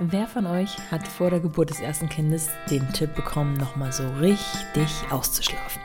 Wer 0.00 0.28
von 0.28 0.46
euch 0.46 0.76
hat 0.92 1.08
vor 1.08 1.30
der 1.30 1.40
Geburt 1.40 1.70
des 1.70 1.80
ersten 1.80 2.08
Kindes 2.08 2.48
den 2.70 2.88
Tipp 2.92 3.16
bekommen, 3.16 3.54
nochmal 3.54 3.90
so 3.90 4.08
richtig 4.20 4.88
auszuschlafen? 5.10 5.82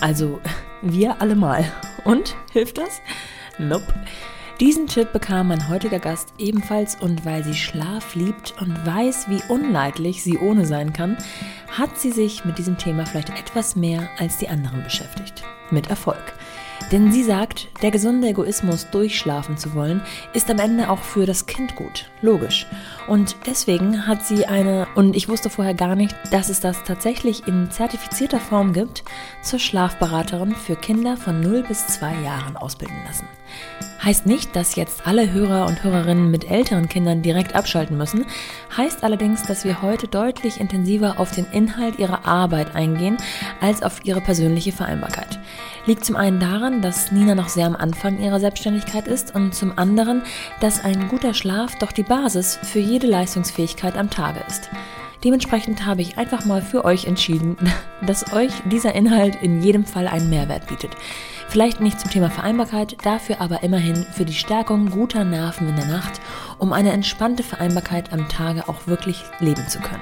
Also, 0.00 0.40
wir 0.80 1.20
alle 1.20 1.36
mal. 1.36 1.70
Und? 2.04 2.34
Hilft 2.52 2.78
das? 2.78 3.02
Nope. 3.58 3.92
Diesen 4.58 4.86
Tipp 4.86 5.12
bekam 5.12 5.48
mein 5.48 5.68
heutiger 5.68 5.98
Gast 5.98 6.32
ebenfalls 6.38 6.96
und 6.96 7.26
weil 7.26 7.44
sie 7.44 7.54
Schlaf 7.54 8.14
liebt 8.14 8.54
und 8.58 8.86
weiß, 8.86 9.28
wie 9.28 9.42
unleidlich 9.52 10.22
sie 10.22 10.38
ohne 10.38 10.64
sein 10.64 10.94
kann, 10.94 11.18
hat 11.76 11.98
sie 11.98 12.10
sich 12.10 12.46
mit 12.46 12.56
diesem 12.56 12.78
Thema 12.78 13.04
vielleicht 13.04 13.38
etwas 13.38 13.76
mehr 13.76 14.08
als 14.18 14.38
die 14.38 14.48
anderen 14.48 14.82
beschäftigt. 14.82 15.42
Mit 15.70 15.90
Erfolg. 15.90 16.32
Denn 16.90 17.10
sie 17.10 17.22
sagt, 17.22 17.68
der 17.80 17.90
gesunde 17.90 18.28
Egoismus, 18.28 18.90
durchschlafen 18.90 19.56
zu 19.56 19.74
wollen, 19.74 20.02
ist 20.34 20.50
am 20.50 20.58
Ende 20.58 20.90
auch 20.90 20.98
für 20.98 21.24
das 21.24 21.46
Kind 21.46 21.74
gut. 21.74 22.10
Logisch. 22.20 22.66
Und 23.08 23.36
deswegen 23.46 24.06
hat 24.06 24.24
sie 24.24 24.46
eine, 24.46 24.86
und 24.94 25.16
ich 25.16 25.28
wusste 25.28 25.48
vorher 25.48 25.74
gar 25.74 25.96
nicht, 25.96 26.14
dass 26.30 26.48
es 26.48 26.60
das 26.60 26.82
tatsächlich 26.84 27.46
in 27.46 27.70
zertifizierter 27.70 28.40
Form 28.40 28.72
gibt, 28.72 29.04
zur 29.42 29.58
Schlafberaterin 29.58 30.54
für 30.54 30.76
Kinder 30.76 31.16
von 31.16 31.40
0 31.40 31.62
bis 31.62 31.86
2 31.86 32.20
Jahren 32.22 32.56
ausbilden 32.56 32.96
lassen. 33.06 33.26
Heißt 34.04 34.26
nicht, 34.26 34.56
dass 34.56 34.74
jetzt 34.74 35.06
alle 35.06 35.32
Hörer 35.32 35.66
und 35.66 35.84
Hörerinnen 35.84 36.28
mit 36.28 36.50
älteren 36.50 36.88
Kindern 36.88 37.22
direkt 37.22 37.54
abschalten 37.54 37.96
müssen, 37.96 38.26
heißt 38.76 39.04
allerdings, 39.04 39.44
dass 39.44 39.64
wir 39.64 39.80
heute 39.80 40.08
deutlich 40.08 40.60
intensiver 40.60 41.20
auf 41.20 41.30
den 41.30 41.46
Inhalt 41.52 42.00
ihrer 42.00 42.26
Arbeit 42.26 42.74
eingehen, 42.74 43.16
als 43.60 43.84
auf 43.84 44.04
ihre 44.04 44.20
persönliche 44.20 44.72
Vereinbarkeit. 44.72 45.38
Liegt 45.86 46.04
zum 46.04 46.16
einen 46.16 46.40
daran, 46.40 46.82
dass 46.82 47.12
Nina 47.12 47.36
noch 47.36 47.48
sehr 47.48 47.66
am 47.66 47.76
Anfang 47.76 48.18
ihrer 48.20 48.40
Selbstständigkeit 48.40 49.06
ist 49.06 49.36
und 49.36 49.54
zum 49.54 49.78
anderen, 49.78 50.22
dass 50.60 50.82
ein 50.84 51.08
guter 51.08 51.32
Schlaf 51.32 51.78
doch 51.78 51.92
die 51.92 52.02
Basis 52.02 52.58
für 52.62 52.80
jede 52.80 53.06
Leistungsfähigkeit 53.06 53.96
am 53.96 54.10
Tage 54.10 54.40
ist. 54.48 54.68
Dementsprechend 55.22 55.86
habe 55.86 56.02
ich 56.02 56.18
einfach 56.18 56.44
mal 56.44 56.62
für 56.62 56.84
euch 56.84 57.04
entschieden, 57.04 57.56
dass 58.06 58.32
euch 58.32 58.50
dieser 58.64 58.96
Inhalt 58.96 59.36
in 59.42 59.62
jedem 59.62 59.84
Fall 59.84 60.08
einen 60.08 60.28
Mehrwert 60.28 60.66
bietet. 60.66 60.90
Vielleicht 61.52 61.80
nicht 61.80 62.00
zum 62.00 62.10
Thema 62.10 62.30
Vereinbarkeit, 62.30 62.96
dafür 63.02 63.42
aber 63.42 63.62
immerhin 63.62 64.06
für 64.10 64.24
die 64.24 64.32
Stärkung 64.32 64.88
guter 64.88 65.22
Nerven 65.22 65.68
in 65.68 65.76
der 65.76 65.84
Nacht, 65.84 66.18
um 66.56 66.72
eine 66.72 66.92
entspannte 66.92 67.42
Vereinbarkeit 67.42 68.10
am 68.10 68.26
Tage 68.30 68.70
auch 68.70 68.86
wirklich 68.86 69.22
leben 69.38 69.68
zu 69.68 69.78
können. 69.80 70.00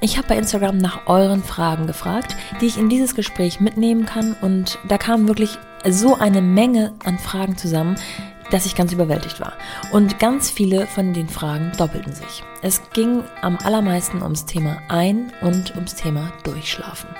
Ich 0.00 0.16
habe 0.16 0.28
bei 0.28 0.38
Instagram 0.38 0.78
nach 0.78 1.06
euren 1.06 1.44
Fragen 1.44 1.86
gefragt, 1.86 2.34
die 2.62 2.66
ich 2.66 2.78
in 2.78 2.88
dieses 2.88 3.14
Gespräch 3.14 3.60
mitnehmen 3.60 4.06
kann 4.06 4.34
und 4.40 4.78
da 4.88 4.96
kam 4.96 5.28
wirklich 5.28 5.58
so 5.86 6.14
eine 6.14 6.40
Menge 6.40 6.94
an 7.04 7.18
Fragen 7.18 7.58
zusammen, 7.58 7.96
dass 8.50 8.64
ich 8.64 8.74
ganz 8.74 8.90
überwältigt 8.90 9.40
war. 9.40 9.52
Und 9.92 10.18
ganz 10.18 10.50
viele 10.50 10.86
von 10.86 11.12
den 11.12 11.28
Fragen 11.28 11.72
doppelten 11.76 12.14
sich. 12.14 12.42
Es 12.62 12.80
ging 12.94 13.22
am 13.42 13.58
allermeisten 13.62 14.22
ums 14.22 14.46
Thema 14.46 14.78
Ein- 14.88 15.30
und 15.42 15.74
ums 15.74 15.94
Thema 15.94 16.32
Durchschlafen. 16.44 17.10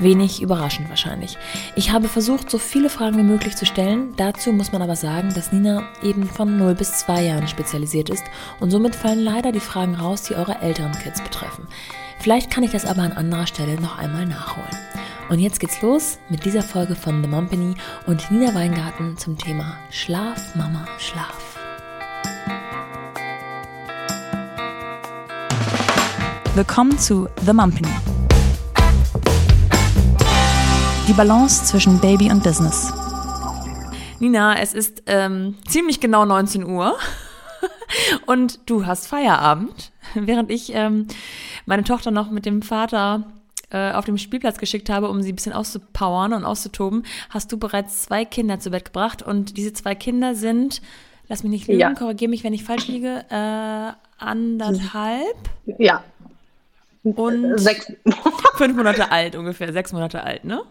Wenig 0.00 0.42
überraschend 0.42 0.88
wahrscheinlich. 0.88 1.38
Ich 1.76 1.92
habe 1.92 2.08
versucht, 2.08 2.50
so 2.50 2.58
viele 2.58 2.90
Fragen 2.90 3.16
wie 3.16 3.22
möglich 3.22 3.56
zu 3.56 3.64
stellen. 3.64 4.14
Dazu 4.16 4.52
muss 4.52 4.72
man 4.72 4.82
aber 4.82 4.96
sagen, 4.96 5.32
dass 5.34 5.52
Nina 5.52 5.84
eben 6.02 6.26
von 6.26 6.58
0 6.58 6.74
bis 6.74 6.98
2 6.98 7.22
Jahren 7.22 7.48
spezialisiert 7.48 8.10
ist 8.10 8.24
und 8.60 8.70
somit 8.70 8.96
fallen 8.96 9.20
leider 9.20 9.52
die 9.52 9.60
Fragen 9.60 9.94
raus, 9.94 10.22
die 10.22 10.34
eure 10.34 10.60
älteren 10.60 10.92
Kids 10.92 11.22
betreffen. 11.22 11.66
Vielleicht 12.18 12.50
kann 12.50 12.64
ich 12.64 12.72
das 12.72 12.84
aber 12.84 13.02
an 13.02 13.12
anderer 13.12 13.46
Stelle 13.46 13.80
noch 13.80 13.98
einmal 13.98 14.26
nachholen. 14.26 14.76
Und 15.28 15.38
jetzt 15.38 15.60
geht's 15.60 15.80
los 15.80 16.18
mit 16.28 16.44
dieser 16.44 16.62
Folge 16.62 16.96
von 16.96 17.22
The 17.22 17.28
Mumpany 17.28 17.74
und 18.06 18.30
Nina 18.30 18.54
Weingarten 18.54 19.16
zum 19.16 19.38
Thema 19.38 19.76
Schlaf, 19.90 20.54
Mama, 20.54 20.86
Schlaf. 20.98 21.58
Willkommen 26.54 26.98
zu 26.98 27.28
The 27.44 27.52
Mumpany. 27.52 27.88
Die 31.06 31.12
Balance 31.12 31.64
zwischen 31.64 32.00
Baby 32.00 32.30
und 32.30 32.42
Business. 32.42 32.90
Nina, 34.20 34.58
es 34.58 34.72
ist 34.72 35.02
ähm, 35.04 35.54
ziemlich 35.68 36.00
genau 36.00 36.24
19 36.24 36.64
Uhr 36.64 36.96
und 38.26 38.60
du 38.70 38.86
hast 38.86 39.06
Feierabend, 39.06 39.92
während 40.14 40.50
ich 40.50 40.74
ähm, 40.74 41.06
meine 41.66 41.84
Tochter 41.84 42.10
noch 42.10 42.30
mit 42.30 42.46
dem 42.46 42.62
Vater 42.62 43.24
äh, 43.70 43.92
auf 43.92 44.06
dem 44.06 44.16
Spielplatz 44.16 44.56
geschickt 44.56 44.88
habe, 44.88 45.10
um 45.10 45.20
sie 45.20 45.32
ein 45.32 45.34
bisschen 45.34 45.52
auszupowern 45.52 46.32
und 46.32 46.46
auszutoben, 46.46 47.04
hast 47.28 47.52
du 47.52 47.58
bereits 47.58 48.02
zwei 48.02 48.24
Kinder 48.24 48.58
zu 48.58 48.70
Bett 48.70 48.86
gebracht. 48.86 49.22
Und 49.22 49.58
diese 49.58 49.74
zwei 49.74 49.94
Kinder 49.94 50.34
sind, 50.34 50.80
lass 51.28 51.42
mich 51.42 51.50
nicht 51.50 51.68
lügen, 51.68 51.80
ja. 51.80 51.92
korrigiere 51.92 52.30
mich, 52.30 52.44
wenn 52.44 52.54
ich 52.54 52.64
falsch 52.64 52.88
liege, 52.88 53.26
äh, 53.28 53.92
anderthalb. 54.24 55.36
Ja. 55.78 56.02
Und 57.02 57.58
sechs. 57.58 57.92
fünf 58.54 58.74
Monate 58.74 59.12
alt 59.12 59.36
ungefähr, 59.36 59.70
sechs 59.74 59.92
Monate 59.92 60.24
alt, 60.24 60.46
ne? 60.46 60.62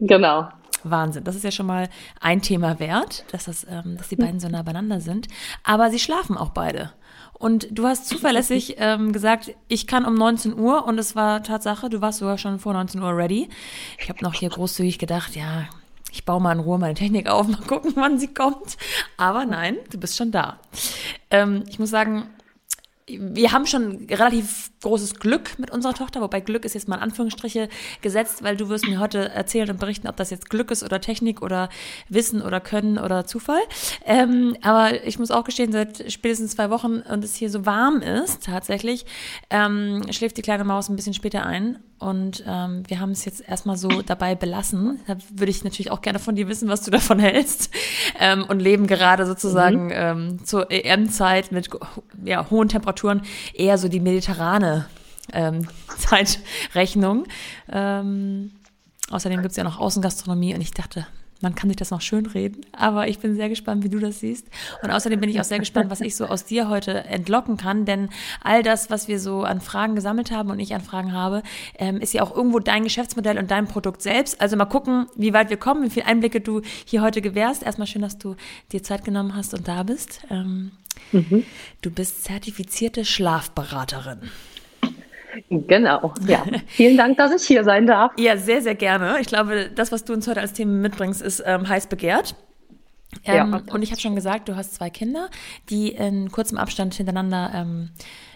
Genau. 0.00 0.48
Wahnsinn. 0.82 1.24
Das 1.24 1.36
ist 1.36 1.44
ja 1.44 1.50
schon 1.50 1.66
mal 1.66 1.88
ein 2.20 2.42
Thema 2.42 2.78
wert, 2.80 3.24
dass, 3.32 3.44
das, 3.44 3.66
ähm, 3.68 3.96
dass 3.96 4.08
die 4.08 4.16
beiden 4.16 4.40
so 4.40 4.48
nah 4.48 4.62
beieinander 4.62 5.00
sind. 5.00 5.28
Aber 5.62 5.90
sie 5.90 5.98
schlafen 5.98 6.36
auch 6.36 6.50
beide. 6.50 6.92
Und 7.34 7.68
du 7.70 7.86
hast 7.86 8.08
zuverlässig 8.08 8.76
ähm, 8.78 9.12
gesagt, 9.12 9.54
ich 9.68 9.86
kann 9.86 10.04
um 10.04 10.14
19 10.14 10.58
Uhr 10.58 10.86
und 10.86 10.98
es 10.98 11.16
war 11.16 11.42
Tatsache, 11.42 11.88
du 11.90 12.00
warst 12.00 12.18
sogar 12.18 12.38
schon 12.38 12.58
vor 12.58 12.72
19 12.72 13.00
Uhr 13.02 13.16
ready. 13.16 13.48
Ich 13.98 14.08
habe 14.08 14.22
noch 14.22 14.34
hier 14.34 14.48
großzügig 14.48 14.98
gedacht, 14.98 15.36
ja, 15.36 15.66
ich 16.12 16.24
baue 16.24 16.40
mal 16.40 16.52
in 16.52 16.60
Ruhe 16.60 16.78
meine 16.78 16.94
Technik 16.94 17.28
auf, 17.28 17.46
mal 17.48 17.60
gucken, 17.66 17.92
wann 17.96 18.18
sie 18.18 18.32
kommt. 18.32 18.76
Aber 19.16 19.44
nein, 19.44 19.76
du 19.90 19.98
bist 19.98 20.16
schon 20.16 20.30
da. 20.30 20.58
Ähm, 21.30 21.64
ich 21.68 21.78
muss 21.78 21.90
sagen, 21.90 22.26
wir 23.06 23.52
haben 23.52 23.66
schon 23.66 24.06
relativ 24.10 24.69
großes 24.82 25.20
Glück 25.20 25.58
mit 25.58 25.70
unserer 25.70 25.94
Tochter, 25.94 26.20
wobei 26.20 26.40
Glück 26.40 26.64
ist 26.64 26.74
jetzt 26.74 26.88
mal 26.88 26.96
in 26.96 27.02
Anführungsstriche 27.02 27.68
gesetzt, 28.00 28.42
weil 28.42 28.56
du 28.56 28.68
wirst 28.68 28.86
mir 28.86 28.98
heute 28.98 29.28
erzählen 29.30 29.70
und 29.70 29.78
berichten, 29.78 30.08
ob 30.08 30.16
das 30.16 30.30
jetzt 30.30 30.48
Glück 30.48 30.70
ist 30.70 30.82
oder 30.82 31.00
Technik 31.00 31.42
oder 31.42 31.68
Wissen 32.08 32.42
oder 32.42 32.60
Können 32.60 32.98
oder 32.98 33.26
Zufall. 33.26 33.60
Ähm, 34.06 34.56
aber 34.62 35.04
ich 35.04 35.18
muss 35.18 35.30
auch 35.30 35.44
gestehen, 35.44 35.72
seit 35.72 36.10
spätestens 36.10 36.52
zwei 36.52 36.70
Wochen 36.70 37.00
und 37.00 37.24
es 37.24 37.34
hier 37.34 37.50
so 37.50 37.66
warm 37.66 38.00
ist, 38.00 38.44
tatsächlich, 38.46 39.04
ähm, 39.50 40.02
schläft 40.10 40.36
die 40.36 40.42
kleine 40.42 40.64
Maus 40.64 40.88
ein 40.88 40.96
bisschen 40.96 41.14
später 41.14 41.44
ein 41.44 41.78
und 42.00 42.42
ähm, 42.46 42.82
wir 42.88 42.98
haben 42.98 43.10
es 43.10 43.26
jetzt 43.26 43.46
erstmal 43.46 43.76
so 43.76 44.00
dabei 44.00 44.34
belassen. 44.34 45.00
Da 45.06 45.18
würde 45.34 45.50
ich 45.50 45.62
natürlich 45.64 45.90
auch 45.90 46.00
gerne 46.00 46.18
von 46.18 46.34
dir 46.34 46.48
wissen, 46.48 46.70
was 46.70 46.82
du 46.82 46.90
davon 46.90 47.18
hältst. 47.18 47.70
Ähm, 48.18 48.44
und 48.48 48.60
leben 48.60 48.86
gerade 48.86 49.26
sozusagen 49.26 49.86
mhm. 49.86 49.92
ähm, 49.92 50.44
zur 50.44 50.70
EM-Zeit 50.70 51.52
mit 51.52 51.68
ja, 52.24 52.48
hohen 52.48 52.68
Temperaturen 52.68 53.20
eher 53.52 53.76
so 53.76 53.88
die 53.88 54.00
mediterrane 54.00 54.69
ähm, 55.32 55.66
Zeitrechnung. 55.98 57.26
Ähm, 57.68 58.52
außerdem 59.10 59.42
gibt 59.42 59.52
es 59.52 59.56
ja 59.56 59.64
noch 59.64 59.78
Außengastronomie 59.78 60.54
und 60.54 60.60
ich 60.60 60.72
dachte, 60.72 61.06
man 61.42 61.54
kann 61.54 61.70
sich 61.70 61.76
das 61.76 61.90
noch 61.90 62.02
schön 62.02 62.26
reden, 62.26 62.66
aber 62.72 63.08
ich 63.08 63.18
bin 63.18 63.34
sehr 63.34 63.48
gespannt, 63.48 63.82
wie 63.82 63.88
du 63.88 63.98
das 63.98 64.20
siehst. 64.20 64.46
Und 64.82 64.90
außerdem 64.90 65.20
bin 65.20 65.30
ich 65.30 65.40
auch 65.40 65.44
sehr 65.44 65.58
gespannt, 65.58 65.90
was 65.90 66.02
ich 66.02 66.14
so 66.14 66.26
aus 66.26 66.44
dir 66.44 66.68
heute 66.68 67.04
entlocken 67.04 67.56
kann, 67.56 67.86
denn 67.86 68.10
all 68.42 68.62
das, 68.62 68.90
was 68.90 69.08
wir 69.08 69.18
so 69.18 69.42
an 69.42 69.60
Fragen 69.60 69.94
gesammelt 69.94 70.30
haben 70.30 70.50
und 70.50 70.58
ich 70.58 70.74
an 70.74 70.82
Fragen 70.82 71.12
habe, 71.12 71.42
ähm, 71.78 71.96
ist 71.96 72.12
ja 72.12 72.22
auch 72.22 72.36
irgendwo 72.36 72.58
dein 72.58 72.84
Geschäftsmodell 72.84 73.38
und 73.38 73.50
dein 73.50 73.66
Produkt 73.66 74.02
selbst. 74.02 74.40
Also 74.40 74.56
mal 74.56 74.66
gucken, 74.66 75.06
wie 75.16 75.32
weit 75.32 75.48
wir 75.48 75.56
kommen, 75.56 75.82
wie 75.82 75.90
viele 75.90 76.06
Einblicke 76.06 76.40
du 76.40 76.60
hier 76.84 77.00
heute 77.00 77.22
gewährst. 77.22 77.62
Erstmal 77.62 77.86
schön, 77.86 78.02
dass 78.02 78.18
du 78.18 78.36
dir 78.72 78.82
Zeit 78.82 79.04
genommen 79.04 79.34
hast 79.34 79.54
und 79.54 79.66
da 79.66 79.82
bist. 79.82 80.20
Ähm, 80.30 80.72
mhm. 81.10 81.44
Du 81.80 81.90
bist 81.90 82.24
zertifizierte 82.24 83.06
Schlafberaterin. 83.06 84.30
Genau, 85.48 86.12
ja. 86.26 86.44
Vielen 86.66 86.96
Dank, 86.96 87.16
dass 87.18 87.32
ich 87.32 87.46
hier 87.46 87.64
sein 87.64 87.86
darf. 87.86 88.12
Ja, 88.18 88.36
sehr, 88.36 88.62
sehr 88.62 88.74
gerne. 88.74 89.18
Ich 89.20 89.26
glaube, 89.26 89.70
das, 89.74 89.92
was 89.92 90.04
du 90.04 90.12
uns 90.12 90.26
heute 90.28 90.40
als 90.40 90.52
Thema 90.52 90.72
mitbringst, 90.72 91.22
ist 91.22 91.42
ähm, 91.46 91.68
heiß 91.68 91.86
begehrt. 91.86 92.34
Ähm, 93.24 93.52
ja. 93.52 93.74
Und 93.74 93.82
ich 93.82 93.90
habe 93.90 94.00
schon 94.00 94.14
gesagt, 94.14 94.48
du 94.48 94.56
hast 94.56 94.74
zwei 94.74 94.90
Kinder, 94.90 95.28
die 95.68 95.88
in 95.88 96.30
kurzem 96.30 96.58
Abstand 96.58 96.94
hintereinander 96.94 97.50
ähm, 97.54 97.90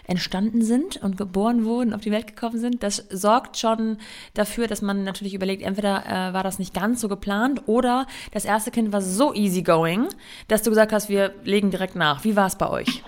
entstanden 0.07 0.61
sind 0.61 0.97
und 0.97 1.17
geboren 1.17 1.65
wurden, 1.65 1.93
auf 1.93 2.01
die 2.01 2.11
Welt 2.11 2.27
gekommen 2.27 2.59
sind. 2.59 2.83
Das 2.83 2.97
sorgt 3.09 3.57
schon 3.57 3.97
dafür, 4.33 4.67
dass 4.67 4.81
man 4.81 5.03
natürlich 5.03 5.33
überlegt, 5.33 5.63
entweder 5.63 6.05
äh, 6.05 6.33
war 6.33 6.43
das 6.43 6.59
nicht 6.59 6.73
ganz 6.73 7.01
so 7.01 7.07
geplant 7.07 7.63
oder 7.67 8.05
das 8.31 8.45
erste 8.45 8.71
Kind 8.71 8.91
war 8.91 9.01
so 9.01 9.33
easygoing, 9.33 10.07
dass 10.47 10.61
du 10.61 10.69
gesagt 10.69 10.91
hast, 10.91 11.09
wir 11.09 11.33
legen 11.43 11.71
direkt 11.71 11.95
nach. 11.95 12.23
Wie 12.23 12.35
war 12.35 12.47
es 12.47 12.57
bei 12.57 12.69
euch? 12.69 13.03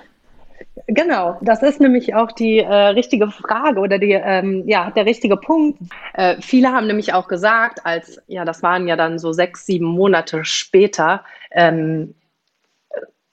Genau, 0.89 1.37
das 1.41 1.63
ist 1.63 1.81
nämlich 1.81 2.15
auch 2.15 2.31
die 2.31 2.59
äh, 2.59 2.73
richtige 2.73 3.29
Frage 3.29 3.81
oder 3.81 3.99
die, 3.99 4.13
ähm, 4.13 4.63
ja, 4.67 4.89
der 4.89 5.05
richtige 5.05 5.35
Punkt. 5.35 5.79
Äh, 6.13 6.37
viele 6.41 6.71
haben 6.71 6.87
nämlich 6.87 7.13
auch 7.13 7.27
gesagt, 7.27 7.85
als, 7.85 8.21
ja, 8.27 8.45
das 8.45 8.63
waren 8.63 8.87
ja 8.87 8.95
dann 8.95 9.19
so 9.19 9.33
sechs, 9.33 9.65
sieben 9.65 9.85
Monate 9.85 10.45
später, 10.45 11.25
ähm, 11.51 12.13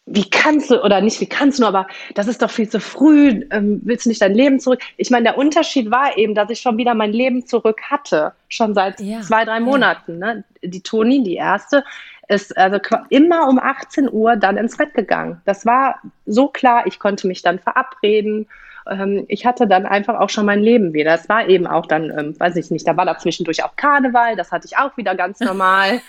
wie 0.07 0.29
kannst 0.29 0.71
du, 0.71 0.83
oder 0.83 1.01
nicht 1.01 1.21
wie 1.21 1.27
kannst 1.27 1.61
du, 1.61 1.65
aber 1.65 1.87
das 2.15 2.27
ist 2.27 2.43
doch 2.43 2.51
viel 2.51 2.69
zu 2.69 2.79
früh, 2.79 3.47
ähm, 3.51 3.81
willst 3.85 4.05
du 4.05 4.11
nicht 4.11 4.21
dein 4.21 4.35
Leben 4.35 4.61
zurück? 4.61 4.81
Ich 4.99 5.11
meine, 5.11 5.25
der 5.25 5.39
Unterschied 5.39 5.91
war 5.91 6.19
eben, 6.19 6.35
dass 6.35 6.51
ich 6.51 6.61
schon 6.61 6.77
wieder 6.77 6.95
mein 6.95 7.13
Leben 7.13 7.47
zurück 7.47 7.81
hatte, 7.89 8.33
schon 8.49 8.75
seit 8.75 9.01
ja, 9.01 9.23
zwei, 9.23 9.45
drei 9.45 9.61
Monaten. 9.61 10.21
Ja. 10.21 10.35
Ne? 10.35 10.45
Die 10.63 10.83
Toni, 10.83 11.23
die 11.23 11.37
erste, 11.37 11.85
ist 12.29 12.57
also 12.57 12.79
immer 13.11 13.49
um 13.49 13.59
18 13.59 14.11
Uhr 14.11 14.37
dann 14.37 14.57
ins 14.57 14.77
Bett 14.77 14.95
gegangen. 14.95 15.41
Das 15.45 15.67
war 15.67 15.97
so 16.27 16.49
klar, 16.49 16.87
ich 16.87 16.99
konnte 16.99 17.27
mich 17.27 17.43
dann 17.43 17.59
verabreden. 17.59 18.49
Ähm, 18.89 19.25
ich 19.29 19.47
hatte 19.47 19.67
dann 19.67 19.87
einfach 19.87 20.19
auch 20.19 20.31
schon 20.31 20.47
mein 20.47 20.61
Leben 20.61 20.93
wieder. 20.93 21.15
Es 21.15 21.29
war 21.29 21.49
eben 21.49 21.67
auch 21.67 21.87
dann, 21.87 22.17
ähm, 22.17 22.39
weiß 22.39 22.57
ich 22.57 22.71
nicht, 22.71 22.87
da 22.87 22.97
war 22.97 23.07
da 23.07 23.19
zwischendurch 23.19 23.65
auch 23.65 23.77
Karneval, 23.77 24.37
das 24.37 24.53
hatte 24.53 24.67
ich 24.67 24.77
auch 24.77 24.97
wieder 24.97 25.15
ganz 25.15 25.41
normal. 25.41 26.01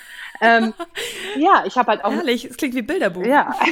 ähm, 0.42 0.74
ja, 1.38 1.64
ich 1.66 1.78
habe 1.78 1.92
halt 1.92 2.04
auch. 2.04 2.12
Herrlich, 2.12 2.46
es 2.46 2.58
klingt 2.58 2.76
wie 2.76 2.82
Bilderbuch. 2.82 3.26
Ja. 3.26 3.56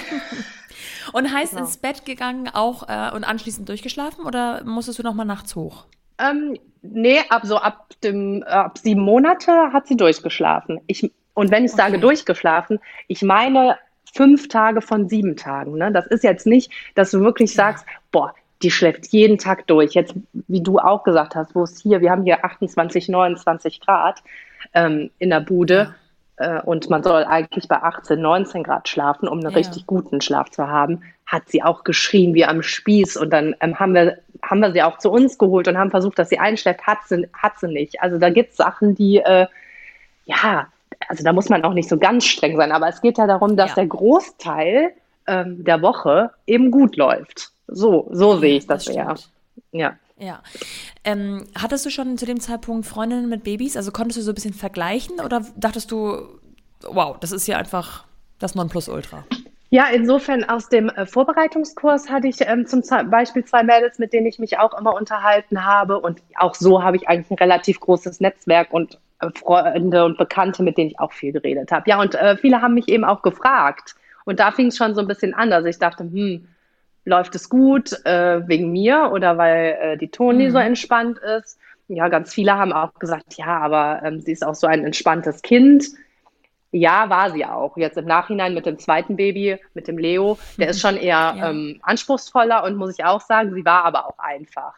Und 1.12 1.34
heißt 1.34 1.52
genau. 1.52 1.64
ins 1.66 1.78
Bett 1.78 2.06
gegangen 2.06 2.50
auch 2.52 2.88
äh, 2.88 3.14
und 3.14 3.26
anschließend 3.26 3.68
durchgeschlafen 3.68 4.26
oder 4.26 4.64
musstest 4.64 5.00
du 5.00 5.04
noch 5.04 5.14
mal 5.14 5.26
nachts 5.26 5.56
hoch? 5.56 5.86
Ähm, 6.18 6.58
nee, 6.82 7.20
ab 7.30 7.42
so 7.44 7.58
ab 7.58 7.90
dem 8.04 8.42
ab 8.44 8.78
sieben 8.78 9.02
Monate 9.02 9.74
hat 9.74 9.88
sie 9.88 9.98
durchgeschlafen. 9.98 10.80
Ich, 10.88 11.12
und 11.34 11.52
wenn 11.52 11.66
ich 11.66 11.74
okay. 11.74 11.82
sage 11.82 12.00
durchgeschlafen, 12.00 12.80
ich 13.08 13.22
meine 13.22 13.78
fünf 14.14 14.48
Tage 14.48 14.82
von 14.82 15.10
sieben 15.10 15.36
Tagen. 15.36 15.78
Ne? 15.78 15.92
Das 15.92 16.06
ist 16.08 16.24
jetzt 16.24 16.46
nicht, 16.46 16.72
dass 16.96 17.12
du 17.12 17.22
wirklich 17.22 17.54
sagst, 17.54 17.86
boah, 18.12 18.34
die 18.62 18.72
schläft 18.72 19.08
jeden 19.08 19.38
Tag 19.38 19.68
durch. 19.68 19.94
Jetzt, 19.94 20.16
wie 20.48 20.62
du 20.62 20.80
auch 20.80 21.04
gesagt 21.04 21.36
hast, 21.36 21.54
wo 21.56 21.64
es 21.64 21.82
hier, 21.82 22.02
wir 22.02 22.12
haben 22.12 22.24
hier 22.24 22.46
28, 22.46 23.10
29 23.10 23.82
Grad 23.82 24.24
ähm, 24.74 25.10
in 25.20 25.30
der 25.30 25.42
Bude. 25.42 25.96
Ja. 26.40 26.60
Äh, 26.60 26.62
und 26.62 26.90
man 26.90 27.04
soll 27.04 27.24
eigentlich 27.26 27.68
bei 27.68 27.78
18, 27.78 28.22
19 28.22 28.64
Grad 28.64 28.88
schlafen, 28.88 29.28
um 29.28 29.40
einen 29.40 29.50
ja. 29.50 29.58
richtig 29.58 29.86
guten 29.86 30.22
Schlaf 30.22 30.50
zu 30.50 30.68
haben, 30.68 31.02
hat 31.26 31.50
sie 31.50 31.64
auch 31.64 31.84
geschrien 31.84 32.34
wie 32.34 32.46
am 32.46 32.62
Spieß. 32.62 33.18
Und 33.18 33.32
dann 33.32 33.56
ähm, 33.60 33.80
haben, 33.80 33.94
wir, 33.94 34.20
haben 34.42 34.62
wir 34.62 34.72
sie 34.72 34.84
auch 34.84 34.98
zu 35.00 35.12
uns 35.12 35.38
geholt 35.38 35.68
und 35.68 35.78
haben 35.78 35.92
versucht, 35.92 36.18
dass 36.18 36.30
sie 36.30 36.40
einschläft. 36.40 36.88
Hat 36.88 37.00
sie, 37.08 37.28
hat 37.34 37.60
sie 37.60 37.68
nicht. 37.68 38.02
Also 38.02 38.18
da 38.18 38.30
gibt 38.30 38.52
es 38.52 38.58
Sachen, 38.58 38.96
die, 38.96 39.18
äh, 39.18 39.48
ja, 40.26 40.68
also 41.08 41.24
da 41.24 41.34
muss 41.34 41.50
man 41.50 41.64
auch 41.64 41.74
nicht 41.74 41.90
so 41.90 41.98
ganz 41.98 42.26
streng 42.26 42.58
sein. 42.58 42.72
Aber 42.72 42.88
es 42.88 43.02
geht 43.02 43.18
ja 43.18 43.28
darum, 43.28 43.56
dass 43.56 43.72
ja. 43.72 43.76
der 43.76 43.88
Großteil 43.88 44.94
ähm, 45.28 45.64
der 45.64 45.82
Woche 45.82 46.32
eben 46.48 46.72
gut 46.72 46.96
läuft. 46.96 47.52
So, 47.68 48.10
so 48.12 48.38
sehe 48.38 48.58
ich 48.58 48.68
das, 48.68 48.86
das 48.86 48.96
eher. 48.96 49.16
Ja. 49.72 49.96
Ja. 50.18 50.42
Ähm, 51.04 51.48
hattest 51.56 51.86
du 51.86 51.90
schon 51.90 52.18
zu 52.18 52.26
dem 52.26 52.40
Zeitpunkt 52.40 52.86
Freundinnen 52.86 53.30
mit 53.30 53.44
Babys? 53.44 53.76
Also 53.76 53.92
konntest 53.92 54.20
du 54.20 54.22
so 54.22 54.32
ein 54.32 54.36
bisschen 54.36 54.54
vergleichen 54.54 55.20
oder 55.20 55.42
dachtest 55.58 55.92
du, 55.92 56.40
wow, 56.88 57.18
das 57.20 57.32
ist 57.32 57.48
ja 57.48 57.58
einfach 57.58 58.06
das 58.40 58.56
Nonplusultra? 58.56 59.26
Ja, 59.70 59.88
insofern 59.92 60.44
aus 60.44 60.70
dem 60.70 60.90
äh, 60.90 61.08
Vorbereitungskurs 61.08 62.08
hatte 62.08 62.28
ich 62.28 62.36
ähm, 62.42 62.68
zum 62.68 62.84
Beispiel 63.10 63.44
zwei 63.44 63.64
Mädels, 63.64 63.98
mit 63.98 64.14
denen 64.14 64.28
ich 64.28 64.38
mich 64.38 64.60
auch 64.60 64.78
immer 64.78 64.94
unterhalten 64.94 65.66
habe. 65.66 66.00
Und 66.00 66.22
auch 66.38 66.54
so 66.54 66.84
habe 66.84 66.96
ich 66.96 67.08
eigentlich 67.08 67.32
ein 67.32 67.38
relativ 67.38 67.80
großes 67.80 68.20
Netzwerk 68.20 68.72
und 68.72 69.00
Freunde 69.32 70.06
und 70.06 70.18
Bekannte, 70.18 70.64
mit 70.64 70.78
denen 70.78 70.92
ich 70.92 71.00
auch 71.00 71.14
viel 71.14 71.32
geredet 71.32 71.72
habe. 71.72 71.90
Ja, 71.90 72.02
und 72.02 72.16
äh, 72.16 72.38
viele 72.38 72.62
haben 72.62 72.74
mich 72.74 72.88
eben 72.88 73.04
auch 73.04 73.22
gefragt. 73.22 73.96
Und 74.26 74.40
da 74.40 74.52
fing 74.52 74.68
es 74.68 74.78
schon 74.78 74.96
so 74.96 75.02
ein 75.02 75.08
bisschen 75.08 75.34
an, 75.34 75.50
dass 75.50 75.66
ich 75.66 75.80
dachte, 75.80 76.04
hm, 76.04 76.48
läuft 77.06 77.36
es 77.36 77.50
gut 77.50 77.94
äh, 78.06 78.48
wegen 78.48 78.72
mir 78.72 79.12
oder 79.12 79.38
weil 79.38 79.78
äh, 79.82 79.98
die 79.98 80.10
Toni 80.10 80.48
mhm. 80.48 80.52
so 80.52 80.58
entspannt 80.58 81.20
ist. 81.20 81.60
Ja, 81.88 82.08
ganz 82.08 82.34
viele 82.34 82.58
haben 82.58 82.72
auch 82.72 82.94
gesagt, 82.96 83.34
ja, 83.36 83.60
aber 83.60 84.02
ähm, 84.04 84.22
sie 84.22 84.32
ist 84.32 84.46
auch 84.46 84.56
so 84.56 84.68
ein 84.68 84.86
entspanntes 84.86 85.42
Kind. 85.42 85.86
Ja, 86.72 87.10
war 87.10 87.30
sie 87.32 87.46
auch. 87.46 87.78
Jetzt 87.78 87.98
im 87.98 88.06
Nachhinein 88.06 88.54
mit 88.54 88.66
dem 88.66 88.80
zweiten 88.80 89.16
Baby, 89.16 89.60
mit 89.74 89.88
dem 89.88 89.98
Leo, 89.98 90.40
der 90.58 90.70
ist 90.70 90.80
schon 90.80 90.98
eher 90.98 91.36
ja. 91.38 91.50
ähm, 91.50 91.80
anspruchsvoller 91.84 92.64
und 92.64 92.78
muss 92.78 92.98
ich 92.98 93.06
auch 93.06 93.22
sagen, 93.22 93.54
sie 93.54 93.66
war 93.66 93.86
aber 93.86 94.08
auch 94.08 94.18
einfach. 94.18 94.74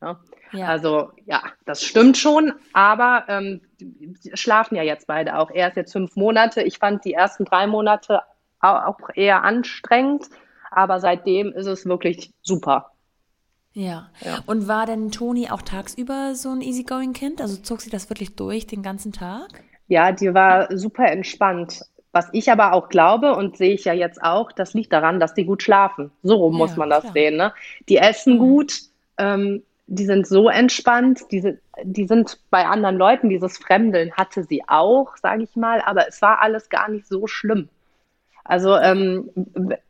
Ne? 0.00 0.16
Ja. 0.52 0.66
Also 0.66 1.12
ja, 1.26 1.42
das 1.64 1.82
stimmt 1.82 2.16
schon, 2.16 2.52
aber 2.72 3.24
ähm, 3.28 3.60
schlafen 4.34 4.76
ja 4.76 4.82
jetzt 4.82 5.06
beide 5.06 5.38
auch. 5.38 5.50
Er 5.50 5.68
ist 5.68 5.76
jetzt 5.76 5.92
fünf 5.92 6.16
Monate. 6.16 6.62
Ich 6.62 6.78
fand 6.78 7.04
die 7.04 7.14
ersten 7.14 7.44
drei 7.44 7.66
Monate 7.66 8.20
auch 8.60 9.10
eher 9.14 9.44
anstrengend 9.44 10.28
aber 10.76 11.00
seitdem 11.00 11.52
ist 11.52 11.66
es 11.66 11.86
wirklich 11.86 12.32
super. 12.42 12.92
Ja. 13.72 14.10
ja. 14.20 14.38
Und 14.46 14.68
war 14.68 14.86
denn 14.86 15.10
Toni 15.10 15.48
auch 15.50 15.62
tagsüber 15.62 16.34
so 16.34 16.50
ein 16.50 16.60
Easygoing-Kind? 16.60 17.40
Also 17.40 17.56
zog 17.56 17.80
sie 17.80 17.90
das 17.90 18.08
wirklich 18.08 18.36
durch 18.36 18.66
den 18.66 18.82
ganzen 18.82 19.12
Tag? 19.12 19.48
Ja, 19.88 20.12
die 20.12 20.32
war 20.32 20.68
super 20.76 21.06
entspannt. 21.06 21.82
Was 22.12 22.28
ich 22.32 22.50
aber 22.50 22.72
auch 22.72 22.88
glaube 22.88 23.34
und 23.36 23.56
sehe 23.56 23.74
ich 23.74 23.84
ja 23.84 23.92
jetzt 23.92 24.22
auch, 24.22 24.52
das 24.52 24.74
liegt 24.74 24.92
daran, 24.92 25.20
dass 25.20 25.34
die 25.34 25.44
gut 25.44 25.62
schlafen. 25.62 26.10
So 26.22 26.36
rum 26.36 26.52
ja, 26.52 26.58
muss 26.58 26.76
man 26.76 26.90
das 26.90 27.02
klar. 27.02 27.12
sehen. 27.12 27.36
Ne? 27.36 27.52
Die 27.88 27.96
essen 27.98 28.38
gut, 28.38 28.80
ähm, 29.18 29.62
die 29.86 30.04
sind 30.04 30.26
so 30.26 30.48
entspannt, 30.48 31.20
die, 31.30 31.58
die 31.82 32.06
sind 32.06 32.38
bei 32.50 32.66
anderen 32.66 32.96
Leuten, 32.96 33.28
dieses 33.28 33.58
Fremdeln 33.58 34.12
hatte 34.12 34.44
sie 34.44 34.62
auch, 34.66 35.16
sage 35.16 35.42
ich 35.42 35.56
mal, 35.56 35.82
aber 35.82 36.08
es 36.08 36.22
war 36.22 36.40
alles 36.40 36.68
gar 36.68 36.88
nicht 36.88 37.06
so 37.06 37.26
schlimm. 37.26 37.68
Also 38.44 38.76
ähm, 38.76 39.30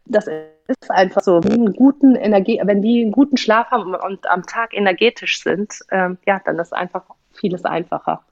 das 0.07 0.27
ist 0.27 0.91
einfach 0.91 1.23
so, 1.23 1.41
einen 1.41 1.75
guten 1.75 2.17
Energie, 2.17 2.61
wenn 2.65 2.83
die 2.83 3.03
einen 3.03 3.13
guten 3.13 3.37
Schlaf 3.37 3.71
haben 3.71 3.95
und 3.95 4.29
am 4.29 4.43
Tag 4.45 4.75
energetisch 4.75 5.43
sind, 5.43 5.81
ähm, 5.91 6.19
ja, 6.27 6.41
dann 6.45 6.59
ist 6.59 6.73
einfach 6.73 7.05
vieles 7.33 7.65
einfacher. 7.65 8.23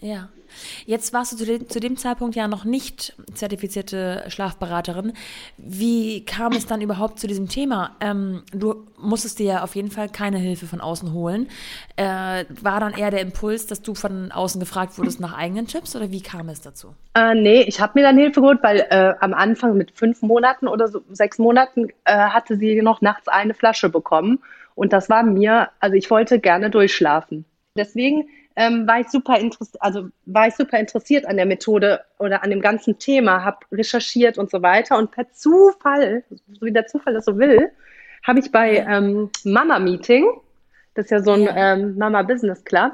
Ja. 0.00 0.28
Jetzt 0.86 1.12
warst 1.12 1.32
du 1.32 1.36
zu 1.36 1.46
dem, 1.46 1.68
zu 1.68 1.80
dem, 1.80 1.96
Zeitpunkt 1.96 2.34
ja 2.34 2.48
noch 2.48 2.64
nicht 2.64 3.14
zertifizierte 3.34 4.24
Schlafberaterin. 4.28 5.12
Wie 5.56 6.24
kam 6.24 6.52
es 6.52 6.66
dann 6.66 6.80
überhaupt 6.80 7.18
zu 7.18 7.26
diesem 7.26 7.48
Thema? 7.48 7.96
Ähm, 8.00 8.42
du 8.52 8.86
musstest 8.98 9.38
dir 9.38 9.46
ja 9.46 9.62
auf 9.62 9.76
jeden 9.76 9.90
Fall 9.90 10.08
keine 10.08 10.38
Hilfe 10.38 10.66
von 10.66 10.80
außen 10.80 11.12
holen. 11.12 11.48
Äh, 11.96 12.44
war 12.62 12.80
dann 12.80 12.94
eher 12.94 13.10
der 13.10 13.20
Impuls, 13.20 13.66
dass 13.66 13.82
du 13.82 13.94
von 13.94 14.32
außen 14.32 14.60
gefragt 14.60 14.98
wurdest 14.98 15.20
nach 15.20 15.36
eigenen 15.36 15.66
Tipps 15.66 15.94
oder 15.94 16.10
wie 16.10 16.22
kam 16.22 16.48
es 16.48 16.60
dazu? 16.60 16.94
Äh, 17.14 17.34
nee, 17.34 17.62
ich 17.62 17.80
habe 17.80 17.92
mir 17.94 18.02
dann 18.02 18.18
Hilfe 18.18 18.40
geholt, 18.40 18.60
weil 18.62 18.86
äh, 18.90 19.14
am 19.20 19.34
Anfang 19.34 19.76
mit 19.76 19.92
fünf 19.92 20.22
Monaten 20.22 20.68
oder 20.68 20.88
so, 20.88 21.02
sechs 21.10 21.38
Monaten 21.38 21.88
äh, 22.04 22.16
hatte 22.16 22.56
sie 22.56 22.82
noch 22.82 23.00
nachts 23.00 23.28
eine 23.28 23.54
Flasche 23.54 23.88
bekommen. 23.88 24.40
Und 24.74 24.92
das 24.92 25.10
war 25.10 25.22
mir, 25.22 25.68
also 25.78 25.94
ich 25.94 26.10
wollte 26.10 26.40
gerne 26.40 26.70
durchschlafen. 26.70 27.44
Deswegen 27.76 28.28
ähm, 28.56 28.86
war 28.86 29.00
ich 29.00 29.08
super 29.08 29.38
interessiert, 29.38 29.82
also 29.82 30.08
war 30.26 30.48
ich 30.48 30.54
super 30.54 30.78
interessiert 30.78 31.26
an 31.26 31.36
der 31.36 31.46
Methode 31.46 32.00
oder 32.18 32.42
an 32.42 32.50
dem 32.50 32.60
ganzen 32.60 32.98
Thema, 32.98 33.44
habe 33.44 33.58
recherchiert 33.72 34.38
und 34.38 34.50
so 34.50 34.62
weiter. 34.62 34.98
Und 34.98 35.10
per 35.10 35.30
Zufall, 35.32 36.24
so 36.30 36.66
wie 36.66 36.72
der 36.72 36.86
Zufall 36.86 37.14
das 37.14 37.24
so 37.24 37.38
will, 37.38 37.70
habe 38.22 38.40
ich 38.40 38.50
bei 38.50 38.76
ähm, 38.76 39.30
Mama 39.44 39.78
Meeting, 39.78 40.26
das 40.94 41.06
ist 41.06 41.10
ja 41.10 41.22
so 41.22 41.32
ein 41.32 41.48
ähm, 41.54 41.96
Mama 41.96 42.22
Business 42.22 42.64
Club, 42.64 42.92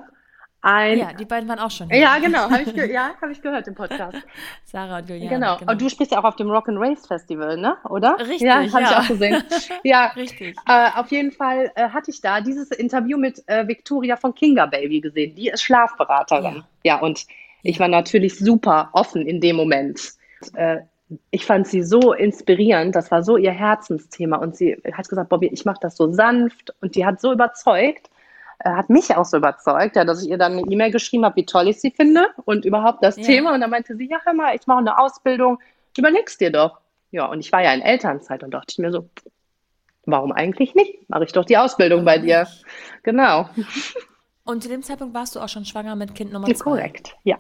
ein. 0.67 0.99
Ja, 0.99 1.13
die 1.13 1.25
beiden 1.25 1.49
waren 1.49 1.59
auch 1.59 1.71
schon 1.71 1.89
hier. 1.89 2.01
Ja, 2.01 2.19
genau, 2.19 2.51
habe 2.51 2.63
ich, 2.63 2.73
ja, 2.93 3.13
hab 3.21 3.31
ich 3.31 3.41
gehört 3.41 3.67
im 3.69 3.75
Podcast. 3.75 4.19
Sarah 4.65 4.99
und 4.99 5.09
Juliana. 5.09 5.35
Genau. 5.35 5.57
genau. 5.59 5.73
Und 5.73 5.81
du 5.81 5.89
sprichst 5.89 6.13
ja 6.13 6.19
auch 6.19 6.25
auf 6.25 6.37
dem 6.37 6.51
Rock 6.51 6.69
and 6.69 6.79
Race 6.79 7.07
Festival, 7.07 7.57
ne? 7.57 7.77
Oder? 7.89 8.19
Richtig. 8.19 8.43
Ja, 8.43 8.57
habe 8.57 8.83
ja. 8.83 8.91
ich 8.91 8.97
auch 8.97 9.09
gesehen. 9.09 9.43
ja, 9.85 10.07
richtig. 10.17 10.57
Äh, 10.67 10.89
auf 10.97 11.11
jeden 11.11 11.33
Fall 11.33 11.71
äh, 11.77 11.89
hatte 11.89 12.11
ich 12.11 12.21
da 12.21 12.41
dieses 12.41 12.71
Interview 12.73 13.17
mit 13.17 13.43
äh, 13.47 13.67
Victoria 13.67 14.17
von 14.17 14.35
Kinga 14.35 14.67
Baby 14.67 15.01
gesehen. 15.01 15.35
Die 15.37 15.49
ist 15.49 15.63
Schlafberaterin. 15.63 16.65
Ja, 16.83 16.97
ja 16.97 17.01
und 17.01 17.27
ich 17.63 17.79
war 17.79 17.89
natürlich 17.89 18.39
super 18.39 18.91
offen 18.93 19.27
in 19.27 19.41
dem 19.41 19.57
Moment. 19.57 20.15
Äh, 20.55 20.79
ich 21.31 21.47
fand 21.47 21.69
sie 21.69 21.83
so 21.83 22.13
inspirierend, 22.13 22.97
das 22.97 23.13
war 23.13 23.23
so 23.23 23.37
ihr 23.37 23.53
Herzensthema 23.53 24.39
und 24.39 24.57
sie 24.57 24.77
hat 24.93 25.09
gesagt, 25.09 25.29
Bobby, 25.29 25.47
ich 25.47 25.65
mache 25.65 25.79
das 25.81 25.97
so 25.97 26.13
sanft 26.13 26.75
und 26.81 26.97
die 26.97 27.07
hat 27.07 27.21
so 27.21 27.33
überzeugt 27.33 28.11
äh, 28.59 28.71
hat 28.71 28.91
mich 28.91 29.15
auch 29.15 29.25
so 29.25 29.37
überzeugt, 29.37 29.97
ja, 29.97 30.05
dass 30.05 30.23
ich 30.23 30.31
ihr 30.31 30.39
dann 30.39 30.53
eine 30.53 30.63
E-Mail 30.63 30.91
geschrieben 30.91 31.25
habe, 31.25 31.37
wie 31.37 31.47
toll 31.47 31.69
ich 31.69 31.81
sie 31.81 31.91
finde 31.91 32.27
und 32.45 32.65
überhaupt 32.65 33.03
das 33.03 33.17
ja. 33.17 33.25
Thema. 33.25 33.55
Und 33.55 33.61
dann 33.61 33.71
meinte 33.71 33.97
sie, 33.97 34.09
ja, 34.09 34.19
hör 34.25 34.35
mal, 34.35 34.55
ich 34.55 34.67
mache 34.67 34.79
eine 34.79 34.99
Ausbildung, 34.99 35.59
überlegst 35.97 36.41
dir 36.41 36.51
doch. 36.51 36.79
Ja, 37.11 37.27
und 37.27 37.41
ich 37.41 37.53
war 37.53 37.63
ja 37.63 37.73
in 37.73 37.83
Elternzeit 37.83 38.43
und 38.43 38.51
dachte 38.51 38.67
ich 38.71 38.79
mir 38.79 38.91
so, 38.91 39.09
warum 40.05 40.33
eigentlich 40.33 40.75
nicht? 40.75 41.09
Mache 41.09 41.25
ich 41.25 41.33
doch 41.33 41.45
die 41.45 41.57
Ausbildung 41.57 42.05
bei 42.05 42.19
dir. 42.19 42.47
Genau. 43.03 43.49
Und 44.45 44.63
zu 44.63 44.69
dem 44.69 44.83
Zeitpunkt 44.83 45.15
warst 45.15 45.35
du 45.35 45.41
auch 45.41 45.49
schon 45.49 45.65
schwanger 45.65 45.97
mit 45.97 46.15
Kind 46.15 46.33
Nummer 46.33 46.47
zwei? 46.47 46.65
Korrekt, 46.65 47.17
ja. 47.25 47.39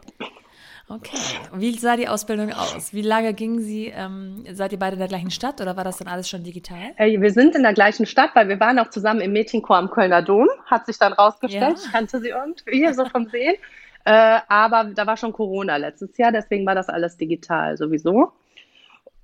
Okay. 0.88 1.18
Wie 1.52 1.76
sah 1.76 1.96
die 1.96 2.06
Ausbildung 2.06 2.52
aus? 2.52 2.92
Wie 2.92 3.02
lange 3.02 3.34
ging 3.34 3.60
sie? 3.60 3.92
Ähm, 3.94 4.44
seid 4.52 4.70
ihr 4.70 4.78
beide 4.78 4.94
in 4.94 5.00
der 5.00 5.08
gleichen 5.08 5.32
Stadt 5.32 5.60
oder 5.60 5.76
war 5.76 5.82
das 5.82 5.96
dann 5.96 6.06
alles 6.06 6.28
schon 6.28 6.44
digital? 6.44 6.92
Äh, 6.96 7.20
wir 7.20 7.32
sind 7.32 7.56
in 7.56 7.64
der 7.64 7.72
gleichen 7.72 8.06
Stadt, 8.06 8.30
weil 8.34 8.48
wir 8.48 8.60
waren 8.60 8.78
auch 8.78 8.90
zusammen 8.90 9.20
im 9.20 9.32
Mädchenchor 9.32 9.76
am 9.76 9.90
Kölner 9.90 10.22
Dom. 10.22 10.48
Hat 10.66 10.86
sich 10.86 10.98
dann 10.98 11.12
rausgestellt. 11.12 11.78
Ja. 11.78 11.84
Ich 11.84 11.92
kannte 11.92 12.20
sie 12.20 12.28
irgendwie 12.28 12.92
so 12.94 13.04
vom 13.06 13.26
Sehen. 13.28 13.56
Äh, 14.08 14.38
aber 14.46 14.92
da 14.94 15.04
war 15.08 15.16
schon 15.16 15.32
Corona 15.32 15.78
letztes 15.78 16.16
Jahr, 16.16 16.30
deswegen 16.30 16.64
war 16.64 16.76
das 16.76 16.88
alles 16.88 17.16
digital 17.16 17.76
sowieso. 17.76 18.30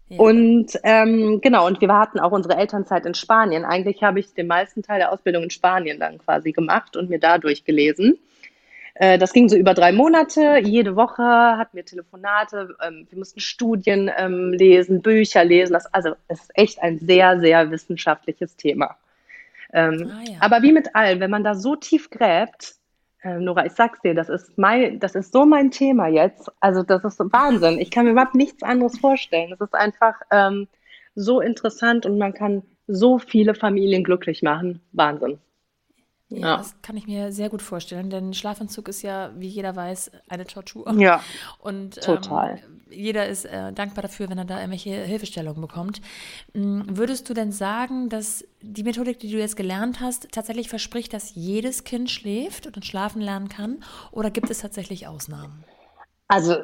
Ja. 0.08 0.18
Und 0.18 0.72
ähm, 0.82 1.40
genau, 1.40 1.68
und 1.68 1.80
wir 1.80 1.96
hatten 1.96 2.18
auch 2.18 2.32
unsere 2.32 2.56
Elternzeit 2.56 3.06
in 3.06 3.14
Spanien. 3.14 3.64
Eigentlich 3.64 4.02
habe 4.02 4.18
ich 4.18 4.34
den 4.34 4.48
meisten 4.48 4.82
Teil 4.82 4.98
der 4.98 5.12
Ausbildung 5.12 5.44
in 5.44 5.50
Spanien 5.50 6.00
dann 6.00 6.18
quasi 6.18 6.50
gemacht 6.50 6.96
und 6.96 7.10
mir 7.10 7.20
da 7.20 7.38
durchgelesen. 7.38 8.18
Äh, 8.94 9.18
das 9.18 9.32
ging 9.32 9.48
so 9.48 9.56
über 9.56 9.74
drei 9.74 9.92
Monate. 9.92 10.58
Jede 10.62 10.96
Woche 10.96 11.22
hatten 11.22 11.76
wir 11.76 11.84
Telefonate. 11.84 12.76
Ähm, 12.82 13.06
wir 13.08 13.18
mussten 13.18 13.40
Studien 13.40 14.10
ähm, 14.16 14.52
lesen, 14.52 15.02
Bücher 15.02 15.44
lesen. 15.44 15.72
Das, 15.72 15.92
also 15.92 16.14
es 16.28 16.40
ist 16.40 16.50
echt 16.54 16.82
ein 16.82 16.98
sehr, 16.98 17.40
sehr 17.40 17.70
wissenschaftliches 17.70 18.56
Thema. 18.56 18.96
Ähm, 19.72 20.10
ah, 20.12 20.30
ja. 20.30 20.36
Aber 20.40 20.62
wie 20.62 20.72
mit 20.72 20.94
allem, 20.94 21.20
wenn 21.20 21.30
man 21.30 21.44
da 21.44 21.54
so 21.54 21.76
tief 21.76 22.10
gräbt, 22.10 22.74
äh, 23.22 23.38
Nora, 23.38 23.64
ich 23.64 23.72
sag's 23.72 24.00
dir, 24.00 24.14
das 24.14 24.28
ist 24.28 24.58
mein, 24.58 24.98
das 25.00 25.14
ist 25.14 25.32
so 25.32 25.46
mein 25.46 25.70
Thema 25.70 26.08
jetzt. 26.08 26.50
Also 26.60 26.82
das 26.82 27.04
ist 27.04 27.18
Wahnsinn. 27.18 27.78
Ich 27.78 27.90
kann 27.90 28.04
mir 28.04 28.12
überhaupt 28.12 28.34
nichts 28.34 28.62
anderes 28.62 28.98
vorstellen. 28.98 29.52
Es 29.52 29.60
ist 29.60 29.74
einfach 29.74 30.16
ähm, 30.30 30.68
so 31.14 31.40
interessant 31.40 32.04
und 32.04 32.18
man 32.18 32.34
kann 32.34 32.62
so 32.86 33.18
viele 33.18 33.54
Familien 33.54 34.04
glücklich 34.04 34.42
machen. 34.42 34.80
Wahnsinn. 34.92 35.38
Ja, 36.36 36.46
ja, 36.46 36.56
das 36.58 36.74
kann 36.82 36.96
ich 36.96 37.06
mir 37.06 37.32
sehr 37.32 37.48
gut 37.48 37.62
vorstellen, 37.62 38.10
denn 38.10 38.34
Schlafanzug 38.34 38.88
ist 38.88 39.02
ja, 39.02 39.30
wie 39.36 39.48
jeder 39.48 39.74
weiß, 39.76 40.10
eine 40.28 40.46
Tortur. 40.46 40.92
Ja. 40.98 41.22
Und 41.58 41.98
ähm, 41.98 42.02
total. 42.02 42.60
jeder 42.90 43.26
ist 43.26 43.44
äh, 43.44 43.72
dankbar 43.72 44.02
dafür, 44.02 44.28
wenn 44.28 44.38
er 44.38 44.44
da 44.44 44.58
irgendwelche 44.58 44.94
Hilfestellungen 44.94 45.60
bekommt. 45.60 46.00
Ähm, 46.54 46.84
würdest 46.88 47.28
du 47.28 47.34
denn 47.34 47.52
sagen, 47.52 48.08
dass 48.08 48.44
die 48.60 48.82
Methodik, 48.82 49.18
die 49.18 49.30
du 49.30 49.38
jetzt 49.38 49.56
gelernt 49.56 50.00
hast, 50.00 50.30
tatsächlich 50.32 50.68
verspricht, 50.68 51.12
dass 51.12 51.34
jedes 51.34 51.84
Kind 51.84 52.10
schläft 52.10 52.66
und 52.66 52.84
schlafen 52.84 53.20
lernen 53.20 53.48
kann? 53.48 53.82
Oder 54.10 54.30
gibt 54.30 54.50
es 54.50 54.60
tatsächlich 54.60 55.06
Ausnahmen? 55.06 55.64
Also 56.28 56.56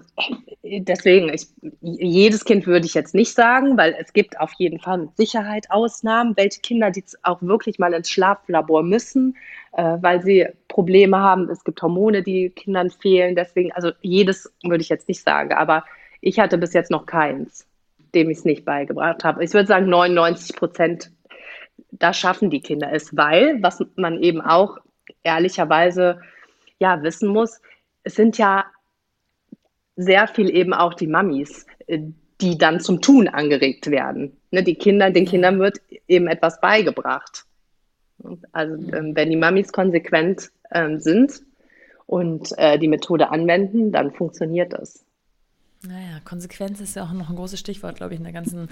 deswegen, 0.80 1.32
ich, 1.32 1.46
jedes 1.80 2.44
Kind 2.44 2.66
würde 2.66 2.86
ich 2.86 2.94
jetzt 2.94 3.14
nicht 3.14 3.34
sagen, 3.34 3.76
weil 3.76 3.96
es 3.98 4.12
gibt 4.12 4.40
auf 4.40 4.52
jeden 4.58 4.78
Fall 4.78 4.98
mit 4.98 5.16
Sicherheit 5.16 5.70
Ausnahmen, 5.70 6.36
welche 6.36 6.60
Kinder, 6.60 6.90
die 6.90 7.04
auch 7.22 7.42
wirklich 7.42 7.78
mal 7.78 7.92
ins 7.92 8.10
Schlaflabor 8.10 8.82
müssen, 8.82 9.36
äh, 9.72 9.96
weil 10.00 10.22
sie 10.22 10.46
Probleme 10.68 11.18
haben. 11.18 11.48
Es 11.50 11.64
gibt 11.64 11.80
Hormone, 11.82 12.22
die 12.22 12.50
Kindern 12.50 12.90
fehlen. 12.90 13.34
Deswegen, 13.34 13.72
also 13.72 13.92
jedes 14.00 14.52
würde 14.62 14.82
ich 14.82 14.88
jetzt 14.88 15.08
nicht 15.08 15.22
sagen, 15.22 15.52
aber 15.52 15.84
ich 16.20 16.38
hatte 16.38 16.58
bis 16.58 16.72
jetzt 16.72 16.90
noch 16.90 17.06
keins, 17.06 17.66
dem 18.14 18.30
ich 18.30 18.38
es 18.38 18.44
nicht 18.44 18.64
beigebracht 18.64 19.24
habe. 19.24 19.44
Ich 19.44 19.52
würde 19.52 19.66
sagen, 19.66 19.88
99 19.88 20.56
Prozent, 20.56 21.12
da 21.90 22.12
schaffen 22.12 22.50
die 22.50 22.60
Kinder 22.60 22.92
es, 22.92 23.16
weil, 23.16 23.62
was 23.62 23.84
man 23.96 24.22
eben 24.22 24.40
auch 24.40 24.78
ehrlicherweise 25.22 26.20
ja 26.78 27.02
wissen 27.02 27.28
muss, 27.28 27.60
es 28.02 28.14
sind 28.14 28.38
ja 28.38 28.64
sehr 29.98 30.28
viel 30.28 30.48
eben 30.54 30.72
auch 30.72 30.94
die 30.94 31.08
Mamis, 31.08 31.66
äh, 31.86 31.98
die 32.40 32.56
dann 32.56 32.80
zum 32.80 33.02
Tun 33.02 33.28
angeregt 33.28 33.90
werden. 33.90 34.36
Ne, 34.52 34.62
die 34.62 34.76
Kinder, 34.76 35.10
den 35.10 35.26
Kindern 35.26 35.58
wird 35.58 35.80
eben 36.06 36.28
etwas 36.28 36.60
beigebracht. 36.60 37.44
Also 38.52 38.74
ähm, 38.92 39.14
wenn 39.14 39.30
die 39.30 39.36
Mamis 39.36 39.72
konsequent 39.72 40.50
ähm, 40.72 41.00
sind 41.00 41.42
und 42.06 42.56
äh, 42.56 42.78
die 42.78 42.88
Methode 42.88 43.30
anwenden, 43.30 43.90
dann 43.90 44.12
funktioniert 44.12 44.72
das. 44.72 45.04
Naja, 45.86 46.18
Konsequenz 46.24 46.80
ist 46.80 46.96
ja 46.96 47.04
auch 47.04 47.12
noch 47.12 47.30
ein 47.30 47.36
großes 47.36 47.60
Stichwort, 47.60 47.96
glaube 47.96 48.14
ich, 48.14 48.18
in 48.18 48.24
der 48.24 48.32
ganzen 48.32 48.68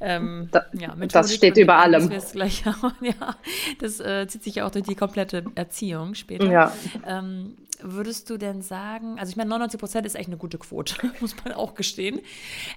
ähm, 0.00 0.48
da, 0.52 0.66
ja. 0.72 0.94
Das 0.94 1.34
steht 1.34 1.56
über 1.56 1.76
allem. 1.76 2.08
Das, 2.08 2.32
gleich, 2.32 2.64
ja, 3.00 3.36
das 3.80 3.98
äh, 3.98 4.28
zieht 4.28 4.44
sich 4.44 4.54
ja 4.56 4.66
auch 4.66 4.70
durch 4.70 4.84
die 4.84 4.94
komplette 4.94 5.44
Erziehung 5.56 6.14
später. 6.14 6.46
Ja. 6.46 6.72
Ähm, 7.04 7.56
würdest 7.80 8.30
du 8.30 8.36
denn 8.36 8.62
sagen, 8.62 9.18
also 9.18 9.30
ich 9.30 9.36
meine, 9.36 9.50
99 9.50 9.80
Prozent 9.80 10.06
ist 10.06 10.14
echt 10.14 10.28
eine 10.28 10.36
gute 10.36 10.58
Quote, 10.58 10.94
muss 11.20 11.34
man 11.44 11.54
auch 11.54 11.74
gestehen. 11.74 12.20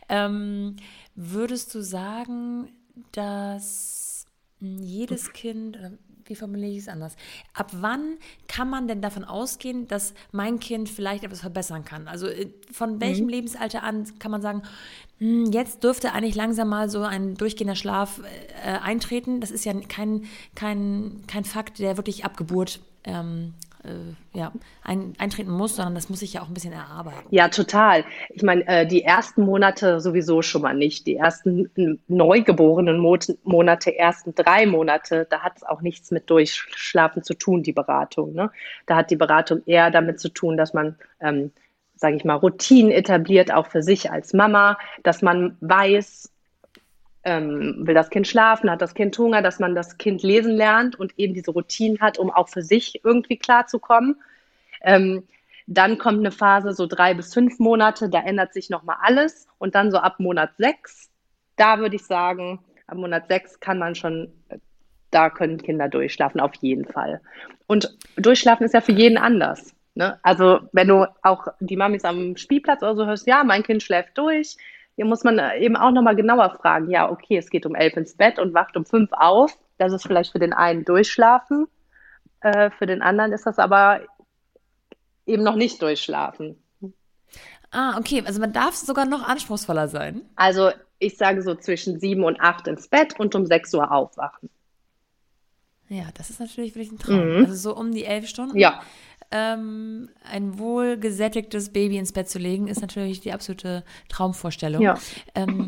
Ähm, 0.09 0.77
würdest 1.13 1.75
du 1.75 1.81
sagen, 1.81 2.69
dass 3.11 4.25
jedes 4.59 5.33
Kind, 5.33 5.77
wie 6.29 6.35
formuliere 6.35 6.71
ich 6.71 6.79
es 6.79 6.87
anders? 6.87 7.15
Ab 7.53 7.71
wann 7.73 8.17
kann 8.47 8.69
man 8.69 8.87
denn 8.87 9.01
davon 9.01 9.23
ausgehen, 9.23 9.87
dass 9.87 10.13
mein 10.31 10.59
Kind 10.59 10.89
vielleicht 10.89 11.23
etwas 11.23 11.41
verbessern 11.41 11.85
kann? 11.85 12.07
Also 12.07 12.27
äh, 12.27 12.49
von 12.71 12.99
welchem 13.01 13.25
mhm. 13.25 13.31
Lebensalter 13.31 13.83
an 13.83 14.05
kann 14.19 14.31
man 14.31 14.41
sagen, 14.41 14.63
hm, 15.19 15.51
jetzt 15.51 15.83
dürfte 15.83 16.13
eigentlich 16.13 16.35
langsam 16.35 16.69
mal 16.69 16.89
so 16.89 17.01
ein 17.01 17.35
durchgehender 17.35 17.75
Schlaf 17.75 18.21
äh, 18.63 18.69
eintreten? 18.79 19.41
Das 19.41 19.51
ist 19.51 19.65
ja 19.65 19.73
kein, 19.73 20.25
kein, 20.55 21.23
kein 21.27 21.45
Fakt, 21.45 21.79
der 21.79 21.97
wirklich 21.97 22.25
ab 22.25 22.37
Geburt 22.37 22.79
ähm, 23.03 23.53
äh, 23.87 24.37
ja, 24.37 24.51
ein, 24.83 25.13
eintreten 25.17 25.51
muss, 25.51 25.75
sondern 25.75 25.95
das 25.95 26.09
muss 26.09 26.19
sich 26.19 26.33
ja 26.33 26.41
auch 26.41 26.47
ein 26.47 26.53
bisschen 26.53 26.73
erarbeiten. 26.73 27.27
Ja, 27.29 27.47
total. 27.49 28.03
Ich 28.29 28.43
meine, 28.43 28.67
äh, 28.67 28.85
die 28.85 29.03
ersten 29.03 29.43
Monate 29.43 29.99
sowieso 29.99 30.41
schon 30.41 30.61
mal 30.61 30.75
nicht. 30.75 31.07
Die 31.07 31.15
ersten 31.15 31.99
neugeborenen 32.07 32.99
Monate, 33.43 33.97
ersten 33.97 34.35
drei 34.35 34.65
Monate, 34.65 35.27
da 35.29 35.41
hat 35.41 35.57
es 35.57 35.63
auch 35.63 35.81
nichts 35.81 36.11
mit 36.11 36.29
Durchschlafen 36.29 37.23
zu 37.23 37.33
tun, 37.33 37.63
die 37.63 37.73
Beratung. 37.73 38.33
Ne? 38.33 38.51
Da 38.85 38.97
hat 38.97 39.11
die 39.11 39.15
Beratung 39.15 39.61
eher 39.65 39.91
damit 39.91 40.19
zu 40.19 40.29
tun, 40.29 40.57
dass 40.57 40.73
man 40.73 40.95
ähm, 41.19 41.51
sage 41.99 42.15
ich 42.15 42.25
mal, 42.25 42.35
Routinen 42.35 42.91
etabliert, 42.91 43.51
auch 43.51 43.67
für 43.67 43.81
sich 43.81 44.11
als 44.11 44.33
Mama, 44.33 44.77
dass 45.03 45.21
man 45.21 45.57
weiß, 45.61 46.31
ähm, 47.27 47.85
will 47.85 47.93
das 47.93 48.09
Kind 48.09 48.25
schlafen, 48.25 48.71
hat 48.71 48.81
das 48.81 48.93
Kind 48.93 49.17
Hunger, 49.17 49.41
dass 49.41 49.59
man 49.59 49.75
das 49.75 49.97
Kind 49.97 50.23
lesen 50.23 50.53
lernt 50.53 50.97
und 50.97 51.13
eben 51.19 51.33
diese 51.33 51.51
Routinen 51.51 51.99
hat, 51.99 52.17
um 52.17 52.31
auch 52.31 52.47
für 52.47 52.61
sich 52.61 53.01
irgendwie 53.03 53.35
klarzukommen. 53.35 54.15
Ähm, 54.81 55.23
dann 55.65 55.97
kommt 55.97 56.19
eine 56.19 56.31
Phase, 56.31 56.71
so 56.71 56.87
drei 56.87 57.13
bis 57.13 57.33
fünf 57.33 57.59
Monate, 57.59 58.07
da 58.07 58.21
ändert 58.21 58.53
sich 58.53 58.69
nochmal 58.69 58.95
alles. 59.01 59.45
Und 59.57 59.75
dann 59.75 59.91
so 59.91 59.97
ab 59.97 60.21
Monat 60.21 60.51
sechs, 60.57 61.09
da 61.57 61.79
würde 61.79 61.97
ich 61.97 62.05
sagen, 62.05 62.59
ab 62.87 62.97
Monat 62.97 63.27
sechs 63.27 63.59
kann 63.59 63.77
man 63.77 63.93
schon, 63.93 64.31
da 65.11 65.29
können 65.29 65.57
Kinder 65.57 65.89
durchschlafen, 65.89 66.39
auf 66.39 66.53
jeden 66.61 66.85
Fall. 66.85 67.19
Und 67.67 67.97
durchschlafen 68.15 68.65
ist 68.65 68.73
ja 68.73 68.79
für 68.79 68.93
jeden 68.93 69.17
anders. 69.17 69.75
Ne? 69.95 70.17
Also 70.23 70.61
wenn 70.71 70.87
du 70.87 71.05
auch 71.23 71.47
die 71.59 71.75
Mamis 71.75 72.05
am 72.05 72.37
Spielplatz 72.37 72.83
oder 72.83 72.95
so 72.95 73.05
hörst, 73.05 73.27
ja, 73.27 73.43
mein 73.43 73.63
Kind 73.63 73.83
schläft 73.83 74.17
durch, 74.17 74.55
hier 74.97 75.05
muss 75.05 75.23
man 75.23 75.37
äh, 75.37 75.59
eben 75.59 75.77
auch 75.77 75.91
nochmal 75.91 76.15
genauer 76.15 76.57
fragen. 76.59 76.89
Ja, 76.89 77.09
okay, 77.09 77.37
es 77.37 77.51
geht 77.51 77.67
um 77.67 77.75
elf 77.75 77.95
ins 77.95 78.15
Bett 78.15 78.39
und 78.39 78.55
wacht 78.55 78.75
um 78.75 78.83
fünf 78.83 79.11
auf. 79.13 79.55
Das 79.77 79.93
ist 79.93 80.03
vielleicht 80.03 80.31
für 80.31 80.39
den 80.39 80.53
einen 80.53 80.85
durchschlafen. 80.85 81.67
Äh, 82.41 82.71
für 82.71 82.87
den 82.87 83.03
anderen 83.03 83.31
ist 83.31 83.45
das 83.45 83.59
aber 83.59 84.01
eben 85.27 85.43
noch 85.43 85.55
nicht 85.55 85.83
durchschlafen. 85.83 86.61
Ah, 87.69 87.97
okay. 87.99 88.23
Also 88.25 88.41
man 88.41 88.53
darf 88.53 88.73
sogar 88.73 89.05
noch 89.05 89.21
anspruchsvoller 89.27 89.87
sein. 89.87 90.23
Also 90.35 90.71
ich 90.97 91.15
sage 91.15 91.43
so 91.43 91.53
zwischen 91.53 91.99
sieben 91.99 92.23
und 92.23 92.41
acht 92.41 92.67
ins 92.67 92.87
Bett 92.87 93.19
und 93.19 93.35
um 93.35 93.45
sechs 93.45 93.71
Uhr 93.75 93.91
aufwachen. 93.91 94.49
Ja, 95.89 96.05
das 96.15 96.31
ist 96.31 96.39
natürlich 96.39 96.73
wirklich 96.73 96.91
ein 96.91 96.97
Traum. 96.97 97.37
Mhm. 97.37 97.45
Also 97.45 97.53
so 97.53 97.77
um 97.77 97.91
die 97.91 98.03
elf 98.03 98.27
Stunden. 98.27 98.57
Ja 98.57 98.81
ähm, 99.31 100.09
ein 100.23 100.57
wohlgesättigtes 100.57 101.69
Baby 101.69 101.97
ins 101.97 102.11
Bett 102.11 102.29
zu 102.29 102.39
legen, 102.39 102.67
ist 102.67 102.81
natürlich 102.81 103.19
die 103.19 103.33
absolute 103.33 103.83
Traumvorstellung. 104.09 104.81
Ja. 104.81 104.97
Ähm, 105.35 105.67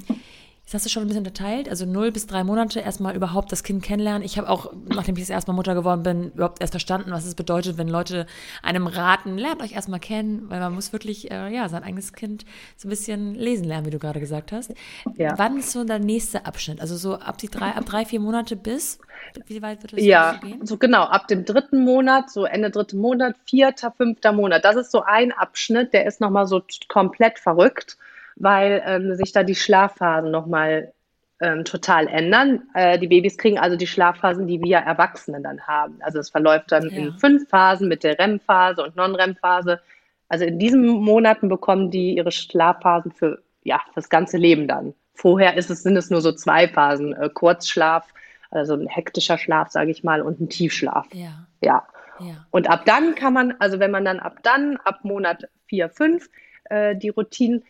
Jetzt 0.70 0.76
hast 0.76 0.86
du 0.86 0.90
schon 0.90 1.02
ein 1.02 1.08
bisschen 1.08 1.26
unterteilt, 1.26 1.68
also 1.68 1.88
null 1.88 2.12
bis 2.12 2.28
drei 2.28 2.44
Monate 2.44 2.80
erstmal 2.80 3.16
überhaupt 3.16 3.52
das 3.52 3.64
Kind 3.64 3.82
kennenlernen. 3.82 4.22
Ich 4.22 4.38
habe 4.38 4.48
auch, 4.48 4.72
nachdem 4.88 5.16
ich 5.16 5.24
das 5.24 5.32
erstmal 5.32 5.56
Mutter 5.56 5.74
geworden 5.74 6.04
bin, 6.04 6.32
überhaupt 6.34 6.62
erst 6.62 6.74
verstanden, 6.74 7.10
was 7.10 7.26
es 7.26 7.34
bedeutet, 7.34 7.80
wenn 7.80 7.88
Leute 7.88 8.28
einem 8.62 8.86
raten, 8.86 9.40
lernt 9.40 9.64
euch 9.64 9.72
erstmal 9.72 10.00
kennen, 10.00 10.48
weil 10.48 10.60
man 10.60 10.76
muss 10.76 10.94
wirklich, 10.94 11.32
äh, 11.32 11.52
ja, 11.52 11.68
sein 11.70 11.82
eigenes 11.82 12.14
Kind 12.14 12.46
so 12.78 12.88
ein 12.88 12.92
bisschen 12.92 13.34
lesen 13.34 13.64
lernen, 13.64 13.88
wie 13.88 13.90
du 13.90 13.98
gerade 13.98 14.20
gesagt 14.20 14.52
hast. 14.52 14.72
Ja. 15.16 15.34
Wann 15.40 15.58
ist 15.58 15.72
so 15.72 15.84
der 15.84 15.98
nächste 15.98 16.46
Abschnitt? 16.46 16.82
Also 16.82 16.98
so 16.98 17.16
ab 17.16 17.40
die 17.40 17.50
drei, 17.50 17.72
ab 17.72 17.88
drei, 17.88 18.06
vier 18.06 18.20
Monate 18.20 18.56
bis, 18.56 19.00
wie 19.48 19.64
weit 19.64 19.82
wird 19.82 19.94
es 19.94 20.06
ja, 20.06 20.34
gehen? 20.34 20.60
Ja, 20.60 20.66
so 20.68 20.78
genau, 20.78 21.02
ab 21.02 21.28
dem 21.30 21.46
dritten 21.46 21.84
Monat, 21.84 22.30
so 22.30 22.46
Ende 22.46 22.70
dritten 22.70 23.00
Monat, 23.00 23.36
vierter, 23.46 23.92
fünfter 23.98 24.34
Monat. 24.34 24.64
Das 24.66 24.76
ist 24.76 24.92
so 24.92 25.02
ein 25.02 25.32
Abschnitt, 25.32 25.94
der 25.94 26.06
ist 26.06 26.22
nochmal 26.22 26.46
so 26.46 26.62
komplett 26.90 27.40
verrückt 27.40 27.98
weil 28.40 28.82
ähm, 28.86 29.16
sich 29.16 29.32
da 29.32 29.44
die 29.44 29.56
Schlafphasen 29.56 30.32
nochmal 30.32 30.94
ähm, 31.42 31.64
total 31.64 32.08
ändern. 32.08 32.64
Äh, 32.74 33.00
die 33.00 33.08
Babys 33.08 33.38
kriegen 33.38 33.60
also 33.60 33.78
die 33.78 33.88
Schlafphasen, 33.88 34.48
die 34.48 34.62
wir 34.62 34.78
Erwachsene 34.78 35.42
dann 35.42 35.62
haben. 35.62 36.00
Also 36.02 36.20
es 36.20 36.30
verläuft 36.30 36.72
dann 36.72 36.90
ja. 36.90 36.98
in 36.98 37.14
fünf 37.14 37.48
Phasen 37.50 37.88
mit 37.88 38.04
der 38.04 38.20
REM-Phase 38.20 38.84
und 38.84 38.96
Non-REM-Phase. 38.96 39.80
Also 40.28 40.46
in 40.46 40.60
diesen 40.60 40.86
Monaten 40.86 41.50
bekommen 41.50 41.92
die 41.92 42.16
ihre 42.16 42.32
Schlafphasen 42.32 43.12
für 43.12 43.42
ja 43.64 43.82
fürs 43.94 44.10
ganze 44.10 44.38
Leben 44.38 44.68
dann. 44.68 44.94
Vorher 45.14 45.58
ist 45.58 45.70
es, 45.70 45.84
sind 45.84 45.98
es 45.98 46.10
nur 46.10 46.22
so 46.22 46.32
zwei 46.32 46.68
Phasen, 46.68 47.14
äh, 47.14 47.30
Kurzschlaf, 47.30 48.08
also 48.52 48.74
ein 48.74 48.88
hektischer 48.88 49.38
Schlaf, 49.38 49.70
sage 49.70 49.92
ich 49.92 50.04
mal, 50.04 50.22
und 50.22 50.40
ein 50.40 50.50
Tiefschlaf. 50.50 51.08
Ja. 51.14 51.46
ja. 51.62 51.86
Ja. 52.22 52.46
Und 52.52 52.70
ab 52.70 52.84
dann 52.86 53.16
kann 53.16 53.34
man, 53.34 53.54
also 53.60 53.80
wenn 53.80 53.92
man 53.92 54.04
dann 54.04 54.20
ab 54.20 54.40
dann, 54.44 54.78
ab 54.84 55.00
Monat 55.04 55.48
vier, 55.68 55.90
fünf, 55.90 56.30
äh, 56.66 56.96
die 56.96 57.10
Routinen 57.10 57.64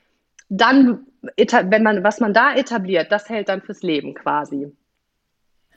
dann, 0.49 1.05
wenn 1.37 1.83
man, 1.83 2.03
was 2.03 2.19
man 2.19 2.33
da 2.33 2.53
etabliert, 2.53 3.11
das 3.11 3.29
hält 3.29 3.49
dann 3.49 3.61
fürs 3.61 3.83
Leben 3.83 4.15
quasi. 4.15 4.71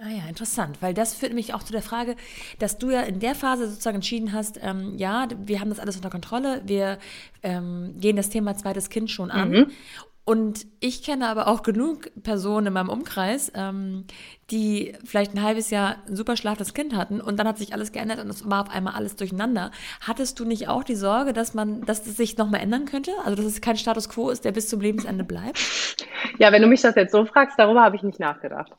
Ah 0.05 0.09
ja, 0.09 0.29
interessant, 0.29 0.79
weil 0.81 0.95
das 0.95 1.15
führt 1.15 1.33
mich 1.33 1.55
auch 1.55 1.63
zu 1.63 1.73
der 1.73 1.83
Frage, 1.83 2.17
dass 2.59 2.77
du 2.77 2.91
ja 2.91 3.03
in 3.03 3.21
der 3.21 3.37
Phase 3.37 3.69
sozusagen 3.69 3.97
entschieden 3.97 4.33
hast, 4.33 4.59
ähm, 4.61 4.95
ja, 4.97 5.29
wir 5.45 5.61
haben 5.61 5.69
das 5.69 5.79
alles 5.79 5.95
unter 5.95 6.11
Kontrolle, 6.11 6.63
wir 6.65 6.99
ähm, 7.45 7.95
gehen 7.99 8.17
das 8.17 8.29
Thema 8.29 8.57
zweites 8.57 8.89
Kind 8.89 9.13
schon 9.13 9.31
an. 9.31 9.51
Mhm. 9.51 9.71
Und 10.25 10.67
ich 10.79 11.03
kenne 11.03 11.27
aber 11.27 11.49
auch 11.49 11.65
genug 11.65 12.11
Personen 12.23 12.69
in 12.69 12.73
meinem 12.73 12.91
Umkreis, 12.91 13.51
ähm, 13.57 14.05
die 14.53 14.93
vielleicht 15.05 15.35
ein 15.35 15.43
halbes 15.43 15.71
Jahr 15.71 15.97
ein 16.07 16.15
super 16.15 16.37
schlafendes 16.37 16.75
Kind 16.75 16.95
hatten 16.95 17.21
und 17.21 17.39
dann 17.39 17.49
hat 17.49 17.59
sich 17.59 17.73
alles 17.73 17.91
geändert 17.91 18.21
und 18.21 18.29
es 18.29 18.49
war 18.49 18.63
auf 18.63 18.71
einmal 18.71 18.95
alles 18.95 19.17
durcheinander. 19.17 19.73
Hattest 20.01 20.39
du 20.39 20.45
nicht 20.45 20.69
auch 20.69 20.85
die 20.85 20.95
Sorge, 20.95 21.33
dass 21.33 21.55
man, 21.55 21.81
dass 21.83 22.05
das 22.05 22.17
sich 22.17 22.37
nochmal 22.37 22.61
ändern 22.61 22.85
könnte? 22.85 23.11
Also 23.25 23.35
dass 23.35 23.47
es 23.47 23.61
kein 23.61 23.77
Status 23.77 24.09
quo 24.09 24.31
ist, 24.31 24.45
der 24.45 24.53
bis 24.53 24.69
zum 24.69 24.81
Lebensende 24.81 25.25
bleibt? 25.25 25.59
Ja, 26.39 26.53
wenn 26.53 26.63
du 26.63 26.69
mich 26.69 26.83
das 26.83 26.95
jetzt 26.95 27.13
so 27.13 27.25
fragst, 27.25 27.59
darüber 27.59 27.83
habe 27.83 27.97
ich 27.97 28.03
nicht 28.03 28.21
nachgedacht. 28.21 28.71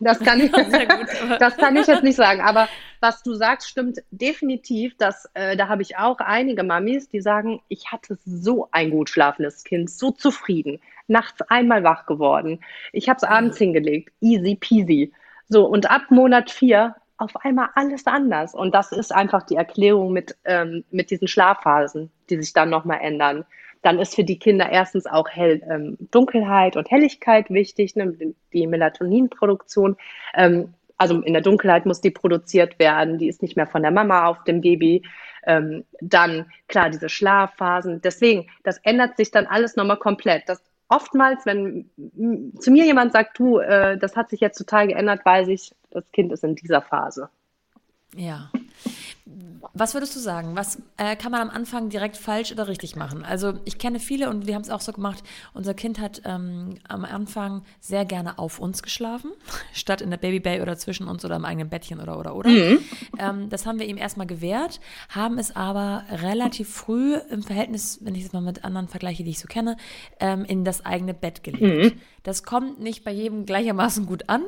Das 0.00 0.18
kann 0.18 0.40
ich, 0.40 0.52
das 1.38 1.56
kann 1.56 1.76
ich 1.76 1.86
jetzt 1.86 2.02
nicht 2.02 2.16
sagen. 2.16 2.42
Aber 2.42 2.68
was 3.00 3.22
du 3.22 3.34
sagst, 3.34 3.68
stimmt 3.68 3.98
definitiv. 4.10 4.96
Dass, 4.96 5.28
äh, 5.34 5.56
da 5.56 5.68
habe 5.68 5.82
ich 5.82 5.96
auch 5.96 6.18
einige 6.18 6.62
Mamis, 6.62 7.08
die 7.08 7.20
sagen, 7.20 7.60
ich 7.68 7.90
hatte 7.90 8.18
so 8.24 8.68
ein 8.72 8.90
gut 8.90 9.08
schlafendes 9.08 9.64
Kind, 9.64 9.90
so 9.90 10.10
zufrieden, 10.10 10.80
nachts 11.10 11.42
einmal 11.42 11.84
wach 11.84 12.06
geworden. 12.06 12.60
Ich 12.92 13.08
habe 13.08 13.18
es 13.18 13.24
abends 13.24 13.58
hingelegt, 13.58 14.12
easy 14.20 14.54
peasy. 14.54 15.12
So, 15.48 15.66
und 15.66 15.90
ab 15.90 16.10
Monat 16.10 16.50
vier 16.50 16.94
auf 17.18 17.36
einmal 17.44 17.68
alles 17.74 18.06
anders. 18.06 18.54
Und 18.54 18.74
das 18.74 18.92
ist 18.92 19.14
einfach 19.14 19.42
die 19.42 19.56
Erklärung 19.56 20.12
mit, 20.12 20.36
ähm, 20.44 20.84
mit 20.90 21.10
diesen 21.10 21.28
Schlafphasen, 21.28 22.10
die 22.30 22.36
sich 22.36 22.54
dann 22.54 22.70
nochmal 22.70 23.00
ändern. 23.02 23.44
Dann 23.82 23.98
ist 23.98 24.14
für 24.14 24.24
die 24.24 24.38
Kinder 24.38 24.70
erstens 24.70 25.06
auch 25.06 25.28
Hell, 25.28 25.62
ähm, 25.68 25.98
Dunkelheit 26.10 26.76
und 26.76 26.90
Helligkeit 26.90 27.50
wichtig, 27.50 27.96
ne, 27.96 28.34
die 28.52 28.66
Melatoninproduktion. 28.66 29.96
Ähm, 30.34 30.74
also 30.96 31.20
in 31.20 31.32
der 31.32 31.42
Dunkelheit 31.42 31.86
muss 31.86 32.00
die 32.00 32.10
produziert 32.10 32.78
werden, 32.78 33.18
die 33.18 33.28
ist 33.28 33.42
nicht 33.42 33.56
mehr 33.56 33.66
von 33.66 33.82
der 33.82 33.90
Mama 33.90 34.26
auf 34.26 34.44
dem 34.44 34.60
Baby. 34.60 35.02
Ähm, 35.46 35.84
dann 36.00 36.46
klar 36.68 36.90
diese 36.90 37.08
Schlafphasen. 37.08 38.02
Deswegen, 38.02 38.48
das 38.62 38.78
ändert 38.78 39.16
sich 39.16 39.30
dann 39.30 39.46
alles 39.46 39.76
nochmal 39.76 39.98
komplett. 39.98 40.46
Das 40.46 40.62
oftmals, 40.90 41.46
wenn 41.46 41.90
zu 42.58 42.70
mir 42.70 42.84
jemand 42.84 43.12
sagt, 43.12 43.38
du, 43.38 43.58
äh, 43.58 43.96
das 43.96 44.16
hat 44.16 44.28
sich 44.28 44.40
jetzt 44.40 44.58
total 44.58 44.88
geändert, 44.88 45.24
weiß 45.24 45.48
ich, 45.48 45.72
das 45.90 46.04
Kind 46.12 46.32
ist 46.32 46.44
in 46.44 46.56
dieser 46.56 46.82
Phase. 46.82 47.30
Ja. 48.14 48.50
Was 49.72 49.94
würdest 49.94 50.16
du 50.16 50.20
sagen? 50.20 50.56
Was 50.56 50.82
äh, 50.96 51.16
kann 51.16 51.30
man 51.30 51.42
am 51.42 51.50
Anfang 51.50 51.90
direkt 51.90 52.16
falsch 52.16 52.50
oder 52.50 52.66
richtig 52.66 52.96
machen? 52.96 53.24
Also 53.24 53.54
ich 53.64 53.78
kenne 53.78 54.00
viele 54.00 54.28
und 54.28 54.46
wir 54.46 54.54
haben 54.54 54.62
es 54.62 54.70
auch 54.70 54.80
so 54.80 54.92
gemacht. 54.92 55.22
Unser 55.54 55.74
Kind 55.74 56.00
hat 56.00 56.22
ähm, 56.24 56.76
am 56.88 57.04
Anfang 57.04 57.62
sehr 57.78 58.04
gerne 58.04 58.38
auf 58.38 58.58
uns 58.58 58.82
geschlafen, 58.82 59.30
statt 59.72 60.00
in 60.00 60.10
der 60.10 60.16
Babybay 60.16 60.62
oder 60.62 60.76
zwischen 60.76 61.06
uns 61.06 61.24
oder 61.24 61.36
im 61.36 61.44
eigenen 61.44 61.68
Bettchen 61.68 62.00
oder 62.00 62.18
oder 62.18 62.34
oder. 62.34 62.50
Mhm. 62.50 62.78
Ähm, 63.18 63.48
das 63.48 63.66
haben 63.66 63.78
wir 63.78 63.86
ihm 63.86 63.96
erstmal 63.96 64.26
gewährt, 64.26 64.80
haben 65.08 65.38
es 65.38 65.54
aber 65.54 66.04
relativ 66.10 66.68
früh 66.68 67.14
im 67.30 67.42
Verhältnis, 67.42 67.98
wenn 68.02 68.14
ich 68.14 68.24
es 68.24 68.32
mal 68.32 68.40
mit 68.42 68.64
anderen 68.64 68.88
vergleiche, 68.88 69.24
die 69.24 69.30
ich 69.30 69.38
so 69.38 69.46
kenne, 69.46 69.76
ähm, 70.18 70.44
in 70.44 70.64
das 70.64 70.84
eigene 70.84 71.14
Bett 71.14 71.44
gelegt. 71.44 71.94
Mhm. 71.94 72.00
Das 72.22 72.42
kommt 72.42 72.80
nicht 72.80 73.02
bei 73.02 73.12
jedem 73.12 73.46
gleichermaßen 73.46 74.04
gut 74.04 74.28
an, 74.28 74.42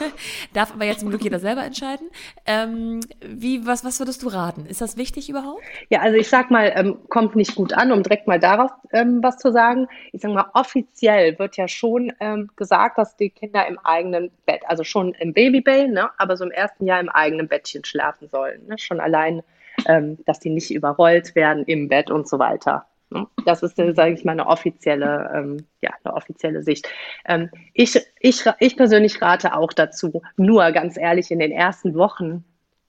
darf 0.52 0.72
aber 0.72 0.84
jetzt 0.84 1.00
zum 1.00 1.08
Glück 1.08 1.24
jeder 1.24 1.40
selber 1.40 1.64
entscheiden. 1.64 2.08
Ähm, 2.44 3.00
wie, 3.20 3.66
was, 3.66 3.84
was 3.84 3.98
würdest 3.98 4.22
du 4.22 4.25
raten? 4.28 4.66
Ist 4.66 4.80
das 4.80 4.96
wichtig 4.96 5.28
überhaupt? 5.28 5.62
Ja, 5.90 6.00
also 6.00 6.16
ich 6.16 6.28
sag 6.28 6.50
mal, 6.50 6.72
ähm, 6.74 6.98
kommt 7.08 7.36
nicht 7.36 7.54
gut 7.54 7.72
an, 7.72 7.92
um 7.92 8.02
direkt 8.02 8.26
mal 8.26 8.40
darauf 8.40 8.70
ähm, 8.92 9.22
was 9.22 9.38
zu 9.38 9.52
sagen. 9.52 9.88
Ich 10.12 10.22
sag 10.22 10.32
mal, 10.32 10.50
offiziell 10.54 11.38
wird 11.38 11.56
ja 11.56 11.68
schon 11.68 12.12
ähm, 12.20 12.50
gesagt, 12.56 12.98
dass 12.98 13.16
die 13.16 13.30
Kinder 13.30 13.66
im 13.66 13.78
eigenen 13.78 14.30
Bett, 14.46 14.62
also 14.66 14.84
schon 14.84 15.14
im 15.14 15.32
Babybay, 15.32 15.88
ne, 15.88 16.10
aber 16.18 16.36
so 16.36 16.44
im 16.44 16.50
ersten 16.50 16.86
Jahr 16.86 17.00
im 17.00 17.08
eigenen 17.08 17.48
Bettchen 17.48 17.84
schlafen 17.84 18.28
sollen. 18.28 18.66
Ne? 18.66 18.78
Schon 18.78 19.00
allein, 19.00 19.42
ähm, 19.86 20.18
dass 20.26 20.40
die 20.40 20.50
nicht 20.50 20.70
überrollt 20.70 21.34
werden 21.34 21.64
im 21.64 21.88
Bett 21.88 22.10
und 22.10 22.28
so 22.28 22.38
weiter. 22.38 22.86
Ne? 23.10 23.26
Das 23.44 23.62
ist, 23.62 23.78
äh, 23.78 23.92
sage 23.94 24.14
ich 24.14 24.24
mal, 24.24 24.32
eine 24.32 24.46
offizielle, 24.46 25.30
ähm, 25.34 25.66
ja, 25.80 25.90
eine 26.02 26.14
offizielle 26.14 26.62
Sicht. 26.62 26.88
Ähm, 27.24 27.50
ich, 27.72 28.00
ich, 28.20 28.44
ich 28.58 28.76
persönlich 28.76 29.22
rate 29.22 29.56
auch 29.56 29.72
dazu, 29.72 30.22
nur 30.36 30.70
ganz 30.72 30.96
ehrlich, 30.96 31.30
in 31.30 31.38
den 31.38 31.52
ersten 31.52 31.94
Wochen 31.94 32.44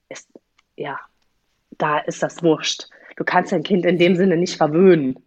ist, 0.08 0.28
ja, 0.76 0.98
da 1.78 1.98
ist 1.98 2.22
das 2.22 2.42
wurscht. 2.42 2.88
Du 3.16 3.24
kannst 3.24 3.52
dein 3.52 3.62
Kind 3.62 3.84
in 3.84 3.98
dem 3.98 4.16
Sinne 4.16 4.36
nicht 4.36 4.56
verwöhnen. 4.56 5.18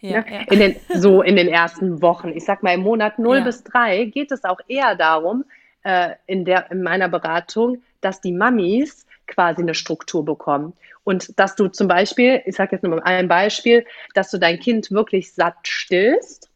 Ja, 0.00 0.20
ne? 0.20 0.24
ja. 0.30 0.40
In 0.50 0.58
den, 0.58 0.76
so 0.94 1.22
in 1.22 1.36
den 1.36 1.48
ersten 1.48 2.02
Wochen. 2.02 2.28
Ich 2.34 2.44
sag 2.44 2.62
mal, 2.62 2.74
im 2.74 2.80
Monat 2.80 3.18
0 3.18 3.38
ja. 3.38 3.44
bis 3.44 3.64
3 3.64 4.06
geht 4.06 4.32
es 4.32 4.44
auch 4.44 4.60
eher 4.68 4.94
darum, 4.96 5.44
äh, 5.82 6.10
in, 6.26 6.44
der, 6.44 6.70
in 6.70 6.82
meiner 6.82 7.08
Beratung, 7.08 7.82
dass 8.00 8.20
die 8.20 8.32
Mamis 8.32 9.06
quasi 9.26 9.62
eine 9.62 9.74
Struktur 9.74 10.24
bekommen. 10.24 10.74
Und 11.04 11.38
dass 11.38 11.56
du 11.56 11.68
zum 11.68 11.88
Beispiel, 11.88 12.42
ich 12.44 12.56
sage 12.56 12.72
jetzt 12.72 12.82
nur 12.82 12.96
mal 12.96 13.02
ein 13.04 13.28
Beispiel, 13.28 13.86
dass 14.14 14.30
du 14.30 14.38
dein 14.38 14.58
Kind 14.58 14.90
wirklich 14.90 15.32
satt 15.32 15.66
stillst 15.66 16.50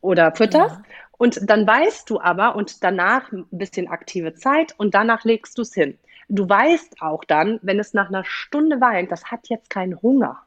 oder 0.00 0.32
fütterst. 0.34 0.78
Und 1.18 1.38
dann 1.48 1.66
weißt 1.66 2.08
du 2.08 2.20
aber 2.20 2.56
und 2.56 2.82
danach 2.82 3.30
ein 3.32 3.46
bisschen 3.50 3.88
aktive 3.88 4.34
Zeit 4.34 4.74
und 4.78 4.94
danach 4.94 5.24
legst 5.24 5.58
du 5.58 5.62
es 5.62 5.74
hin. 5.74 5.98
Du 6.34 6.48
weißt 6.48 7.02
auch 7.02 7.24
dann, 7.24 7.58
wenn 7.60 7.78
es 7.78 7.92
nach 7.92 8.08
einer 8.08 8.24
Stunde 8.24 8.80
weint, 8.80 9.12
das 9.12 9.30
hat 9.30 9.50
jetzt 9.50 9.68
keinen 9.68 10.00
Hunger. 10.00 10.38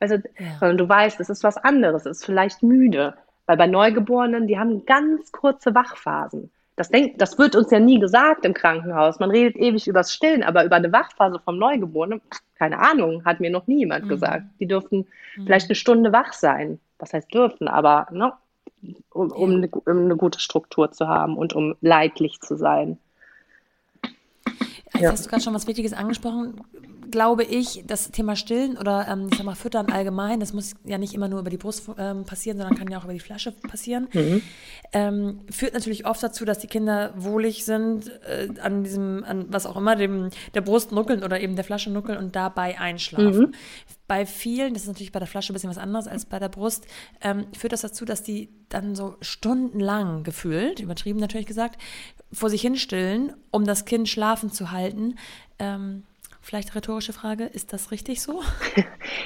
Also, 0.00 0.16
ja. 0.16 0.58
sondern 0.58 0.76
du 0.76 0.88
weißt, 0.88 1.20
es 1.20 1.30
ist 1.30 1.44
was 1.44 1.56
anderes, 1.56 2.04
es 2.04 2.18
ist 2.18 2.24
vielleicht 2.24 2.64
müde. 2.64 3.14
Weil 3.46 3.56
bei 3.56 3.68
Neugeborenen, 3.68 4.48
die 4.48 4.58
haben 4.58 4.86
ganz 4.86 5.30
kurze 5.30 5.72
Wachphasen. 5.72 6.50
Das, 6.74 6.88
denk, 6.88 7.18
das 7.18 7.38
wird 7.38 7.54
uns 7.54 7.70
ja 7.70 7.78
nie 7.78 8.00
gesagt 8.00 8.44
im 8.44 8.54
Krankenhaus. 8.54 9.20
Man 9.20 9.30
redet 9.30 9.54
ewig 9.56 9.86
übers 9.86 10.12
Stillen, 10.12 10.42
aber 10.42 10.64
über 10.64 10.76
eine 10.76 10.92
Wachphase 10.92 11.38
vom 11.38 11.58
Neugeborenen, 11.58 12.20
keine 12.56 12.80
Ahnung, 12.80 13.24
hat 13.24 13.38
mir 13.38 13.50
noch 13.50 13.68
nie 13.68 13.78
jemand 13.78 14.06
mhm. 14.06 14.08
gesagt. 14.08 14.44
Die 14.58 14.66
dürfen 14.66 15.06
mhm. 15.36 15.44
vielleicht 15.44 15.68
eine 15.68 15.76
Stunde 15.76 16.12
wach 16.12 16.32
sein. 16.32 16.80
Was 16.98 17.12
heißt 17.12 17.32
dürfen, 17.32 17.68
aber 17.68 18.08
ne, 18.10 18.32
um, 19.10 19.30
um, 19.30 19.50
eine, 19.50 19.68
um 19.68 20.04
eine 20.04 20.16
gute 20.16 20.40
Struktur 20.40 20.90
zu 20.90 21.06
haben 21.06 21.36
und 21.36 21.52
um 21.54 21.76
leidlich 21.80 22.40
zu 22.40 22.56
sein. 22.56 22.98
Jetzt 24.94 25.02
ja. 25.02 25.12
hast 25.12 25.26
du 25.26 25.30
gerade 25.30 25.42
schon 25.42 25.54
was 25.54 25.66
Wichtiges 25.66 25.92
angesprochen 25.92 26.60
glaube 27.14 27.44
ich, 27.44 27.84
das 27.86 28.10
Thema 28.10 28.34
Stillen 28.34 28.76
oder 28.76 29.06
ähm, 29.08 29.28
ich 29.30 29.38
sag 29.38 29.46
mal 29.46 29.54
Füttern 29.54 29.88
allgemein, 29.88 30.40
das 30.40 30.52
muss 30.52 30.74
ja 30.84 30.98
nicht 30.98 31.14
immer 31.14 31.28
nur 31.28 31.38
über 31.38 31.48
die 31.48 31.56
Brust 31.56 31.88
ähm, 31.96 32.24
passieren, 32.24 32.58
sondern 32.58 32.76
kann 32.76 32.90
ja 32.90 32.98
auch 32.98 33.04
über 33.04 33.12
die 33.12 33.20
Flasche 33.20 33.52
passieren, 33.52 34.08
mhm. 34.12 34.42
ähm, 34.92 35.40
führt 35.48 35.74
natürlich 35.74 36.06
oft 36.06 36.20
dazu, 36.24 36.44
dass 36.44 36.58
die 36.58 36.66
Kinder 36.66 37.14
wohlig 37.16 37.64
sind, 37.64 38.10
äh, 38.22 38.48
an 38.60 38.82
diesem, 38.82 39.22
an 39.22 39.46
was 39.48 39.64
auch 39.64 39.76
immer, 39.76 39.94
dem 39.94 40.30
der 40.54 40.60
Brust 40.60 40.90
nuckeln 40.90 41.22
oder 41.22 41.40
eben 41.40 41.54
der 41.54 41.64
Flasche 41.64 41.88
nuckeln 41.88 42.18
und 42.18 42.34
dabei 42.34 42.80
einschlafen. 42.80 43.38
Mhm. 43.38 43.54
Bei 44.08 44.26
vielen, 44.26 44.74
das 44.74 44.82
ist 44.82 44.88
natürlich 44.88 45.12
bei 45.12 45.20
der 45.20 45.28
Flasche 45.28 45.52
ein 45.52 45.54
bisschen 45.54 45.70
was 45.70 45.78
anderes 45.78 46.08
als 46.08 46.24
bei 46.24 46.40
der 46.40 46.48
Brust, 46.48 46.84
ähm, 47.20 47.46
führt 47.56 47.72
das 47.72 47.82
dazu, 47.82 48.04
dass 48.04 48.24
die 48.24 48.50
dann 48.68 48.96
so 48.96 49.14
stundenlang 49.20 50.24
gefühlt, 50.24 50.80
übertrieben 50.80 51.20
natürlich 51.20 51.46
gesagt, 51.46 51.80
vor 52.34 52.50
sich 52.50 52.62
hinstillen, 52.62 53.32
um 53.50 53.64
das 53.64 53.84
Kind 53.84 54.08
schlafen 54.08 54.50
zu 54.52 54.70
halten. 54.70 55.16
Ähm, 55.58 56.04
Vielleicht 56.44 56.74
rhetorische 56.74 57.14
Frage, 57.14 57.44
ist 57.44 57.72
das 57.72 57.90
richtig 57.90 58.20
so? 58.20 58.42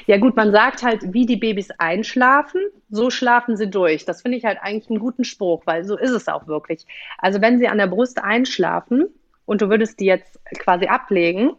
ja 0.06 0.18
gut, 0.18 0.36
man 0.36 0.52
sagt 0.52 0.84
halt, 0.84 1.12
wie 1.12 1.26
die 1.26 1.34
Babys 1.34 1.72
einschlafen, 1.72 2.60
so 2.90 3.10
schlafen 3.10 3.56
sie 3.56 3.68
durch. 3.68 4.04
Das 4.04 4.22
finde 4.22 4.38
ich 4.38 4.44
halt 4.44 4.58
eigentlich 4.62 4.88
einen 4.88 5.00
guten 5.00 5.24
Spruch, 5.24 5.62
weil 5.64 5.82
so 5.82 5.98
ist 5.98 6.12
es 6.12 6.28
auch 6.28 6.46
wirklich. 6.46 6.86
Also 7.18 7.40
wenn 7.40 7.58
sie 7.58 7.66
an 7.66 7.78
der 7.78 7.88
Brust 7.88 8.22
einschlafen 8.22 9.08
und 9.46 9.62
du 9.62 9.68
würdest 9.68 9.98
die 9.98 10.04
jetzt 10.04 10.38
quasi 10.60 10.86
ablegen, 10.86 11.54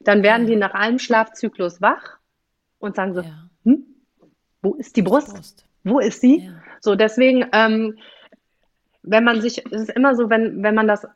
dann 0.00 0.22
werden 0.22 0.42
ja. 0.42 0.50
die 0.50 0.56
nach 0.56 0.74
einem 0.74 0.98
Schlafzyklus 0.98 1.80
wach 1.80 2.18
und 2.78 2.94
sagen 2.94 3.14
so, 3.14 3.22
ja. 3.22 3.48
hm, 3.64 3.86
wo 4.60 4.74
ist 4.74 4.94
die 4.94 5.02
Brust? 5.02 5.32
Brust? 5.34 5.64
Wo 5.84 6.00
ist 6.00 6.20
sie? 6.20 6.44
Ja. 6.44 6.52
So, 6.80 6.96
deswegen, 6.96 7.46
ähm, 7.52 7.96
wenn 9.02 9.24
man 9.24 9.40
sich, 9.40 9.64
es 9.66 9.82
ist 9.82 9.90
immer 9.90 10.14
so, 10.14 10.30
wenn, 10.30 10.62
wenn 10.62 10.74
man 10.74 10.88
das 10.88 11.06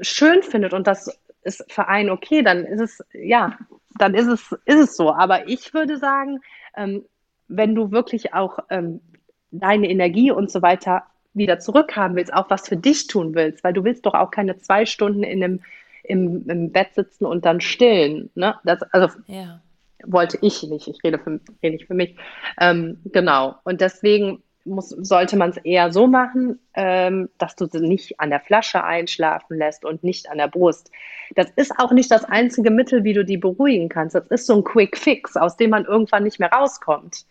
schön 0.00 0.42
findet 0.42 0.72
und 0.72 0.86
das 0.86 1.18
ist 1.42 1.64
für 1.72 1.88
einen 1.88 2.10
okay, 2.10 2.42
dann 2.42 2.64
ist 2.64 2.80
es, 2.80 3.04
ja, 3.12 3.56
dann 3.98 4.14
ist 4.14 4.26
es, 4.26 4.52
ist 4.64 4.78
es 4.78 4.96
so. 4.96 5.12
Aber 5.12 5.48
ich 5.48 5.72
würde 5.74 5.98
sagen, 5.98 6.40
ähm, 6.76 7.04
wenn 7.48 7.74
du 7.74 7.90
wirklich 7.90 8.34
auch 8.34 8.58
ähm, 8.70 9.00
deine 9.50 9.88
Energie 9.88 10.30
und 10.30 10.50
so 10.50 10.62
weiter 10.62 11.04
wieder 11.34 11.58
zurückhaben 11.58 12.16
willst, 12.16 12.32
auch 12.32 12.50
was 12.50 12.68
für 12.68 12.76
dich 12.76 13.06
tun 13.06 13.34
willst, 13.34 13.64
weil 13.64 13.72
du 13.72 13.84
willst 13.84 14.06
doch 14.06 14.14
auch 14.14 14.30
keine 14.30 14.58
zwei 14.58 14.84
Stunden 14.86 15.22
in 15.22 15.42
einem, 15.42 15.60
im, 16.04 16.48
im 16.48 16.72
Bett 16.72 16.94
sitzen 16.94 17.24
und 17.24 17.44
dann 17.44 17.60
stillen. 17.60 18.30
Ne? 18.34 18.56
Das, 18.64 18.82
also 18.92 19.08
ja. 19.26 19.60
wollte 20.04 20.38
ich 20.42 20.62
nicht, 20.64 20.88
ich 20.88 21.02
rede, 21.04 21.18
für, 21.18 21.40
rede 21.62 21.76
nicht 21.76 21.86
für 21.86 21.94
mich. 21.94 22.16
Ähm, 22.60 22.98
genau. 23.04 23.56
Und 23.64 23.80
deswegen 23.80 24.42
muss, 24.64 24.90
sollte 24.90 25.36
man 25.36 25.50
es 25.50 25.56
eher 25.58 25.92
so 25.92 26.06
machen, 26.06 26.58
ähm, 26.74 27.28
dass 27.38 27.56
du 27.56 27.66
sie 27.66 27.80
nicht 27.80 28.20
an 28.20 28.30
der 28.30 28.40
Flasche 28.40 28.84
einschlafen 28.84 29.56
lässt 29.58 29.84
und 29.84 30.04
nicht 30.04 30.30
an 30.30 30.38
der 30.38 30.48
Brust. 30.48 30.90
Das 31.34 31.50
ist 31.56 31.72
auch 31.78 31.92
nicht 31.92 32.10
das 32.10 32.24
einzige 32.24 32.70
Mittel, 32.70 33.04
wie 33.04 33.12
du 33.14 33.24
die 33.24 33.36
beruhigen 33.36 33.88
kannst. 33.88 34.14
Das 34.14 34.26
ist 34.28 34.46
so 34.46 34.56
ein 34.56 34.64
Quick 34.64 34.96
Fix, 34.96 35.36
aus 35.36 35.56
dem 35.56 35.70
man 35.70 35.84
irgendwann 35.84 36.24
nicht 36.24 36.38
mehr 36.38 36.52
rauskommt. 36.52 37.24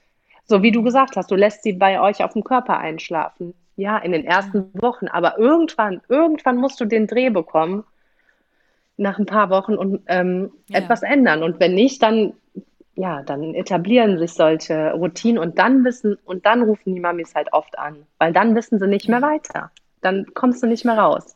So 0.45 0.63
wie 0.63 0.71
du 0.71 0.81
gesagt 0.81 1.15
hast, 1.17 1.29
du 1.29 1.35
lässt 1.35 1.63
sie 1.63 1.73
bei 1.73 1.99
euch 1.99 2.23
auf 2.23 2.33
dem 2.33 2.43
Körper 2.43 2.77
einschlafen. 2.77 3.53
Ja, 3.75 3.97
in 3.97 4.11
den 4.11 4.25
ersten 4.25 4.71
Wochen. 4.73 5.07
Aber 5.07 5.37
irgendwann, 5.37 6.01
irgendwann 6.09 6.57
musst 6.57 6.79
du 6.79 6.85
den 6.85 7.05
Dreh 7.05 7.29
bekommen 7.29 7.83
nach 8.97 9.19
ein 9.19 9.27
paar 9.27 9.49
Wochen 9.51 9.75
und 9.75 10.01
ähm, 10.07 10.51
ja. 10.69 10.79
etwas 10.79 11.03
ändern. 11.03 11.43
Und 11.43 11.59
wenn 11.59 11.75
nicht, 11.75 12.01
dann 12.01 12.33
ja, 12.97 13.21
dann 13.21 13.53
etablieren 13.53 14.17
sich 14.17 14.33
solche 14.33 14.91
Routinen 14.91 15.38
und 15.38 15.60
dann 15.60 15.86
wissen, 15.86 16.17
und 16.25 16.45
dann 16.45 16.63
rufen 16.63 16.95
die 16.95 16.99
Mamis 16.99 17.36
halt 17.36 17.53
oft 17.53 17.77
an, 17.77 18.07
weil 18.17 18.33
dann 18.33 18.55
wissen 18.55 18.79
sie 18.79 18.88
nicht 18.88 19.07
mehr 19.07 19.21
weiter. 19.21 19.71
Dann 20.01 20.25
kommst 20.33 20.63
du 20.63 20.67
nicht 20.67 20.83
mehr 20.83 20.97
raus. 20.97 21.36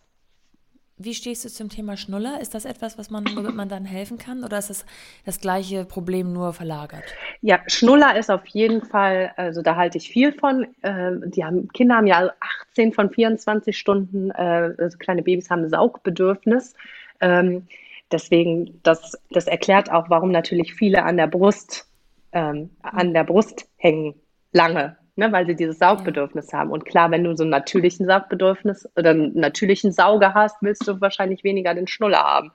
Wie 0.98 1.14
stehst 1.14 1.46
du 1.46 1.50
zum 1.50 1.70
Thema 1.70 1.98
Schnuller? 1.98 2.40
Ist 2.42 2.54
das 2.54 2.66
etwas, 2.66 2.98
was 2.98 3.10
man, 3.10 3.26
womit 3.36 3.56
man 3.56 3.70
dann 3.70 3.86
helfen 3.86 4.18
kann 4.18 4.44
oder 4.44 4.60
ist 4.60 4.70
das 4.70 4.86
das 5.26 5.40
gleiche 5.40 5.86
Problem 5.86 6.32
nur 6.32 6.54
verlagert? 6.54 7.04
Ja, 7.42 7.60
Schnuller 7.68 8.18
ist 8.18 8.30
auf 8.30 8.46
jeden 8.48 8.84
Fall, 8.84 9.32
also 9.36 9.62
da 9.62 9.76
halte 9.76 9.98
ich 9.98 10.10
viel 10.10 10.32
von. 10.32 10.68
Äh, 10.82 11.14
die 11.26 11.44
haben, 11.44 11.68
Kinder 11.70 11.96
haben 11.96 12.08
ja 12.08 12.32
18 12.70 12.94
von 12.94 13.10
24 13.10 13.78
Stunden, 13.78 14.32
äh, 14.32 14.74
also 14.78 14.98
kleine 14.98 15.24
Babys 15.24 15.50
haben 15.50 15.70
Saugbedürfnis. 15.70 16.76
Ähm, 17.20 17.68
deswegen, 18.12 18.80
das, 18.84 19.18
das 19.32 19.48
erklärt 19.48 19.92
auch, 19.92 20.10
warum 20.10 20.32
natürlich 20.32 20.74
viele 20.74 21.04
an 21.04 21.18
der 21.18 21.28
Brust, 21.28 21.88
ähm, 22.32 22.70
an 22.82 23.14
der 23.14 23.24
Brust 23.24 23.68
hängen, 23.78 24.16
lange. 24.52 24.98
ne, 25.16 25.32
weil 25.32 25.46
sie 25.46 25.56
dieses 25.56 25.80
Saugbedürfnis 25.80 26.52
haben. 26.54 26.72
Und 26.72 26.86
klar, 26.86 27.12
wenn 27.12 27.24
du 27.24 27.36
so 27.36 27.44
ein 27.44 27.50
natürlichen 27.50 28.06
Saugbedürfnis 28.06 28.90
oder 28.96 29.12
einen 29.12 29.34
natürlichen 29.36 29.92
Sauger 29.92 30.34
hast, 30.34 30.58
willst 30.62 30.88
du 30.88 31.00
wahrscheinlich 31.02 31.44
weniger 31.44 31.74
den 31.74 31.88
Schnuller 31.88 32.24
haben. 32.24 32.52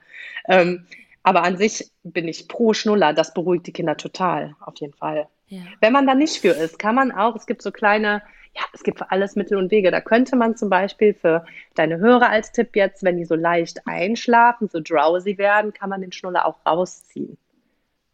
Ähm, 0.47 0.85
aber 1.23 1.43
an 1.43 1.57
sich 1.57 1.91
bin 2.03 2.27
ich 2.27 2.47
pro 2.47 2.73
Schnuller. 2.73 3.13
Das 3.13 3.33
beruhigt 3.33 3.67
die 3.67 3.73
Kinder 3.73 3.97
total, 3.97 4.55
auf 4.61 4.75
jeden 4.79 4.93
Fall. 4.93 5.27
Ja. 5.47 5.61
Wenn 5.81 5.93
man 5.93 6.07
da 6.07 6.15
nicht 6.15 6.37
für 6.39 6.49
ist, 6.51 6.79
kann 6.79 6.95
man 6.95 7.11
auch, 7.11 7.35
es 7.35 7.45
gibt 7.45 7.61
so 7.61 7.71
kleine, 7.71 8.21
ja, 8.57 8.63
es 8.73 8.83
gibt 8.83 8.97
für 8.97 9.11
alles 9.11 9.35
Mittel 9.35 9.57
und 9.57 9.71
Wege. 9.71 9.91
Da 9.91 10.01
könnte 10.01 10.35
man 10.35 10.55
zum 10.55 10.69
Beispiel 10.69 11.13
für 11.13 11.45
deine 11.75 11.97
Hörer 11.99 12.29
als 12.29 12.51
Tipp 12.51 12.75
jetzt, 12.75 13.03
wenn 13.03 13.17
die 13.17 13.25
so 13.25 13.35
leicht 13.35 13.87
einschlafen, 13.87 14.67
so 14.67 14.79
drowsy 14.81 15.37
werden, 15.37 15.73
kann 15.73 15.89
man 15.89 16.01
den 16.01 16.11
Schnuller 16.11 16.45
auch 16.45 16.57
rausziehen. 16.65 17.37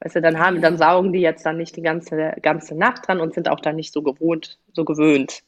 Weißt 0.02 0.18
du, 0.18 0.22
dann 0.22 0.40
haben, 0.40 0.62
dann 0.62 0.78
saugen 0.78 1.14
die 1.14 1.22
jetzt 1.22 1.46
dann 1.46 1.58
nicht 1.58 1.78
die 1.78 1.82
ganze, 1.82 2.34
ganze 2.42 2.76
Nacht 2.76 3.08
dran 3.08 3.22
und 3.22 3.34
sind 3.34 3.50
auch 3.50 3.62
dann 3.62 3.78
nicht 3.78 3.94
so 3.94 4.02
gewohnt, 4.02 4.60
so 4.74 4.84
gewöhnt, 4.84 5.44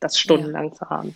das 0.00 0.18
stundenlang 0.18 0.68
ja. 0.68 0.72
zu 0.72 0.88
haben 0.88 1.14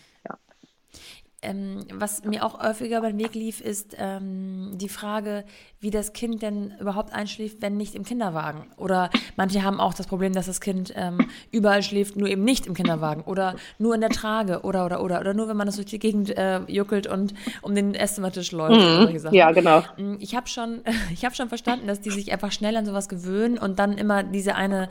ähm, 1.44 1.86
was 1.92 2.24
mir 2.24 2.44
auch 2.44 2.60
häufiger 2.60 3.00
beim 3.00 3.18
Weg 3.18 3.34
lief, 3.34 3.60
ist 3.60 3.96
ähm, 3.98 4.72
die 4.74 4.88
Frage, 4.88 5.44
wie 5.84 5.90
das 5.90 6.14
Kind 6.14 6.40
denn 6.40 6.72
überhaupt 6.80 7.12
einschläft, 7.12 7.60
wenn 7.60 7.76
nicht 7.76 7.94
im 7.94 8.04
Kinderwagen. 8.04 8.66
Oder 8.78 9.10
manche 9.36 9.62
haben 9.62 9.80
auch 9.80 9.92
das 9.92 10.06
Problem, 10.06 10.32
dass 10.32 10.46
das 10.46 10.62
Kind 10.62 10.94
ähm, 10.96 11.18
überall 11.52 11.82
schläft, 11.82 12.16
nur 12.16 12.26
eben 12.26 12.42
nicht 12.42 12.66
im 12.66 12.72
Kinderwagen 12.72 13.22
oder 13.22 13.56
nur 13.78 13.94
in 13.94 14.00
der 14.00 14.08
Trage 14.08 14.62
oder 14.62 14.86
oder 14.86 15.02
oder 15.02 15.20
oder 15.20 15.34
nur 15.34 15.46
wenn 15.48 15.58
man 15.58 15.66
das 15.66 15.76
durch 15.76 15.86
die 15.86 15.98
Gegend 15.98 16.36
äh, 16.36 16.60
juckelt 16.68 17.06
und 17.06 17.34
um 17.60 17.74
den 17.74 17.94
Esszimmertisch 17.94 18.52
läuft. 18.52 18.80
Mhm. 18.80 19.34
Ja, 19.34 19.52
genau. 19.52 19.82
Mm, 19.98 20.14
ich 20.20 20.34
habe 20.34 20.48
schon, 20.48 20.80
ich 21.12 21.26
habe 21.26 21.34
schon 21.34 21.50
verstanden, 21.50 21.86
dass 21.86 22.00
die 22.00 22.10
sich 22.10 22.32
einfach 22.32 22.50
schnell 22.50 22.76
an 22.76 22.86
sowas 22.86 23.10
gewöhnen 23.10 23.58
und 23.58 23.78
dann 23.78 23.98
immer 23.98 24.22
diese 24.22 24.54
eine 24.54 24.88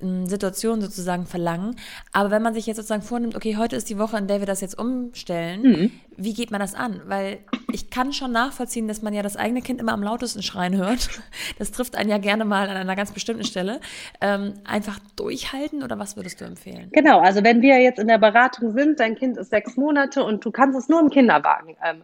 ähm, 0.00 0.26
Situation 0.26 0.80
sozusagen 0.80 1.26
verlangen. 1.26 1.76
Aber 2.12 2.32
wenn 2.32 2.42
man 2.42 2.52
sich 2.52 2.66
jetzt 2.66 2.78
sozusagen 2.78 3.02
vornimmt, 3.02 3.36
okay, 3.36 3.56
heute 3.56 3.76
ist 3.76 3.88
die 3.88 3.98
Woche, 3.98 4.16
in 4.16 4.26
der 4.26 4.40
wir 4.40 4.46
das 4.46 4.60
jetzt 4.60 4.76
umstellen. 4.76 5.62
Mhm 5.62 5.91
wie 6.16 6.34
geht 6.34 6.50
man 6.50 6.60
das 6.60 6.74
an? 6.74 7.00
Weil 7.06 7.38
ich 7.72 7.90
kann 7.90 8.12
schon 8.12 8.32
nachvollziehen, 8.32 8.86
dass 8.86 9.02
man 9.02 9.14
ja 9.14 9.22
das 9.22 9.36
eigene 9.36 9.62
Kind 9.62 9.80
immer 9.80 9.92
am 9.92 10.02
lautesten 10.02 10.42
schreien 10.42 10.76
hört. 10.76 11.08
Das 11.58 11.70
trifft 11.70 11.96
einen 11.96 12.10
ja 12.10 12.18
gerne 12.18 12.44
mal 12.44 12.68
an 12.68 12.76
einer 12.76 12.96
ganz 12.96 13.12
bestimmten 13.12 13.44
Stelle. 13.44 13.80
Ähm, 14.20 14.54
einfach 14.64 14.98
durchhalten 15.16 15.82
oder 15.82 15.98
was 15.98 16.16
würdest 16.16 16.40
du 16.40 16.44
empfehlen? 16.44 16.88
Genau, 16.92 17.20
also 17.20 17.44
wenn 17.44 17.62
wir 17.62 17.80
jetzt 17.80 17.98
in 17.98 18.08
der 18.08 18.18
Beratung 18.18 18.72
sind, 18.72 19.00
dein 19.00 19.14
Kind 19.16 19.36
ist 19.36 19.50
sechs 19.50 19.76
Monate 19.76 20.24
und 20.24 20.44
du 20.44 20.50
kannst 20.50 20.78
es 20.78 20.88
nur 20.88 21.00
im 21.00 21.10
Kinderwagen 21.10 21.76
ähm, 21.84 22.02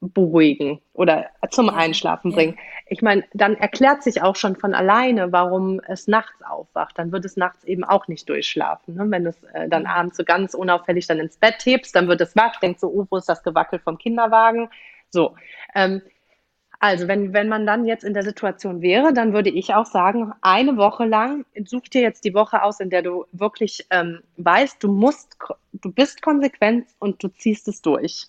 beruhigen 0.00 0.80
oder 0.92 1.26
zum 1.50 1.70
Einschlafen 1.70 2.32
bringen. 2.32 2.58
Ich 2.86 3.02
meine, 3.02 3.24
dann 3.32 3.54
erklärt 3.54 4.02
sich 4.02 4.22
auch 4.22 4.36
schon 4.36 4.56
von 4.56 4.74
alleine, 4.74 5.32
warum 5.32 5.80
es 5.86 6.08
nachts 6.08 6.42
aufwacht. 6.42 6.98
Dann 6.98 7.12
wird 7.12 7.24
es 7.24 7.36
nachts 7.36 7.64
eben 7.64 7.84
auch 7.84 8.08
nicht 8.08 8.28
durchschlafen. 8.28 8.94
Ne? 8.94 9.04
Wenn 9.08 9.26
es 9.26 9.42
äh, 9.54 9.68
dann 9.68 9.86
abends 9.86 10.16
so 10.16 10.24
ganz 10.24 10.54
unauffällig 10.54 11.06
dann 11.06 11.20
ins 11.20 11.36
Bett 11.36 11.64
hebst, 11.64 11.94
dann 11.94 12.08
wird 12.08 12.20
es 12.20 12.34
wach, 12.36 12.58
denkt 12.60 12.80
so, 12.80 12.88
oh, 12.88 13.06
wo 13.08 13.16
ist 13.16 13.28
das 13.28 13.42
Gewackel 13.42 13.78
vom 13.78 13.98
Kinderwagen? 13.98 14.68
So. 15.10 15.36
Ähm, 15.74 16.02
also, 16.80 17.06
wenn, 17.06 17.32
wenn 17.32 17.48
man 17.48 17.64
dann 17.64 17.84
jetzt 17.84 18.02
in 18.02 18.12
der 18.12 18.24
Situation 18.24 18.82
wäre, 18.82 19.12
dann 19.12 19.32
würde 19.32 19.50
ich 19.50 19.72
auch 19.72 19.86
sagen, 19.86 20.32
eine 20.40 20.76
Woche 20.76 21.04
lang, 21.04 21.44
such 21.64 21.82
dir 21.82 22.02
jetzt 22.02 22.24
die 22.24 22.34
Woche 22.34 22.64
aus, 22.64 22.80
in 22.80 22.90
der 22.90 23.02
du 23.02 23.24
wirklich 23.30 23.86
ähm, 23.90 24.24
weißt, 24.36 24.82
du 24.82 24.90
musst, 24.90 25.38
du 25.74 25.92
bist 25.92 26.22
konsequent 26.22 26.88
und 26.98 27.22
du 27.22 27.28
ziehst 27.28 27.68
es 27.68 27.82
durch. 27.82 28.26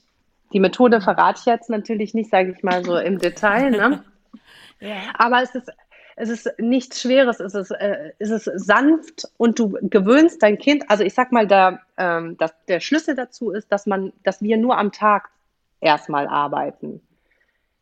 Die 0.54 0.60
Methode 0.60 1.02
verrate 1.02 1.40
ich 1.40 1.46
jetzt 1.46 1.70
natürlich 1.70 2.14
nicht, 2.14 2.30
sage 2.30 2.54
ich 2.56 2.64
mal 2.64 2.86
so 2.86 2.98
im 2.98 3.18
Detail. 3.18 3.72
Ne? 3.72 4.04
ja. 4.80 4.96
Aber 5.18 5.42
es 5.42 5.56
ist, 5.56 5.72
es 6.16 6.30
ist 6.30 6.60
nichts 6.60 7.02
Schweres, 7.02 7.40
es 7.40 7.56
ist, 7.56 7.72
äh, 7.72 8.12
es 8.20 8.30
ist 8.30 8.46
sanft 8.46 9.28
und 9.38 9.58
du 9.58 9.78
gewöhnst 9.82 10.44
dein 10.44 10.58
Kind. 10.58 10.90
Also 10.90 11.04
ich 11.04 11.14
sag 11.14 11.32
mal, 11.32 11.48
der, 11.48 11.82
ähm, 11.98 12.38
das, 12.38 12.54
der 12.68 12.80
Schlüssel 12.80 13.16
dazu 13.16 13.52
ist, 13.52 13.72
dass 13.72 13.88
man, 13.88 14.14
dass 14.24 14.42
wir 14.42 14.58
nur 14.58 14.78
am 14.78 14.92
Tag 14.92 15.30
erstmal 15.82 16.28
arbeiten. 16.28 17.02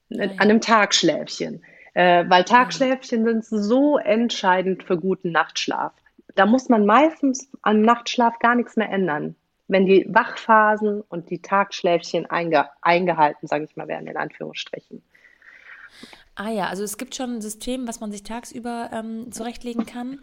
Ja, 0.10 0.26
ja. 0.26 0.32
An 0.32 0.40
einem 0.40 0.62
Tagschläfchen. 0.62 1.64
Äh, 1.94 2.24
weil 2.30 2.46
Tagschläfchen 2.46 3.26
sind 3.26 3.46
so 3.46 3.98
entscheidend 3.98 4.84
für 4.84 4.98
guten 4.98 5.32
Nachtschlaf. 5.32 5.92
Da 6.36 6.46
muss 6.46 6.70
man 6.70 6.86
meistens 6.86 7.52
am 7.62 7.82
Nachtschlaf 7.82 8.40
gar 8.40 8.56
nichts 8.56 8.78
mehr 8.78 8.90
ändern 8.90 9.36
wenn 9.72 9.86
die 9.86 10.06
Wachphasen 10.10 11.02
und 11.08 11.30
die 11.30 11.42
Tagschläfchen 11.42 12.26
einge 12.30 12.70
eingehalten, 12.82 13.48
sage 13.48 13.64
ich 13.64 13.76
mal, 13.76 13.88
werden, 13.88 14.08
in 14.08 14.18
Anführungsstrichen. 14.18 15.02
Ah 16.36 16.50
ja, 16.50 16.68
also 16.68 16.84
es 16.84 16.98
gibt 16.98 17.16
schon 17.16 17.36
ein 17.36 17.42
System, 17.42 17.88
was 17.88 18.00
man 18.00 18.12
sich 18.12 18.24
tagsüber 18.24 18.90
ähm, 18.94 19.32
zurechtlegen 19.32 19.86
kann. 19.86 20.20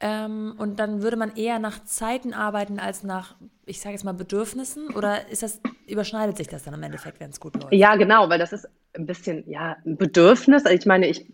Ähm, 0.00 0.54
und 0.58 0.80
dann 0.80 1.02
würde 1.02 1.16
man 1.16 1.36
eher 1.36 1.58
nach 1.58 1.84
Zeiten 1.84 2.34
arbeiten 2.34 2.80
als 2.80 3.04
nach, 3.04 3.36
ich 3.66 3.80
sage 3.80 3.94
jetzt 3.94 4.04
mal, 4.04 4.14
Bedürfnissen? 4.14 4.88
Oder 4.94 5.28
ist 5.28 5.42
das, 5.42 5.60
überschneidet 5.86 6.36
sich 6.36 6.48
das 6.48 6.64
dann 6.64 6.74
im 6.74 6.82
Endeffekt, 6.82 7.20
wenn 7.20 7.30
es 7.30 7.38
gut 7.38 7.54
läuft? 7.54 7.72
Ja, 7.72 7.94
genau, 7.96 8.28
weil 8.28 8.38
das 8.38 8.52
ist 8.52 8.68
ein 8.94 9.06
bisschen, 9.06 9.48
ja, 9.48 9.76
ein 9.84 9.96
Bedürfnis. 9.96 10.64
Also 10.64 10.76
ich 10.76 10.86
meine, 10.86 11.06
ich 11.06 11.26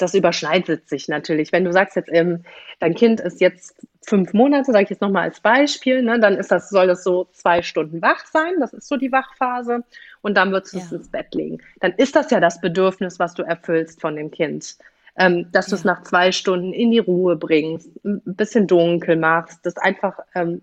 das 0.00 0.14
überschneidet 0.14 0.88
sich 0.88 1.08
natürlich. 1.08 1.52
Wenn 1.52 1.64
du 1.64 1.72
sagst 1.72 1.96
jetzt, 1.96 2.10
ähm, 2.12 2.44
dein 2.78 2.94
Kind 2.94 3.20
ist 3.20 3.40
jetzt 3.40 3.74
fünf 4.02 4.32
Monate, 4.32 4.72
sage 4.72 4.84
ich 4.84 4.90
jetzt 4.90 5.02
nochmal 5.02 5.24
als 5.24 5.40
Beispiel, 5.40 6.02
ne, 6.02 6.18
dann 6.18 6.36
ist 6.36 6.50
das, 6.50 6.70
soll 6.70 6.86
das 6.86 7.04
so 7.04 7.28
zwei 7.32 7.62
Stunden 7.62 8.00
wach 8.02 8.26
sein, 8.26 8.54
das 8.58 8.72
ist 8.72 8.88
so 8.88 8.96
die 8.96 9.12
Wachphase, 9.12 9.84
und 10.22 10.36
dann 10.36 10.52
würdest 10.52 10.74
du 10.74 10.78
ja. 10.78 10.84
es 10.84 10.92
ins 10.92 11.08
Bett 11.08 11.34
legen. 11.34 11.58
Dann 11.80 11.92
ist 11.92 12.16
das 12.16 12.30
ja 12.30 12.40
das 12.40 12.60
Bedürfnis, 12.60 13.18
was 13.18 13.34
du 13.34 13.42
erfüllst 13.42 14.00
von 14.00 14.16
dem 14.16 14.30
Kind. 14.30 14.76
Ähm, 15.16 15.50
dass 15.52 15.66
ja. 15.66 15.70
du 15.70 15.74
es 15.76 15.84
nach 15.84 16.02
zwei 16.04 16.32
Stunden 16.32 16.72
in 16.72 16.92
die 16.92 17.00
Ruhe 17.00 17.36
bringst, 17.36 17.90
ein 18.04 18.22
bisschen 18.24 18.66
dunkel 18.66 19.16
machst, 19.16 19.58
das 19.66 19.76
einfach 19.76 20.18
ähm, 20.34 20.62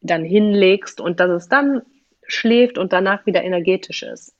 dann 0.00 0.24
hinlegst 0.24 1.00
und 1.00 1.20
dass 1.20 1.30
es 1.30 1.48
dann 1.48 1.82
schläft 2.26 2.76
und 2.76 2.92
danach 2.92 3.24
wieder 3.24 3.42
energetisch 3.42 4.02
ist. 4.02 4.34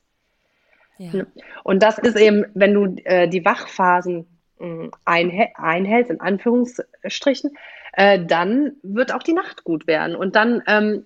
Ja. 0.99 1.25
Und 1.65 1.83
das 1.83 1.99
ist 1.99 2.17
eben, 2.17 2.47
wenn 2.55 2.75
du 2.75 2.97
äh, 3.05 3.29
die 3.29 3.45
Wachphasen 3.45 4.27
äh, 4.63 4.91
einhältst, 5.05 6.11
in 6.11 6.21
Anführungsstrichen, 6.21 7.51
äh, 7.93 8.25
dann 8.25 8.77
wird 8.83 9.13
auch 9.13 9.23
die 9.23 9.33
Nacht 9.33 9.65
gut 9.65 9.87
werden. 9.87 10.17
Und 10.17 10.37
dann, 10.37 10.63
ähm, 10.67 11.05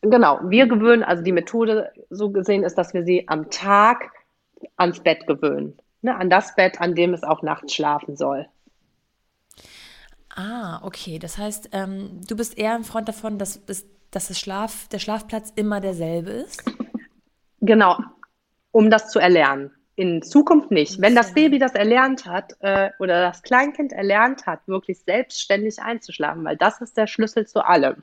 genau, 0.00 0.40
wir 0.44 0.66
gewöhnen, 0.66 1.02
also 1.02 1.22
die 1.22 1.32
Methode 1.32 1.92
so 2.10 2.30
gesehen 2.30 2.62
ist, 2.62 2.76
dass 2.76 2.94
wir 2.94 3.04
sie 3.04 3.28
am 3.28 3.50
Tag 3.50 4.10
ans 4.76 5.00
Bett 5.00 5.26
gewöhnen. 5.26 5.76
Ne? 6.02 6.16
An 6.16 6.30
das 6.30 6.54
Bett, 6.54 6.80
an 6.80 6.94
dem 6.94 7.12
es 7.14 7.22
auch 7.22 7.42
nachts 7.42 7.74
schlafen 7.74 8.16
soll. 8.16 8.46
Ah, 10.34 10.80
okay. 10.82 11.18
Das 11.18 11.38
heißt, 11.38 11.70
ähm, 11.72 12.20
du 12.26 12.36
bist 12.36 12.58
eher 12.58 12.74
ein 12.74 12.84
Freund 12.84 13.08
davon, 13.08 13.38
dass, 13.38 13.64
dass 13.66 13.84
das 14.10 14.38
Schlaf, 14.38 14.88
der 14.88 14.98
Schlafplatz 14.98 15.52
immer 15.54 15.80
derselbe 15.80 16.30
ist? 16.30 16.62
Genau, 17.60 17.98
um 18.72 18.90
das 18.90 19.10
zu 19.10 19.18
erlernen. 19.18 19.72
In 19.96 20.22
Zukunft 20.22 20.70
nicht. 20.70 21.00
Wenn 21.00 21.14
das 21.14 21.34
Baby 21.34 21.58
das 21.58 21.74
erlernt 21.74 22.26
hat 22.26 22.56
äh, 22.60 22.90
oder 22.98 23.20
das 23.20 23.42
Kleinkind 23.42 23.92
erlernt 23.92 24.46
hat, 24.46 24.66
wirklich 24.66 24.98
selbstständig 25.00 25.80
einzuschlafen, 25.80 26.44
weil 26.44 26.56
das 26.56 26.80
ist 26.80 26.96
der 26.96 27.06
Schlüssel 27.06 27.46
zu 27.46 27.64
allem. 27.64 28.02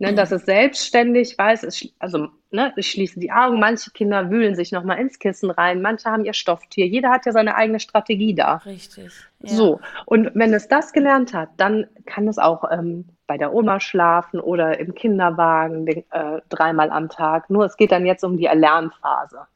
Ne, 0.00 0.14
dass 0.14 0.30
es 0.30 0.44
selbstständig 0.44 1.36
weiß, 1.36 1.64
es, 1.64 1.88
also 1.98 2.28
ne, 2.52 2.72
ich 2.76 2.88
schließe 2.88 3.18
die 3.18 3.32
Augen, 3.32 3.58
manche 3.58 3.90
Kinder 3.90 4.30
wühlen 4.30 4.54
sich 4.54 4.70
nochmal 4.70 5.00
ins 5.00 5.18
Kissen 5.18 5.50
rein, 5.50 5.82
manche 5.82 6.08
haben 6.08 6.24
ihr 6.24 6.34
Stofftier, 6.34 6.86
jeder 6.86 7.10
hat 7.10 7.26
ja 7.26 7.32
seine 7.32 7.56
eigene 7.56 7.80
Strategie 7.80 8.32
da. 8.32 8.58
Richtig. 8.58 9.12
Ja. 9.40 9.48
So, 9.48 9.80
und 10.06 10.30
wenn 10.34 10.54
es 10.54 10.68
das 10.68 10.92
gelernt 10.92 11.34
hat, 11.34 11.48
dann 11.56 11.88
kann 12.06 12.28
es 12.28 12.38
auch 12.38 12.62
ähm, 12.70 13.06
bei 13.26 13.38
der 13.38 13.52
Oma 13.52 13.80
schlafen 13.80 14.38
oder 14.38 14.78
im 14.78 14.94
Kinderwagen 14.94 15.88
äh, 15.88 16.02
dreimal 16.48 16.90
am 16.90 17.08
Tag. 17.08 17.50
Nur 17.50 17.64
es 17.64 17.76
geht 17.76 17.90
dann 17.90 18.06
jetzt 18.06 18.22
um 18.22 18.36
die 18.36 18.46
Erlernphase. 18.46 19.48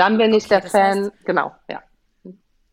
Dann 0.00 0.16
bin 0.16 0.32
ich 0.32 0.46
okay, 0.46 0.60
der 0.62 0.70
Fan, 0.70 1.04
heißt, 1.04 1.12
genau, 1.26 1.52
ja. 1.68 1.82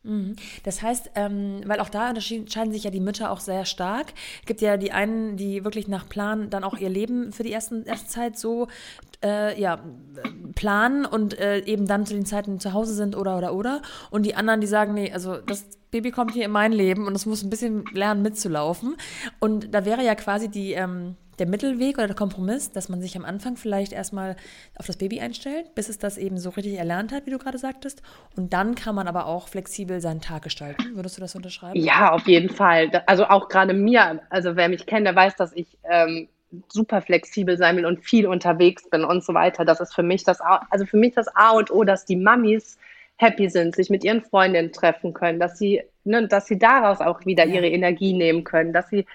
Mhm. 0.03 0.37
Das 0.63 0.81
heißt, 0.81 1.11
ähm, 1.15 1.61
weil 1.65 1.81
auch 1.81 1.89
da 1.89 2.09
unterscheiden 2.09 2.71
sich 2.71 2.85
ja 2.85 2.91
die 2.91 3.01
Mütter 3.01 3.29
auch 3.29 3.41
sehr 3.41 3.65
stark. 3.65 4.13
Es 4.39 4.45
gibt 4.45 4.61
ja 4.61 4.77
die 4.77 4.93
einen, 4.93 5.35
die 5.35 5.65
wirklich 5.65 5.89
nach 5.89 6.07
Plan 6.07 6.49
dann 6.49 6.63
auch 6.63 6.77
ihr 6.77 6.89
Leben 6.89 7.33
für 7.33 7.43
die 7.43 7.51
ersten, 7.51 7.83
erste 7.83 8.07
Zeit 8.07 8.39
so 8.39 8.69
äh, 9.21 9.59
ja, 9.59 9.79
planen 10.55 11.05
und 11.05 11.37
äh, 11.37 11.59
eben 11.65 11.85
dann 11.85 12.05
zu 12.05 12.13
den 12.13 12.25
Zeiten 12.25 12.61
zu 12.61 12.71
Hause 12.71 12.93
sind 12.93 13.17
oder 13.17 13.37
oder 13.37 13.53
oder. 13.53 13.81
Und 14.09 14.25
die 14.25 14.35
anderen, 14.35 14.61
die 14.61 14.67
sagen, 14.67 14.93
nee, 14.93 15.11
also 15.11 15.35
das 15.37 15.65
Baby 15.91 16.11
kommt 16.11 16.31
hier 16.31 16.45
in 16.45 16.51
mein 16.51 16.71
Leben 16.71 17.07
und 17.07 17.15
es 17.15 17.25
muss 17.25 17.43
ein 17.43 17.49
bisschen 17.49 17.83
lernen 17.91 18.21
mitzulaufen. 18.21 18.95
Und 19.39 19.73
da 19.73 19.83
wäre 19.83 20.03
ja 20.03 20.15
quasi 20.15 20.47
die 20.47 20.71
ähm, 20.71 21.17
der 21.39 21.47
Mittelweg 21.47 21.97
oder 21.97 22.07
der 22.07 22.15
Kompromiss, 22.15 22.71
dass 22.71 22.89
man 22.89 23.01
sich 23.01 23.15
am 23.15 23.25
Anfang 23.25 23.57
vielleicht 23.57 23.93
erstmal 23.93 24.35
auf 24.75 24.87
das 24.87 24.97
Baby 24.97 25.19
einstellt, 25.19 25.75
bis 25.75 25.89
es 25.89 25.99
das 25.99 26.17
eben 26.17 26.37
so 26.37 26.49
richtig 26.49 26.75
erlernt 26.77 27.11
hat, 27.11 27.25
wie 27.25 27.31
du 27.31 27.37
gerade 27.37 27.57
sagtest. 27.57 28.01
Und 28.35 28.53
dann 28.53 28.75
kann 28.75 28.95
man 28.95 29.07
aber 29.07 29.25
auch 29.27 29.47
flexibel 29.47 30.01
seinen 30.01 30.21
Tag 30.21 30.43
gestalten. 30.43 30.95
Würdest 30.95 31.17
du 31.17 31.21
das 31.21 31.35
unterschreiben? 31.35 31.79
Ja, 31.79 32.11
auf 32.11 32.27
jeden 32.27 32.49
Fall. 32.49 32.89
Also 33.05 33.25
auch 33.25 33.49
gerade 33.49 33.73
mir, 33.73 34.21
also 34.29 34.55
wer 34.55 34.69
mich 34.69 34.85
kennt, 34.85 35.05
der 35.05 35.15
weiß, 35.15 35.35
dass 35.35 35.53
ich 35.53 35.77
ähm, 35.83 36.27
super 36.69 37.01
flexibel 37.01 37.57
sein 37.57 37.77
will 37.77 37.85
und 37.85 38.03
viel 38.03 38.25
unterwegs 38.25 38.89
bin 38.89 39.03
und 39.03 39.23
so 39.23 39.33
weiter. 39.33 39.65
Das 39.65 39.79
ist 39.79 39.93
für 39.93 40.03
mich 40.03 40.23
das, 40.23 40.39
also 40.69 40.85
für 40.85 40.97
mich 40.97 41.13
das 41.13 41.27
A 41.35 41.51
und 41.51 41.71
O, 41.71 41.83
dass 41.83 42.05
die 42.05 42.15
Mamis 42.15 42.77
happy 43.17 43.49
sind, 43.49 43.75
sich 43.75 43.89
mit 43.89 44.03
ihren 44.03 44.21
Freundinnen 44.21 44.71
treffen 44.71 45.13
können, 45.13 45.39
dass 45.39 45.57
sie, 45.57 45.81
ne, 46.03 46.27
dass 46.27 46.45
sie 46.45 46.59
daraus 46.59 47.01
auch 47.01 47.25
wieder 47.25 47.45
ja. 47.45 47.55
ihre 47.55 47.67
Energie 47.67 48.13
nehmen 48.13 48.43
können, 48.43 48.73
dass 48.73 48.89
sie 48.89 49.05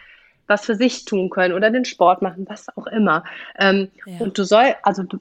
was 0.46 0.64
für 0.64 0.74
sich 0.74 1.04
tun 1.04 1.30
können 1.30 1.54
oder 1.54 1.70
den 1.70 1.84
Sport 1.84 2.22
machen, 2.22 2.46
was 2.48 2.66
auch 2.76 2.86
immer. 2.86 3.24
Ähm, 3.58 3.88
ja. 4.06 4.18
Und 4.20 4.36
du 4.38 4.44
soll, 4.44 4.74
also 4.82 5.02
du, 5.02 5.18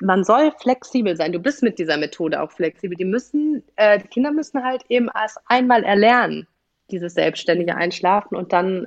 man 0.00 0.24
soll 0.24 0.52
flexibel 0.60 1.16
sein. 1.16 1.32
Du 1.32 1.38
bist 1.38 1.62
mit 1.62 1.78
dieser 1.78 1.96
Methode 1.96 2.40
auch 2.40 2.52
flexibel. 2.52 2.96
Die 2.96 3.04
müssen, 3.04 3.62
äh, 3.76 3.98
die 3.98 4.08
Kinder 4.08 4.32
müssen 4.32 4.62
halt 4.64 4.84
eben 4.88 5.08
erst 5.14 5.38
einmal 5.46 5.84
erlernen, 5.84 6.46
dieses 6.90 7.14
selbstständige 7.14 7.76
Einschlafen 7.76 8.36
und 8.36 8.52
dann 8.52 8.86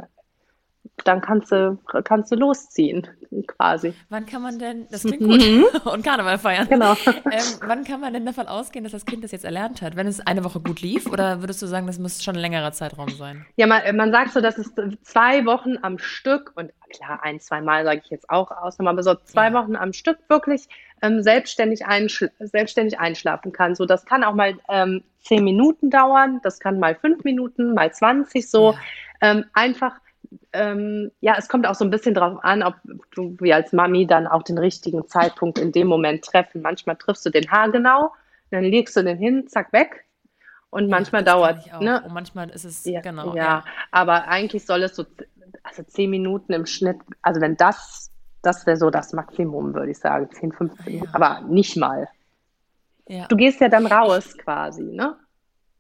dann 1.03 1.21
kannst 1.21 1.51
du, 1.51 1.77
kannst 2.03 2.31
du 2.31 2.35
losziehen, 2.35 3.07
quasi. 3.47 3.93
Wann 4.09 4.25
kann 4.25 4.41
man 4.41 4.59
denn, 4.59 4.87
das 4.91 5.03
klingt 5.03 5.23
gut, 5.23 5.41
mhm. 5.41 5.65
und 5.91 6.03
Karneval 6.03 6.37
feiern. 6.37 6.67
Genau. 6.69 6.95
Ähm, 7.31 7.43
wann 7.65 7.83
kann 7.83 8.01
man 8.01 8.13
denn 8.13 8.25
davon 8.25 8.47
ausgehen, 8.47 8.83
dass 8.83 8.91
das 8.91 9.05
Kind 9.05 9.23
das 9.23 9.31
jetzt 9.31 9.45
erlernt 9.45 9.81
hat? 9.81 9.95
Wenn 9.95 10.07
es 10.07 10.19
eine 10.19 10.43
Woche 10.43 10.59
gut 10.59 10.81
lief 10.81 11.07
oder 11.07 11.41
würdest 11.41 11.61
du 11.61 11.67
sagen, 11.67 11.87
das 11.87 11.97
muss 11.97 12.23
schon 12.23 12.35
ein 12.35 12.41
längerer 12.41 12.71
Zeitraum 12.73 13.09
sein? 13.09 13.45
Ja, 13.55 13.67
man, 13.67 13.95
man 13.95 14.11
sagt 14.11 14.33
so, 14.33 14.41
dass 14.41 14.57
es 14.57 14.73
zwei 15.03 15.45
Wochen 15.45 15.77
am 15.81 15.97
Stück 15.97 16.51
und 16.55 16.71
klar, 16.89 17.19
ein, 17.23 17.39
zwei 17.39 17.61
Mal 17.61 17.85
sage 17.85 18.01
ich 18.03 18.09
jetzt 18.09 18.29
auch 18.29 18.51
Ausnahme, 18.51 18.89
aber 18.89 19.03
so 19.03 19.15
zwei 19.15 19.47
ja. 19.47 19.53
Wochen 19.53 19.75
am 19.75 19.93
Stück 19.93 20.17
wirklich 20.27 20.67
ähm, 21.01 21.21
selbstständig, 21.21 21.85
einschl 21.85 22.31
selbstständig 22.39 22.99
einschlafen 22.99 23.51
kann. 23.51 23.75
So, 23.75 23.85
das 23.85 24.05
kann 24.05 24.23
auch 24.23 24.35
mal 24.35 24.57
ähm, 24.67 25.03
zehn 25.19 25.43
Minuten 25.43 25.89
dauern, 25.89 26.41
das 26.43 26.59
kann 26.59 26.79
mal 26.79 26.95
fünf 26.95 27.23
Minuten, 27.23 27.73
mal 27.73 27.93
20 27.93 28.49
so. 28.49 28.71
Ja. 28.71 28.79
Ähm, 29.21 29.45
einfach 29.53 29.93
ähm, 30.53 31.11
ja, 31.19 31.35
es 31.37 31.49
kommt 31.49 31.67
auch 31.67 31.75
so 31.75 31.83
ein 31.85 31.89
bisschen 31.89 32.13
drauf 32.13 32.39
an, 32.43 32.63
ob 32.63 32.75
du 33.13 33.35
wie 33.39 33.53
als 33.53 33.73
Mami 33.73 34.07
dann 34.07 34.27
auch 34.27 34.43
den 34.43 34.57
richtigen 34.57 35.07
Zeitpunkt 35.07 35.59
in 35.59 35.71
dem 35.71 35.87
Moment 35.87 36.23
treffen. 36.23 36.61
Manchmal 36.61 36.95
triffst 36.95 37.25
du 37.25 37.29
den 37.29 37.49
haargenau, 37.51 38.11
dann 38.49 38.63
legst 38.63 38.95
du 38.95 39.03
den 39.03 39.17
hin, 39.17 39.47
zack, 39.47 39.73
weg. 39.73 40.05
Und 40.69 40.83
ja, 40.83 40.89
manchmal 40.89 41.23
dauert 41.23 41.65
ne? 41.81 42.01
Und 42.05 42.13
manchmal 42.13 42.49
ist 42.49 42.63
es, 42.63 42.85
ja, 42.85 43.01
genau. 43.01 43.35
Ja, 43.35 43.43
ja, 43.43 43.65
aber 43.91 44.27
eigentlich 44.29 44.65
soll 44.65 44.83
es 44.83 44.95
so, 44.95 45.05
also 45.63 45.83
zehn 45.83 46.09
Minuten 46.09 46.53
im 46.53 46.65
Schnitt, 46.65 46.97
also 47.21 47.41
wenn 47.41 47.57
das, 47.57 48.09
das 48.41 48.65
wäre 48.65 48.77
so 48.77 48.89
das 48.89 49.11
Maximum, 49.11 49.73
würde 49.73 49.91
ich 49.91 49.99
sagen, 49.99 50.29
10, 50.31 50.53
15, 50.53 50.97
ja. 50.97 51.03
aber 51.11 51.41
nicht 51.41 51.75
mal. 51.75 52.07
Ja. 53.07 53.27
Du 53.27 53.35
gehst 53.35 53.59
ja 53.59 53.67
dann 53.67 53.85
raus 53.85 54.37
quasi, 54.37 54.83
ne? 54.83 55.17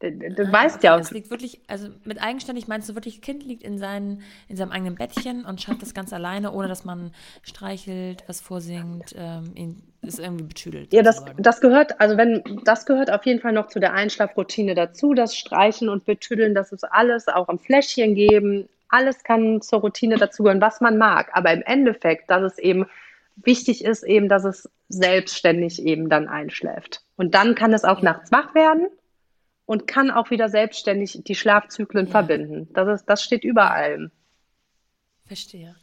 Du, 0.01 0.47
ah, 0.47 0.51
weißt 0.51 0.83
ja 0.83 0.95
auch. 0.95 0.99
Es 0.99 1.11
liegt 1.11 1.29
wirklich, 1.29 1.61
also 1.67 1.89
mit 2.05 2.21
eigenständig 2.21 2.67
meinst 2.67 2.89
du 2.89 2.95
wirklich, 2.95 3.21
Kind 3.21 3.43
liegt 3.43 3.63
in, 3.63 3.77
seinen, 3.77 4.23
in 4.47 4.57
seinem 4.57 4.71
eigenen 4.71 4.95
Bettchen 4.95 5.45
und 5.45 5.61
schafft 5.61 5.81
das 5.81 5.93
ganz 5.93 6.11
alleine, 6.11 6.51
ohne 6.51 6.67
dass 6.67 6.85
man 6.85 7.11
streichelt, 7.43 8.23
was 8.27 8.41
vorsingt, 8.41 9.15
ähm, 9.15 9.51
ihn 9.55 9.83
ist 10.01 10.19
irgendwie 10.19 10.45
betüdelt. 10.45 10.91
Ja, 10.91 11.03
das, 11.03 11.23
das 11.37 11.61
gehört, 11.61 12.01
also 12.01 12.17
wenn, 12.17 12.41
das 12.63 12.87
gehört 12.87 13.11
auf 13.11 13.23
jeden 13.27 13.39
Fall 13.39 13.53
noch 13.53 13.67
zu 13.67 13.79
der 13.79 13.93
Einschlafroutine 13.93 14.73
dazu, 14.73 15.13
das 15.13 15.37
Streichen 15.37 15.89
und 15.89 16.05
Betüdeln, 16.05 16.55
das 16.55 16.71
ist 16.71 16.83
alles, 16.83 17.27
auch 17.27 17.49
am 17.49 17.59
Fläschchen 17.59 18.15
geben, 18.15 18.67
alles 18.89 19.23
kann 19.23 19.61
zur 19.61 19.81
Routine 19.81 20.17
dazugehören, 20.17 20.59
was 20.59 20.81
man 20.81 20.97
mag. 20.97 21.29
Aber 21.33 21.53
im 21.53 21.61
Endeffekt, 21.61 22.31
dass 22.31 22.41
es 22.41 22.57
eben 22.57 22.87
wichtig 23.35 23.85
ist, 23.85 24.03
eben, 24.03 24.27
dass 24.27 24.43
es 24.43 24.69
selbstständig 24.89 25.83
eben 25.85 26.09
dann 26.09 26.27
einschläft. 26.27 27.03
Und 27.15 27.35
dann 27.35 27.53
kann 27.53 27.71
es 27.73 27.83
auch 27.83 28.01
nachts 28.01 28.31
wach 28.31 28.55
werden 28.55 28.87
und 29.71 29.87
kann 29.87 30.11
auch 30.11 30.31
wieder 30.31 30.49
selbstständig 30.49 31.21
die 31.25 31.33
Schlafzyklen 31.33 32.07
ja. 32.07 32.11
verbinden. 32.11 32.67
Das, 32.73 32.89
ist, 32.89 33.05
das 33.05 33.23
steht 33.23 33.45
über 33.45 33.71
allem. 33.71 34.11
Verstehe. 35.25 35.77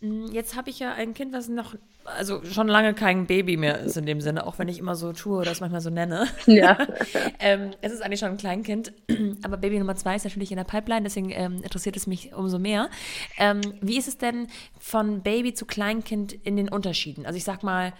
Hm, 0.00 0.26
jetzt 0.30 0.54
habe 0.54 0.70
ich 0.70 0.78
ja 0.78 0.92
ein 0.92 1.14
Kind, 1.14 1.32
was 1.32 1.48
noch, 1.48 1.74
also 2.04 2.44
schon 2.44 2.68
lange 2.68 2.94
kein 2.94 3.26
Baby 3.26 3.56
mehr 3.56 3.80
ist 3.80 3.96
in 3.96 4.06
dem 4.06 4.20
Sinne, 4.20 4.46
auch 4.46 4.60
wenn 4.60 4.68
ich 4.68 4.78
immer 4.78 4.94
so 4.94 5.12
tue 5.12 5.40
oder 5.40 5.50
es 5.50 5.58
manchmal 5.58 5.80
so 5.80 5.90
nenne. 5.90 6.28
Ja. 6.46 6.78
ähm, 7.40 7.72
es 7.80 7.90
ist 7.90 8.02
eigentlich 8.02 8.20
schon 8.20 8.30
ein 8.30 8.36
Kleinkind, 8.36 8.92
aber 9.42 9.56
Baby 9.56 9.80
Nummer 9.80 9.96
zwei 9.96 10.14
ist 10.14 10.22
natürlich 10.22 10.52
in 10.52 10.56
der 10.56 10.62
Pipeline, 10.62 11.02
deswegen 11.02 11.30
ähm, 11.32 11.60
interessiert 11.64 11.96
es 11.96 12.06
mich 12.06 12.32
umso 12.34 12.60
mehr. 12.60 12.88
Ähm, 13.36 13.62
wie 13.80 13.98
ist 13.98 14.06
es 14.06 14.18
denn 14.18 14.46
von 14.78 15.24
Baby 15.24 15.54
zu 15.54 15.66
Kleinkind 15.66 16.34
in 16.34 16.54
den 16.54 16.68
Unterschieden? 16.68 17.26
Also 17.26 17.36
ich 17.36 17.42
sag 17.42 17.64
mal, 17.64 17.94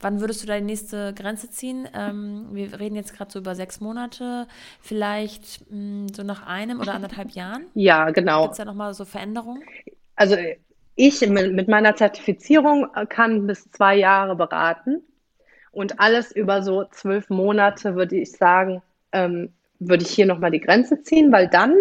Wann 0.00 0.20
würdest 0.20 0.42
du 0.42 0.46
deine 0.46 0.66
nächste 0.66 1.14
Grenze 1.14 1.50
ziehen? 1.50 1.88
Ähm, 1.94 2.48
wir 2.52 2.78
reden 2.78 2.96
jetzt 2.96 3.14
gerade 3.14 3.30
so 3.30 3.38
über 3.38 3.54
sechs 3.54 3.80
Monate, 3.80 4.46
vielleicht 4.80 5.70
mh, 5.70 5.76
hm, 5.76 6.08
so 6.14 6.22
nach 6.22 6.46
einem 6.46 6.80
oder 6.80 6.94
anderthalb 6.94 7.30
Jahren? 7.30 7.66
Ja, 7.74 8.10
genau. 8.10 8.42
Gibt 8.42 8.52
es 8.52 8.58
da 8.58 8.64
nochmal 8.64 8.94
so 8.94 9.04
Veränderungen? 9.04 9.62
Also 10.16 10.36
ich 10.96 11.20
mit 11.26 11.68
meiner 11.68 11.94
Zertifizierung 11.94 12.88
kann 13.08 13.46
bis 13.46 13.70
zwei 13.70 13.96
Jahre 13.96 14.34
beraten 14.34 15.02
und 15.72 16.00
alles 16.00 16.32
über 16.32 16.62
so 16.62 16.84
zwölf 16.90 17.28
Monate 17.28 17.94
würde 17.94 18.16
ich 18.16 18.32
sagen, 18.32 18.82
ähm, 19.12 19.52
würde 19.78 20.04
ich 20.04 20.10
hier 20.10 20.24
nochmal 20.24 20.50
die 20.50 20.60
Grenze 20.60 21.02
ziehen, 21.02 21.30
weil 21.32 21.48
dann 21.48 21.74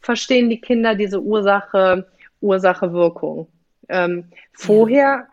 verstehen 0.00 0.48
die 0.48 0.60
Kinder 0.60 0.94
diese 0.94 1.20
Ursache, 1.20 2.06
Ursache-Wirkung. 2.40 3.48
Ähm, 3.88 4.26
vorher 4.52 5.26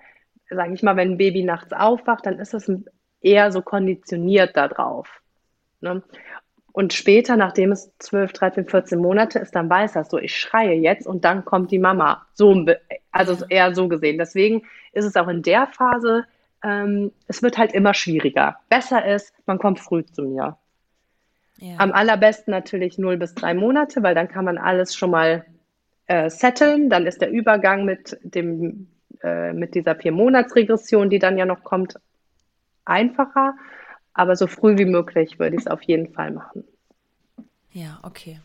sage 0.50 0.74
ich 0.74 0.84
mal, 0.84 0.96
wenn 0.96 1.12
ein 1.12 1.18
Baby 1.18 1.44
nachts 1.44 1.74
aufwacht, 1.74 2.26
dann 2.26 2.40
ist 2.40 2.54
es 2.54 2.72
eher 3.22 3.52
so 3.52 3.62
konditioniert 3.62 4.56
darauf. 4.58 5.22
Ne? 5.82 6.04
Und 6.72 6.94
später, 6.94 7.36
nachdem 7.36 7.72
es 7.72 7.92
12, 8.00 8.34
13, 8.34 8.66
14 8.68 9.00
Monate 9.00 9.40
ist, 9.40 9.56
dann 9.56 9.70
weiß 9.70 9.94
das 9.94 10.10
so, 10.10 10.18
ich 10.18 10.36
schreie 10.36 10.76
jetzt 10.76 11.08
und 11.08 11.26
dann 11.26 11.44
kommt 11.44 11.72
die 11.72 11.80
Mama. 11.80 12.26
So, 12.34 12.66
also 13.12 13.46
eher 13.50 13.74
so 13.76 13.88
gesehen. 13.88 14.18
Deswegen 14.18 14.64
ist 14.94 15.06
es 15.06 15.16
auch 15.16 15.28
in 15.28 15.42
der 15.42 15.68
Phase, 15.68 16.26
ähm, 16.64 17.12
es 17.28 17.42
wird 17.42 17.58
halt 17.58 17.74
immer 17.74 17.94
schwieriger. 17.94 18.58
Besser 18.70 19.06
ist, 19.06 19.34
man 19.46 19.58
kommt 19.58 19.80
früh 19.80 20.06
zu 20.06 20.24
mir. 20.24 20.58
Ja. 21.58 21.76
Am 21.78 21.92
allerbesten 21.92 22.52
natürlich 22.52 22.98
0 22.98 23.18
bis 23.18 23.34
3 23.36 23.54
Monate, 23.54 24.04
weil 24.04 24.16
dann 24.16 24.30
kann 24.30 24.46
man 24.46 24.58
alles 24.58 24.96
schon 24.96 25.12
mal 25.12 25.46
äh, 26.08 26.30
setteln. 26.30 26.90
Dann 26.90 27.06
ist 27.06 27.22
der 27.22 27.32
Übergang 27.32 27.84
mit 27.84 28.18
dem 28.24 28.88
äh, 29.24 29.54
mit 29.54 29.76
dieser 29.76 29.96
Vier-Monats-Regression, 29.96 31.10
die 31.10 31.20
dann 31.20 31.38
ja 31.38 31.46
noch 31.46 31.64
kommt, 31.64 31.96
einfacher. 32.86 33.56
Aber 34.14 34.36
so 34.36 34.48
früh 34.48 34.78
wie 34.78 34.86
möglich 34.86 35.40
würde 35.40 35.56
ich 35.56 35.62
es 35.62 35.68
auf 35.68 35.82
jeden 35.84 36.14
Fall 36.14 36.32
machen. 36.32 36.64
Ja, 37.72 38.00
okay. 38.02 38.40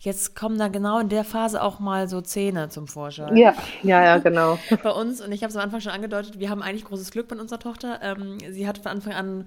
Jetzt 0.00 0.36
kommen 0.36 0.58
da 0.58 0.68
genau 0.68 0.98
in 0.98 1.08
der 1.08 1.24
Phase 1.24 1.62
auch 1.62 1.80
mal 1.80 2.08
so 2.08 2.20
Zähne 2.20 2.68
zum 2.68 2.86
Vorschein. 2.86 3.34
Ja, 3.34 3.54
ja, 3.82 4.04
ja, 4.04 4.18
genau. 4.18 4.58
Bei 4.82 4.90
uns, 4.90 5.22
und 5.22 5.32
ich 5.32 5.42
habe 5.42 5.50
es 5.50 5.56
am 5.56 5.62
Anfang 5.62 5.80
schon 5.80 5.92
angedeutet, 5.92 6.38
wir 6.38 6.50
haben 6.50 6.62
eigentlich 6.62 6.84
großes 6.84 7.10
Glück 7.10 7.30
mit 7.30 7.40
unserer 7.40 7.58
Tochter. 7.58 8.00
Ähm, 8.02 8.36
sie 8.50 8.68
hat 8.68 8.76
von 8.76 8.92
Anfang 8.92 9.14
an 9.14 9.46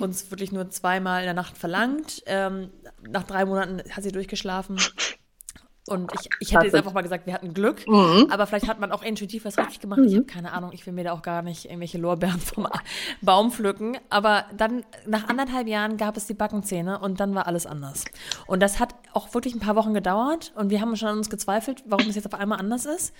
uns 0.00 0.30
wirklich 0.30 0.50
nur 0.50 0.70
zweimal 0.70 1.20
in 1.20 1.26
der 1.26 1.34
Nacht 1.34 1.58
verlangt. 1.58 2.22
Ähm, 2.24 2.70
nach 3.06 3.24
drei 3.24 3.44
Monaten 3.44 3.82
hat 3.90 4.02
sie 4.02 4.12
durchgeschlafen. 4.12 4.78
Und 5.88 6.12
ich, 6.14 6.28
ich 6.40 6.54
hätte 6.54 6.66
jetzt 6.66 6.74
einfach 6.74 6.92
mal 6.92 7.02
gesagt, 7.02 7.26
wir 7.26 7.34
hatten 7.34 7.54
Glück, 7.54 7.88
mhm. 7.88 8.26
aber 8.30 8.46
vielleicht 8.46 8.68
hat 8.68 8.80
man 8.80 8.92
auch 8.92 9.02
intuitiv 9.02 9.44
was 9.44 9.58
richtig 9.58 9.80
gemacht. 9.80 10.00
Mhm. 10.00 10.06
Ich 10.06 10.14
habe 10.14 10.26
keine 10.26 10.52
Ahnung, 10.52 10.70
ich 10.72 10.86
will 10.86 10.92
mir 10.92 11.04
da 11.04 11.12
auch 11.12 11.22
gar 11.22 11.42
nicht 11.42 11.64
irgendwelche 11.64 11.98
Lorbeeren 11.98 12.38
vom 12.40 12.68
Baum 13.22 13.50
pflücken. 13.50 13.98
Aber 14.10 14.44
dann, 14.56 14.84
nach 15.06 15.28
anderthalb 15.28 15.66
Jahren 15.66 15.96
gab 15.96 16.16
es 16.16 16.26
die 16.26 16.34
Backenzähne 16.34 16.98
und 16.98 17.18
dann 17.18 17.34
war 17.34 17.46
alles 17.46 17.66
anders. 17.66 18.04
Und 18.46 18.60
das 18.60 18.78
hat 18.78 18.94
auch 19.12 19.32
wirklich 19.34 19.54
ein 19.54 19.60
paar 19.60 19.74
Wochen 19.74 19.94
gedauert 19.94 20.52
und 20.54 20.70
wir 20.70 20.80
haben 20.80 20.94
schon 20.96 21.08
an 21.08 21.18
uns 21.18 21.30
gezweifelt, 21.30 21.82
warum 21.86 22.08
es 22.08 22.14
jetzt 22.14 22.26
auf 22.26 22.38
einmal 22.38 22.60
anders 22.60 22.84
ist. 22.84 23.14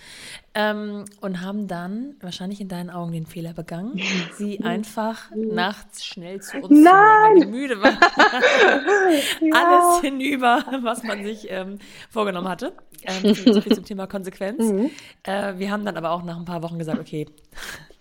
Ähm, 0.54 1.06
und 1.20 1.40
haben 1.40 1.66
dann 1.66 2.16
wahrscheinlich 2.20 2.60
in 2.60 2.68
deinen 2.68 2.90
Augen 2.90 3.12
den 3.12 3.26
Fehler 3.26 3.54
begangen, 3.54 4.00
sie 4.36 4.60
einfach 4.64 5.30
nachts 5.34 6.04
schnell 6.04 6.40
zu 6.40 6.58
uns 6.58 6.68
Nein. 6.68 6.82
zu 6.82 6.90
weil 6.90 7.40
die 7.40 7.46
müde 7.46 7.80
war. 7.80 7.92
ja. 9.40 9.54
Alles 9.54 10.00
hinüber, 10.02 10.64
was 10.82 11.02
man 11.02 11.24
sich 11.24 11.50
ähm, 11.50 11.78
vorgenommen 12.10 12.49
hatte. 12.50 12.74
Ähm, 13.02 13.34
so 13.34 13.60
viel 13.60 13.74
zum 13.74 13.84
Thema 13.84 14.06
Konsequenz. 14.06 14.62
Mhm. 14.62 14.90
Äh, 15.22 15.58
wir 15.58 15.70
haben 15.70 15.84
dann 15.84 15.96
aber 15.96 16.10
auch 16.10 16.22
nach 16.22 16.36
ein 16.36 16.44
paar 16.44 16.62
Wochen 16.62 16.78
gesagt, 16.78 16.98
okay, 16.98 17.26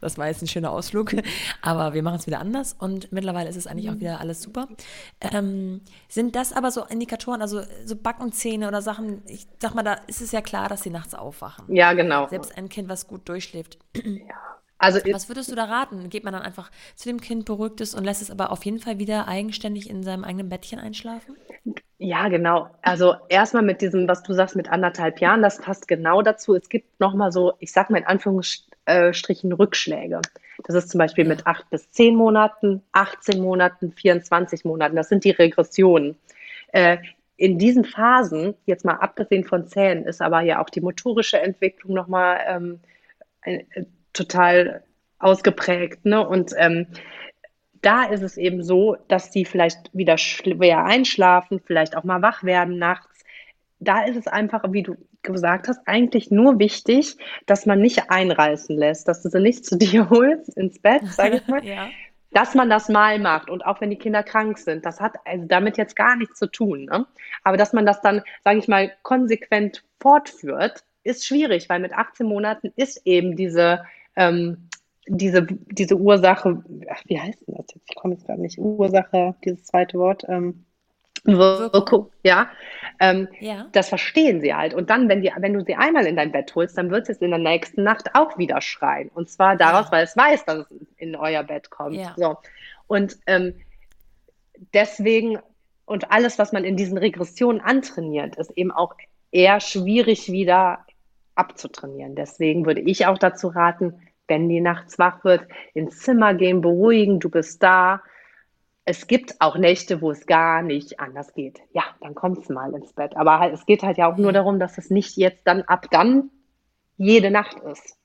das 0.01 0.17
war 0.17 0.27
jetzt 0.27 0.41
ein 0.41 0.47
schöner 0.47 0.71
Ausflug, 0.71 1.13
aber 1.61 1.93
wir 1.93 2.03
machen 2.03 2.15
es 2.19 2.27
wieder 2.27 2.39
anders 2.39 2.75
und 2.77 3.11
mittlerweile 3.11 3.49
ist 3.49 3.55
es 3.55 3.67
eigentlich 3.67 3.89
auch 3.89 3.95
mhm. 3.95 4.01
wieder 4.01 4.19
alles 4.19 4.41
super. 4.41 4.67
Ähm, 5.21 5.81
sind 6.07 6.35
das 6.35 6.53
aber 6.53 6.71
so 6.71 6.83
Indikatoren, 6.85 7.41
also 7.41 7.61
so 7.85 7.95
Backenzähne 7.95 8.67
oder 8.67 8.81
Sachen, 8.81 9.23
ich 9.27 9.47
sag 9.59 9.75
mal, 9.75 9.83
da 9.83 9.93
ist 10.07 10.21
es 10.21 10.31
ja 10.31 10.41
klar, 10.41 10.69
dass 10.69 10.83
sie 10.83 10.89
nachts 10.89 11.13
aufwachen. 11.13 11.73
Ja, 11.73 11.93
genau. 11.93 12.27
Selbst 12.27 12.57
ein 12.57 12.69
Kind, 12.69 12.89
was 12.89 13.07
gut 13.07 13.27
durchschläft. 13.27 13.77
Ja. 14.29 14.35
Also, 14.81 14.99
was 15.11 15.27
würdest 15.27 15.51
du 15.51 15.55
da 15.55 15.65
raten? 15.65 16.09
Geht 16.09 16.23
man 16.23 16.31
dann 16.31 16.41
einfach 16.41 16.71
zu 16.95 17.09
dem 17.09 17.19
Kind, 17.19 17.43
beruhigt 17.43 17.81
es 17.81 17.93
und 17.93 18.05
lässt 18.05 18.21
es 18.21 18.31
aber 18.31 18.49
auf 18.51 18.63
jeden 18.63 18.79
Fall 18.79 18.97
wieder 18.97 19.27
eigenständig 19.27 19.89
in 19.89 20.03
seinem 20.03 20.23
eigenen 20.23 20.47
Bettchen 20.47 20.79
einschlafen? 20.79 21.35
Ja, 22.01 22.29
genau. 22.29 22.69
Also 22.81 23.15
erstmal 23.27 23.61
mit 23.61 23.81
diesem, 23.81 24.07
was 24.07 24.23
du 24.23 24.33
sagst, 24.33 24.55
mit 24.55 24.69
anderthalb 24.69 25.19
Jahren, 25.19 25.41
das 25.41 25.59
passt 25.59 25.85
genau 25.89 26.21
dazu. 26.21 26.55
Es 26.55 26.69
gibt 26.69 26.97
nochmal 27.01 27.33
so, 27.33 27.53
ich 27.59 27.73
sag 27.73 27.89
mal 27.89 27.97
in 27.97 28.05
Anführungsstrichen 28.05 29.51
Rückschläge. 29.51 30.21
Das 30.63 30.75
ist 30.75 30.89
zum 30.89 30.99
Beispiel 30.99 31.25
mit 31.25 31.45
acht 31.45 31.69
bis 31.69 31.91
zehn 31.91 32.15
Monaten, 32.15 32.81
18 32.93 33.41
Monaten, 33.41 33.91
24 33.91 34.63
Monaten. 34.63 34.95
Das 34.95 35.09
sind 35.09 35.25
die 35.25 35.31
Regressionen. 35.31 36.15
Äh, 36.71 36.99
in 37.35 37.57
diesen 37.57 37.83
Phasen, 37.83 38.55
jetzt 38.65 38.85
mal 38.85 38.95
abgesehen 38.95 39.43
von 39.43 39.67
Zähnen, 39.67 40.05
ist 40.05 40.21
aber 40.21 40.39
ja 40.39 40.61
auch 40.61 40.69
die 40.69 40.81
motorische 40.81 41.39
Entwicklung 41.41 41.93
nochmal 41.93 42.39
ähm, 42.47 42.79
äh, 43.41 43.63
total 44.13 44.83
ausgeprägt. 45.19 46.05
Ne? 46.05 46.25
Und 46.25 46.53
ähm, 46.57 46.87
da 47.81 48.03
ist 48.03 48.23
es 48.23 48.37
eben 48.37 48.63
so, 48.63 48.97
dass 49.07 49.31
die 49.31 49.45
vielleicht 49.45 49.89
wieder 49.93 50.17
schwer 50.17 50.83
einschlafen, 50.85 51.61
vielleicht 51.65 51.95
auch 51.95 52.03
mal 52.03 52.21
wach 52.21 52.43
werden 52.43 52.77
nachts. 52.77 53.23
da 53.81 54.03
ist 54.03 54.17
es 54.17 54.27
einfach, 54.27 54.63
wie 54.71 54.83
du 54.83 54.97
gesagt 55.23 55.67
hast, 55.67 55.79
eigentlich 55.85 56.31
nur 56.31 56.59
wichtig, 56.59 57.15
dass 57.45 57.65
man 57.65 57.79
nicht 57.79 58.09
einreißen 58.09 58.77
lässt, 58.77 59.07
dass 59.07 59.21
du 59.23 59.29
sie 59.29 59.39
nicht 59.39 59.65
zu 59.65 59.77
dir 59.77 60.09
holst 60.09 60.57
ins 60.57 60.79
Bett, 60.79 61.05
sage 61.07 61.37
ich 61.37 61.47
mal. 61.47 61.63
ja. 61.65 61.89
Dass 62.31 62.53
man 62.53 62.69
das 62.69 62.89
mal 62.89 63.17
macht 63.17 63.49
und 63.49 63.65
auch 63.65 63.81
wenn 63.81 63.89
die 63.89 63.97
Kinder 63.97 64.21
krank 64.21 64.59
sind, 64.59 64.85
das 64.85 64.99
hat 64.99 65.15
also 65.25 65.45
damit 65.47 65.77
jetzt 65.77 65.95
gar 65.95 66.15
nichts 66.15 66.37
zu 66.37 66.45
tun. 66.45 66.85
Ne? 66.85 67.07
Aber 67.43 67.57
dass 67.57 67.73
man 67.73 67.87
das 67.87 68.01
dann, 68.01 68.21
sage 68.43 68.59
ich 68.59 68.67
mal, 68.67 68.91
konsequent 69.01 69.83
fortführt, 69.99 70.83
ist 71.03 71.25
schwierig, 71.25 71.69
weil 71.69 71.79
mit 71.79 71.93
18 71.93 72.27
Monaten 72.27 72.71
ist 72.75 73.01
eben 73.05 73.35
diese, 73.35 73.83
ähm, 74.15 74.68
diese, 75.09 75.45
diese 75.45 75.95
Ursache, 75.95 76.63
ach, 76.89 77.01
wie 77.05 77.19
heißt 77.19 77.47
denn 77.47 77.55
das 77.55 77.65
jetzt? 77.73 77.89
Ich 77.89 77.95
komme 77.95 78.13
jetzt 78.13 78.25
gerade 78.25 78.41
nicht. 78.41 78.57
Ursache, 78.57 79.35
dieses 79.43 79.65
zweite 79.65 79.97
Wort. 79.97 80.23
Ähm, 80.29 80.65
Wirkung, 81.25 82.09
ja. 82.23 82.49
Ähm, 82.99 83.27
ja. 83.39 83.67
Das 83.73 83.89
verstehen 83.89 84.39
sie 84.39 84.53
halt. 84.53 84.73
Und 84.73 84.89
dann, 84.89 85.09
wenn, 85.09 85.21
die, 85.21 85.31
wenn 85.37 85.53
du 85.53 85.63
sie 85.63 85.75
einmal 85.75 86.05
in 86.05 86.15
dein 86.15 86.31
Bett 86.31 86.53
holst, 86.55 86.77
dann 86.77 86.91
wird 86.91 87.09
es 87.09 87.17
in 87.17 87.31
der 87.31 87.39
nächsten 87.39 87.83
Nacht 87.83 88.15
auch 88.15 88.37
wieder 88.37 88.61
schreien. 88.61 89.09
Und 89.09 89.29
zwar 89.29 89.57
daraus, 89.57 89.87
ja. 89.87 89.91
weil 89.91 90.03
es 90.03 90.15
weiß, 90.15 90.45
dass 90.45 90.59
es 90.71 90.77
in 90.97 91.15
euer 91.15 91.43
Bett 91.43 91.69
kommt. 91.69 91.95
Ja. 91.95 92.13
So. 92.15 92.37
Und 92.87 93.17
ähm, 93.27 93.53
deswegen, 94.73 95.39
und 95.85 96.11
alles, 96.11 96.39
was 96.39 96.53
man 96.53 96.63
in 96.63 96.77
diesen 96.77 96.97
Regressionen 96.97 97.61
antrainiert, 97.61 98.37
ist 98.37 98.51
eben 98.51 98.71
auch 98.71 98.95
eher 99.31 99.59
schwierig 99.59 100.31
wieder 100.31 100.85
abzutrainieren. 101.35 102.15
Deswegen 102.15 102.65
würde 102.65 102.81
ich 102.81 103.05
auch 103.07 103.17
dazu 103.17 103.47
raten, 103.47 103.99
wenn 104.29 104.47
die 104.47 104.61
nachts 104.61 104.99
wach 104.99 105.23
wird, 105.23 105.47
ins 105.73 105.99
Zimmer 105.99 106.33
gehen, 106.33 106.61
beruhigen, 106.61 107.19
du 107.19 107.29
bist 107.29 107.61
da, 107.61 108.01
es 108.85 109.05
gibt 109.05 109.39
auch 109.39 109.55
Nächte, 109.55 110.01
wo 110.01 110.09
es 110.09 110.25
gar 110.25 110.63
nicht 110.63 110.99
anders 110.99 111.33
geht. 111.33 111.59
Ja, 111.73 111.83
dann 112.01 112.15
kommst 112.15 112.49
du 112.49 112.53
mal 112.53 112.73
ins 112.73 112.93
Bett. 112.93 113.15
Aber 113.15 113.39
halt, 113.39 113.53
es 113.53 113.65
geht 113.67 113.83
halt 113.83 113.97
ja 113.97 114.11
auch 114.11 114.17
nur 114.17 114.33
darum, 114.33 114.59
dass 114.59 114.79
es 114.79 114.89
nicht 114.89 115.15
jetzt 115.15 115.45
dann 115.45 115.61
ab 115.61 115.85
dann 115.91 116.31
jede 116.97 117.29
Nacht 117.29 117.59
ist. 117.71 117.99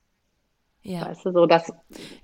Ja. 0.82 1.06
Weißt 1.06 1.24
du, 1.24 1.32
so 1.32 1.46
dass, 1.46 1.72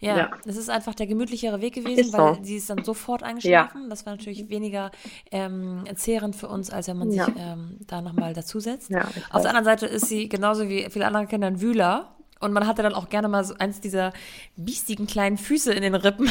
ja, 0.00 0.16
ja, 0.18 0.30
das 0.44 0.58
ist 0.58 0.68
einfach 0.68 0.94
der 0.94 1.06
gemütlichere 1.06 1.62
Weg 1.62 1.74
gewesen, 1.74 2.00
ist 2.00 2.12
weil 2.12 2.34
so. 2.34 2.44
sie 2.44 2.56
ist 2.56 2.68
dann 2.68 2.84
sofort 2.84 3.22
eingeschlafen. 3.22 3.84
Ja. 3.84 3.88
Das 3.88 4.04
war 4.04 4.12
natürlich 4.12 4.50
weniger 4.50 4.90
ähm, 5.30 5.84
zehrend 5.94 6.36
für 6.36 6.48
uns, 6.48 6.70
als 6.70 6.86
wenn 6.88 6.98
man 6.98 7.10
sich 7.10 7.22
ähm, 7.38 7.78
da 7.86 8.02
nochmal 8.02 8.34
dazusetzt. 8.34 8.90
Ja, 8.90 9.08
Auf 9.30 9.40
der 9.40 9.56
anderen 9.56 9.64
Seite 9.64 9.86
ist 9.86 10.08
sie 10.08 10.28
genauso 10.28 10.68
wie 10.68 10.86
viele 10.90 11.06
andere 11.06 11.26
Kinder 11.26 11.46
ein 11.46 11.62
Wühler. 11.62 12.14
Und 12.40 12.52
man 12.54 12.66
hatte 12.66 12.82
dann 12.82 12.94
auch 12.94 13.10
gerne 13.10 13.28
mal 13.28 13.44
so 13.44 13.54
eins 13.58 13.80
dieser 13.80 14.12
biestigen 14.56 15.06
kleinen 15.06 15.36
Füße 15.36 15.72
in 15.72 15.82
den 15.82 15.94
Rippen. 15.94 16.28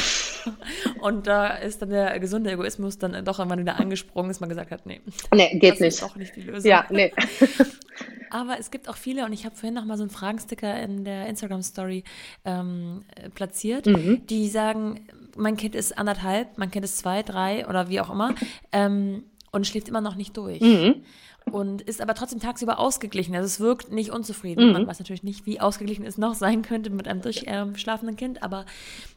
Und 1.02 1.28
da 1.28 1.48
ist 1.48 1.82
dann 1.82 1.92
der 1.92 2.20
gesunde 2.20 2.52
Egoismus 2.52 2.98
dann 2.98 3.24
doch 3.24 3.38
irgendwann 3.38 3.60
wieder 3.60 3.80
angesprungen, 3.80 4.30
dass 4.30 4.40
man 4.40 4.50
gesagt 4.50 4.72
hat, 4.72 4.86
nee, 4.88 5.02
nee 5.34 5.58
geht 5.60 5.74
das 5.74 5.80
nicht. 5.80 5.88
ist 5.90 6.02
doch 6.02 6.16
nicht 6.16 6.36
die 6.36 6.42
Lösung. 6.42 6.70
Ja, 6.70 6.86
nee. 6.90 7.14
Aber 8.32 8.60
es 8.60 8.72
gibt 8.72 8.90
auch 8.90 8.96
viele, 8.96 9.26
und 9.26 9.34
ich 9.34 9.46
habe 9.46 9.56
vorhin 9.56 9.74
noch 9.76 9.86
mal 9.86 9.98
so 9.98 10.04
einen 10.04 10.12
Fragensticker 10.12 10.82
in 10.82 11.04
der 11.04 11.28
Instagram-Story 11.28 12.04
ähm, 12.46 13.04
platziert, 13.36 13.86
mhm. 13.86 14.26
die 14.28 14.50
sagen, 14.50 15.08
mein 15.36 15.58
Kind 15.58 15.76
ist 15.76 15.98
anderthalb, 15.98 16.58
mein 16.58 16.72
Kind 16.72 16.86
ist 16.86 16.98
zwei, 16.98 17.24
drei 17.24 17.68
oder 17.68 17.90
wie 17.90 18.02
auch 18.02 18.10
immer 18.10 18.36
ähm, 18.72 19.24
und 19.52 19.66
schläft 19.66 19.88
immer 19.90 20.02
noch 20.02 20.16
nicht 20.16 20.38
durch. 20.38 20.62
Mhm 20.62 21.04
und 21.52 21.82
ist 21.82 22.02
aber 22.02 22.14
trotzdem 22.14 22.40
tagsüber 22.40 22.80
ausgeglichen. 22.80 23.36
Also 23.36 23.46
es 23.46 23.60
wirkt 23.60 23.92
nicht 23.92 24.12
unzufrieden. 24.12 24.68
Mhm. 24.68 24.74
Man 24.74 24.88
weiß 24.88 25.00
natürlich 25.00 25.24
nicht, 25.24 25.46
wie 25.46 25.60
ausgeglichen 25.60 26.06
es 26.06 26.18
noch 26.18 26.34
sein 26.34 26.62
könnte 26.62 26.90
mit 26.90 27.08
einem 27.08 27.22
durchschlafenden 27.22 28.16
Kind. 28.16 28.44
Aber 28.44 28.66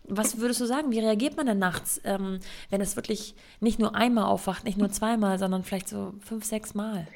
was 0.05 0.39
würdest 0.39 0.61
du 0.61 0.67
sagen? 0.67 0.91
Wie 0.91 1.01
reagiert 1.01 1.37
man 1.37 1.47
denn 1.47 1.59
nachts, 1.59 2.01
ähm, 2.05 2.41
wenn 2.71 2.81
es 2.81 2.97
wirklich 2.97 3.35
nicht 3.61 3.79
nur 3.79 3.95
einmal 3.95 4.25
aufwacht, 4.25 4.65
nicht 4.65 4.79
nur 4.79 4.91
zweimal, 4.91 5.39
sondern 5.39 5.63
vielleicht 5.63 5.89
so 5.89 6.15
fünf, 6.21 6.45
sechs 6.45 6.75
Mal? 6.75 7.07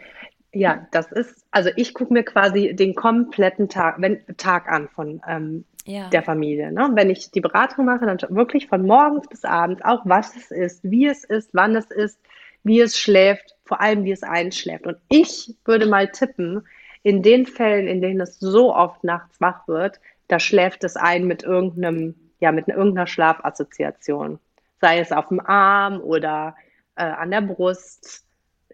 Ja, 0.53 0.87
das 0.91 1.13
ist, 1.13 1.45
also 1.51 1.71
ich 1.77 1.93
gucke 1.93 2.13
mir 2.13 2.23
quasi 2.23 2.75
den 2.75 2.95
kompletten 2.95 3.69
Tag, 3.69 3.97
wenn, 3.99 4.25
Tag 4.39 4.69
an 4.69 4.89
von 4.89 5.21
ähm, 5.29 5.65
ja. 5.85 6.09
der 6.09 6.23
Familie. 6.23 6.73
Ne? 6.73 6.91
Wenn 6.95 7.11
ich 7.11 7.31
die 7.31 7.41
Beratung 7.41 7.85
mache, 7.85 8.07
dann 8.07 8.19
wirklich 8.35 8.69
von 8.69 8.87
morgens 8.87 9.29
bis 9.29 9.45
abends, 9.45 9.83
auch 9.85 10.03
was 10.05 10.37
es 10.37 10.51
ist, 10.51 10.81
wie 10.83 11.07
es 11.07 11.25
ist, 11.25 11.51
wann 11.53 11.77
es 11.77 11.91
ist, 11.91 12.19
wie 12.65 12.81
es 12.81 12.99
schläft, 12.99 13.56
vor 13.67 13.81
allem 13.81 14.05
wie 14.05 14.13
es 14.13 14.23
einschläft. 14.23 14.87
Und 14.87 14.97
ich 15.09 15.55
würde 15.65 15.87
mal 15.87 16.11
tippen, 16.11 16.67
in 17.03 17.23
den 17.23 17.47
Fällen, 17.47 17.87
in 17.87 18.01
denen 18.01 18.21
es 18.21 18.41
so 18.41 18.75
oft 18.75 19.05
nachts 19.05 19.41
wach 19.41 19.69
wird, 19.69 20.01
da 20.29 20.41
schläft 20.41 20.83
es 20.83 20.97
ein 20.97 21.25
mit 21.25 21.45
irgendeinem, 21.45 22.17
ja, 22.41 22.51
mit 22.51 22.67
irgendeiner 22.67 23.07
Schlafassoziation. 23.07 24.41
Sei 24.81 24.99
es 24.99 25.13
auf 25.13 25.29
dem 25.29 25.39
Arm 25.39 26.01
oder 26.01 26.57
äh, 26.97 27.05
an 27.05 27.31
der 27.31 27.43
Brust. 27.43 28.25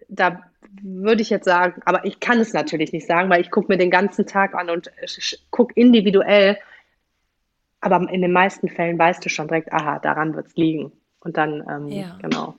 Da 0.09 0.41
würde 0.81 1.21
ich 1.21 1.29
jetzt 1.29 1.45
sagen, 1.45 1.81
aber 1.85 2.05
ich 2.05 2.19
kann 2.19 2.39
es 2.39 2.53
natürlich 2.53 2.91
nicht 2.91 3.07
sagen, 3.07 3.29
weil 3.29 3.41
ich 3.41 3.51
gucke 3.51 3.71
mir 3.71 3.77
den 3.77 3.91
ganzen 3.91 4.25
Tag 4.25 4.55
an 4.55 4.69
und 4.69 4.91
gucke 5.51 5.73
individuell. 5.75 6.57
Aber 7.81 8.09
in 8.09 8.21
den 8.21 8.31
meisten 8.31 8.69
Fällen 8.69 8.97
weißt 8.97 9.23
du 9.23 9.29
schon 9.29 9.47
direkt, 9.47 9.71
aha, 9.71 9.99
daran 9.99 10.35
wird 10.35 10.47
es 10.47 10.55
liegen. 10.55 10.91
Und 11.19 11.37
dann, 11.37 11.63
ähm, 11.69 11.87
ja. 11.87 12.17
genau. 12.21 12.55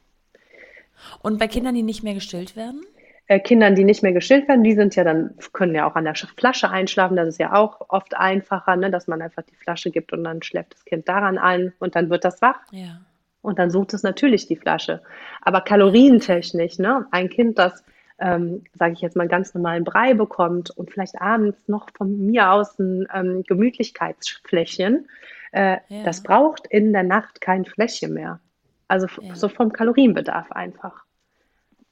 Und 1.21 1.38
bei 1.38 1.49
Kindern, 1.49 1.75
die 1.75 1.83
nicht 1.83 2.03
mehr 2.03 2.14
gestillt 2.14 2.57
werden? 2.57 2.85
Äh, 3.27 3.40
Kindern, 3.40 3.75
die 3.75 3.85
nicht 3.85 4.03
mehr 4.03 4.12
gestillt 4.12 4.49
werden, 4.49 4.64
die 4.64 4.75
sind 4.75 4.97
ja 4.97 5.05
dann, 5.05 5.35
können 5.53 5.75
ja 5.75 5.88
auch 5.88 5.95
an 5.95 6.05
der 6.05 6.14
Flasche 6.14 6.71
einschlafen. 6.71 7.17
Das 7.17 7.29
ist 7.29 7.38
ja 7.38 7.55
auch 7.55 7.81
oft 7.88 8.14
einfacher, 8.14 8.77
ne, 8.77 8.90
dass 8.90 9.07
man 9.07 9.23
einfach 9.23 9.43
die 9.43 9.57
Flasche 9.57 9.90
gibt 9.90 10.12
und 10.12 10.25
dann 10.25 10.43
schläft 10.43 10.75
das 10.75 10.85
Kind 10.85 11.09
daran 11.09 11.38
ein 11.38 11.73
und 11.79 11.97
dann 11.97 12.11
wird 12.11 12.25
das 12.25 12.43
wach. 12.43 12.61
Ja. 12.71 13.01
Und 13.40 13.59
dann 13.59 13.71
sucht 13.71 13.95
es 13.95 14.03
natürlich 14.03 14.47
die 14.47 14.57
Flasche. 14.57 15.03
Aber 15.40 15.62
kalorientechnisch, 15.62 16.79
ne, 16.79 17.07
ein 17.12 17.31
Kind, 17.31 17.59
das, 17.59 17.83
ähm, 18.19 18.64
sage 18.75 18.93
ich 18.93 19.01
jetzt 19.01 19.17
mal, 19.17 19.27
ganz 19.27 19.55
normalen 19.55 19.85
Brei 19.85 20.12
bekommt 20.12 20.71
und 20.71 20.90
vielleicht 20.90 21.19
abends 21.21 21.59
noch 21.67 21.88
von 21.97 22.27
mir 22.27 22.51
aus 22.51 22.79
ein 22.79 23.07
ähm, 23.14 23.43
Gemütlichkeitsfläschchen, 23.47 25.09
äh, 25.53 25.79
ja. 25.88 26.03
das 26.05 26.23
braucht 26.23 26.67
in 26.67 26.93
der 26.93 27.05
Nacht 27.05 27.40
kein 27.40 27.64
Fläschchen 27.64 28.12
mehr. 28.12 28.40
Also 28.88 29.07
ja. 29.20 29.35
so 29.35 29.49
vom 29.49 29.73
Kalorienbedarf 29.73 30.53
einfach. 30.53 31.05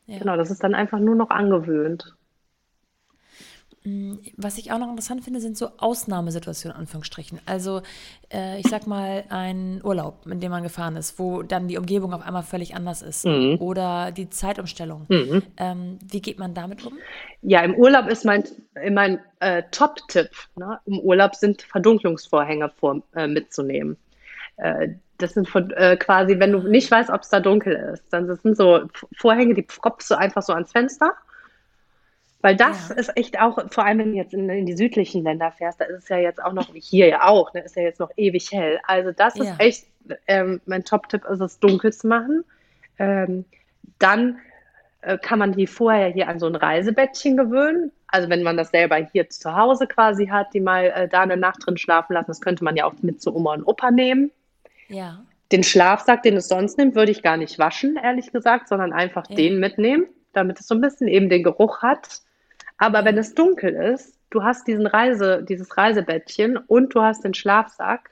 Ja. 0.06 0.18
Genau, 0.18 0.36
das 0.36 0.50
ist 0.50 0.62
dann 0.62 0.74
einfach 0.74 0.98
nur 0.98 1.14
noch 1.14 1.30
angewöhnt. 1.30 2.14
Mm, 3.84 4.14
was 4.36 4.58
ich 4.58 4.70
auch 4.70 4.78
noch 4.78 4.88
interessant 4.88 5.24
finde, 5.24 5.40
sind 5.40 5.56
so 5.56 5.70
Ausnahmesituationen, 5.78 6.78
Anführungsstrichen. 6.78 7.40
Also, 7.46 7.82
äh, 8.32 8.60
ich 8.60 8.68
sag 8.68 8.86
mal, 8.86 9.24
ein 9.28 9.80
Urlaub, 9.82 10.24
in 10.26 10.40
dem 10.40 10.50
man 10.50 10.62
gefahren 10.62 10.96
ist, 10.96 11.18
wo 11.18 11.42
dann 11.42 11.66
die 11.66 11.78
Umgebung 11.78 12.12
auf 12.12 12.24
einmal 12.24 12.44
völlig 12.44 12.76
anders 12.76 13.02
ist. 13.02 13.26
Mhm. 13.26 13.56
Oder 13.58 14.12
die 14.12 14.30
Zeitumstellung. 14.30 15.06
Mhm. 15.08 15.42
Ähm, 15.56 15.98
wie 16.04 16.20
geht 16.20 16.38
man 16.38 16.54
damit 16.54 16.86
um? 16.86 16.92
Ja, 17.42 17.62
im 17.62 17.74
Urlaub 17.74 18.06
ist 18.06 18.24
mein, 18.24 18.44
mein 18.90 19.18
äh, 19.40 19.64
Top-Tipp. 19.72 20.30
Ne? 20.54 20.78
Im 20.86 21.00
Urlaub 21.00 21.34
sind 21.34 21.62
Verdunklungsvorhänge 21.62 22.70
vor, 22.78 23.02
äh, 23.14 23.26
mitzunehmen. 23.26 23.96
Das 25.22 25.34
sind 25.34 25.48
von, 25.48 25.70
äh, 25.72 25.96
quasi, 25.96 26.38
wenn 26.38 26.52
du 26.52 26.58
nicht 26.58 26.90
weißt, 26.90 27.10
ob 27.10 27.22
es 27.22 27.28
da 27.28 27.40
dunkel 27.40 27.74
ist, 27.94 28.04
dann 28.10 28.26
das 28.26 28.42
sind 28.42 28.56
so 28.56 28.88
Vorhänge, 29.16 29.54
die 29.54 29.62
propst 29.62 30.10
du 30.10 30.16
einfach 30.16 30.42
so 30.42 30.52
ans 30.52 30.72
Fenster. 30.72 31.12
Weil 32.42 32.56
das 32.56 32.88
ja. 32.88 32.96
ist 32.96 33.16
echt 33.16 33.40
auch, 33.40 33.70
vor 33.70 33.86
allem 33.86 34.00
wenn 34.00 34.12
du 34.12 34.16
jetzt 34.16 34.34
in, 34.34 34.50
in, 34.50 34.66
die 34.66 34.76
südlichen 34.76 35.22
Länder 35.22 35.52
fährst, 35.52 35.80
da 35.80 35.84
ist 35.84 36.02
es 36.02 36.08
ja 36.08 36.18
jetzt 36.18 36.42
auch 36.42 36.52
noch, 36.52 36.74
hier 36.74 37.06
ja 37.06 37.28
auch, 37.28 37.54
ne, 37.54 37.60
ist 37.60 37.76
ja 37.76 37.82
jetzt 37.82 38.00
noch 38.00 38.10
ewig 38.16 38.50
hell. 38.50 38.80
Also 38.84 39.12
das 39.12 39.36
ja. 39.36 39.44
ist 39.44 39.54
echt, 39.60 39.86
ähm, 40.26 40.60
mein 40.66 40.84
Top-Tipp 40.84 41.24
ist 41.24 41.40
es, 41.40 41.60
dunkel 41.60 41.92
zu 41.92 42.08
machen. 42.08 42.44
Ähm, 42.98 43.44
dann 44.00 44.38
äh, 45.02 45.18
kann 45.18 45.38
man 45.38 45.52
die 45.52 45.68
vorher 45.68 46.08
hier 46.08 46.28
an 46.28 46.40
so 46.40 46.46
ein 46.46 46.56
Reisebettchen 46.56 47.36
gewöhnen. 47.36 47.92
Also 48.08 48.28
wenn 48.28 48.42
man 48.42 48.56
das 48.56 48.70
selber 48.70 48.96
hier 48.96 49.30
zu 49.30 49.54
Hause 49.54 49.86
quasi 49.86 50.26
hat, 50.26 50.52
die 50.52 50.60
mal 50.60 50.86
äh, 50.86 51.08
da 51.08 51.22
eine 51.22 51.36
Nacht 51.36 51.64
drin 51.64 51.78
schlafen 51.78 52.14
lassen, 52.14 52.26
das 52.26 52.40
könnte 52.40 52.64
man 52.64 52.74
ja 52.74 52.86
auch 52.86 52.94
mit 53.02 53.22
zu 53.22 53.34
Oma 53.34 53.54
und 53.54 53.64
Opa 53.64 53.92
nehmen. 53.92 54.32
Ja. 54.92 55.24
Den 55.50 55.62
Schlafsack, 55.62 56.22
den 56.22 56.36
es 56.36 56.48
sonst 56.48 56.78
nimmt, 56.78 56.94
würde 56.94 57.12
ich 57.12 57.22
gar 57.22 57.36
nicht 57.36 57.58
waschen, 57.58 57.96
ehrlich 57.96 58.32
gesagt, 58.32 58.68
sondern 58.68 58.92
einfach 58.92 59.28
ja. 59.28 59.36
den 59.36 59.60
mitnehmen, 59.60 60.06
damit 60.32 60.60
es 60.60 60.66
so 60.66 60.74
ein 60.74 60.80
bisschen 60.80 61.08
eben 61.08 61.28
den 61.28 61.42
Geruch 61.42 61.82
hat. 61.82 62.20
Aber 62.78 63.04
wenn 63.04 63.18
es 63.18 63.34
dunkel 63.34 63.74
ist, 63.74 64.18
du 64.30 64.42
hast 64.42 64.66
diesen 64.66 64.86
Reise, 64.86 65.44
dieses 65.46 65.76
Reisebettchen 65.76 66.56
und 66.56 66.94
du 66.94 67.02
hast 67.02 67.22
den 67.24 67.34
Schlafsack, 67.34 68.10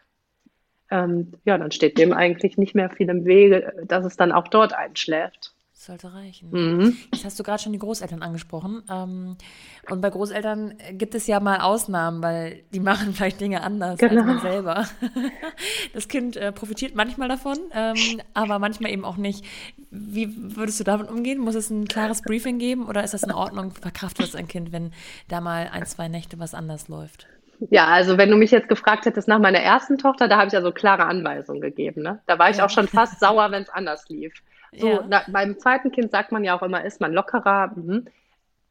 ähm, 0.90 1.32
ja, 1.44 1.56
dann 1.56 1.70
steht 1.70 1.98
dem 1.98 2.12
eigentlich 2.12 2.58
nicht 2.58 2.74
mehr 2.74 2.90
viel 2.90 3.08
im 3.08 3.24
Wege, 3.24 3.72
dass 3.86 4.04
es 4.04 4.16
dann 4.16 4.32
auch 4.32 4.48
dort 4.48 4.74
einschläft. 4.74 5.54
Sollte 5.82 6.12
reichen. 6.12 6.50
Mhm. 6.50 6.98
Jetzt 7.10 7.24
hast 7.24 7.40
du 7.40 7.42
gerade 7.42 7.62
schon 7.62 7.72
die 7.72 7.78
Großeltern 7.78 8.20
angesprochen. 8.20 8.82
Ähm, 8.90 9.36
und 9.88 10.02
bei 10.02 10.10
Großeltern 10.10 10.74
gibt 10.92 11.14
es 11.14 11.26
ja 11.26 11.40
mal 11.40 11.60
Ausnahmen, 11.60 12.22
weil 12.22 12.64
die 12.74 12.80
machen 12.80 13.14
vielleicht 13.14 13.40
Dinge 13.40 13.62
anders 13.62 13.98
genau. 13.98 14.20
als 14.20 14.26
man 14.26 14.40
selber. 14.40 14.86
Das 15.94 16.08
Kind 16.08 16.36
äh, 16.36 16.52
profitiert 16.52 16.94
manchmal 16.94 17.28
davon, 17.28 17.58
ähm, 17.72 18.20
aber 18.34 18.58
manchmal 18.58 18.92
eben 18.92 19.04
auch 19.04 19.16
nicht. 19.16 19.44
Wie 19.90 20.54
würdest 20.56 20.78
du 20.80 20.84
damit 20.84 21.08
umgehen? 21.08 21.38
Muss 21.38 21.54
es 21.54 21.70
ein 21.70 21.88
klares 21.88 22.22
Briefing 22.22 22.58
geben 22.58 22.86
oder 22.86 23.02
ist 23.02 23.14
das 23.14 23.22
in 23.22 23.32
Ordnung? 23.32 23.72
Verkraftet 23.72 24.26
es 24.26 24.34
ein 24.34 24.48
Kind, 24.48 24.72
wenn 24.72 24.92
da 25.28 25.40
mal 25.40 25.68
ein, 25.72 25.86
zwei 25.86 26.08
Nächte 26.08 26.38
was 26.38 26.54
anders 26.54 26.88
läuft? 26.88 27.26
Ja, 27.68 27.86
also 27.86 28.16
wenn 28.16 28.30
du 28.30 28.36
mich 28.36 28.50
jetzt 28.50 28.68
gefragt 28.68 29.04
hättest 29.04 29.28
nach 29.28 29.38
meiner 29.38 29.58
ersten 29.58 29.98
Tochter, 29.98 30.28
da 30.28 30.38
habe 30.38 30.46
ich 30.46 30.52
ja 30.52 30.62
so 30.62 30.72
klare 30.72 31.04
Anweisungen 31.04 31.60
gegeben. 31.60 32.02
Ne? 32.02 32.20
Da 32.26 32.38
war 32.38 32.48
ich 32.48 32.58
ja. 32.58 32.64
auch 32.64 32.70
schon 32.70 32.88
fast 32.88 33.20
sauer, 33.20 33.50
wenn 33.50 33.62
es 33.62 33.68
anders 33.68 34.08
lief. 34.08 34.32
So, 34.72 34.88
ja. 34.88 35.04
na, 35.08 35.22
beim 35.28 35.58
zweiten 35.58 35.90
Kind 35.90 36.10
sagt 36.10 36.32
man 36.32 36.44
ja 36.44 36.56
auch 36.56 36.62
immer, 36.62 36.84
ist 36.84 37.00
man 37.00 37.12
lockerer. 37.12 37.72
Mhm. 37.74 38.06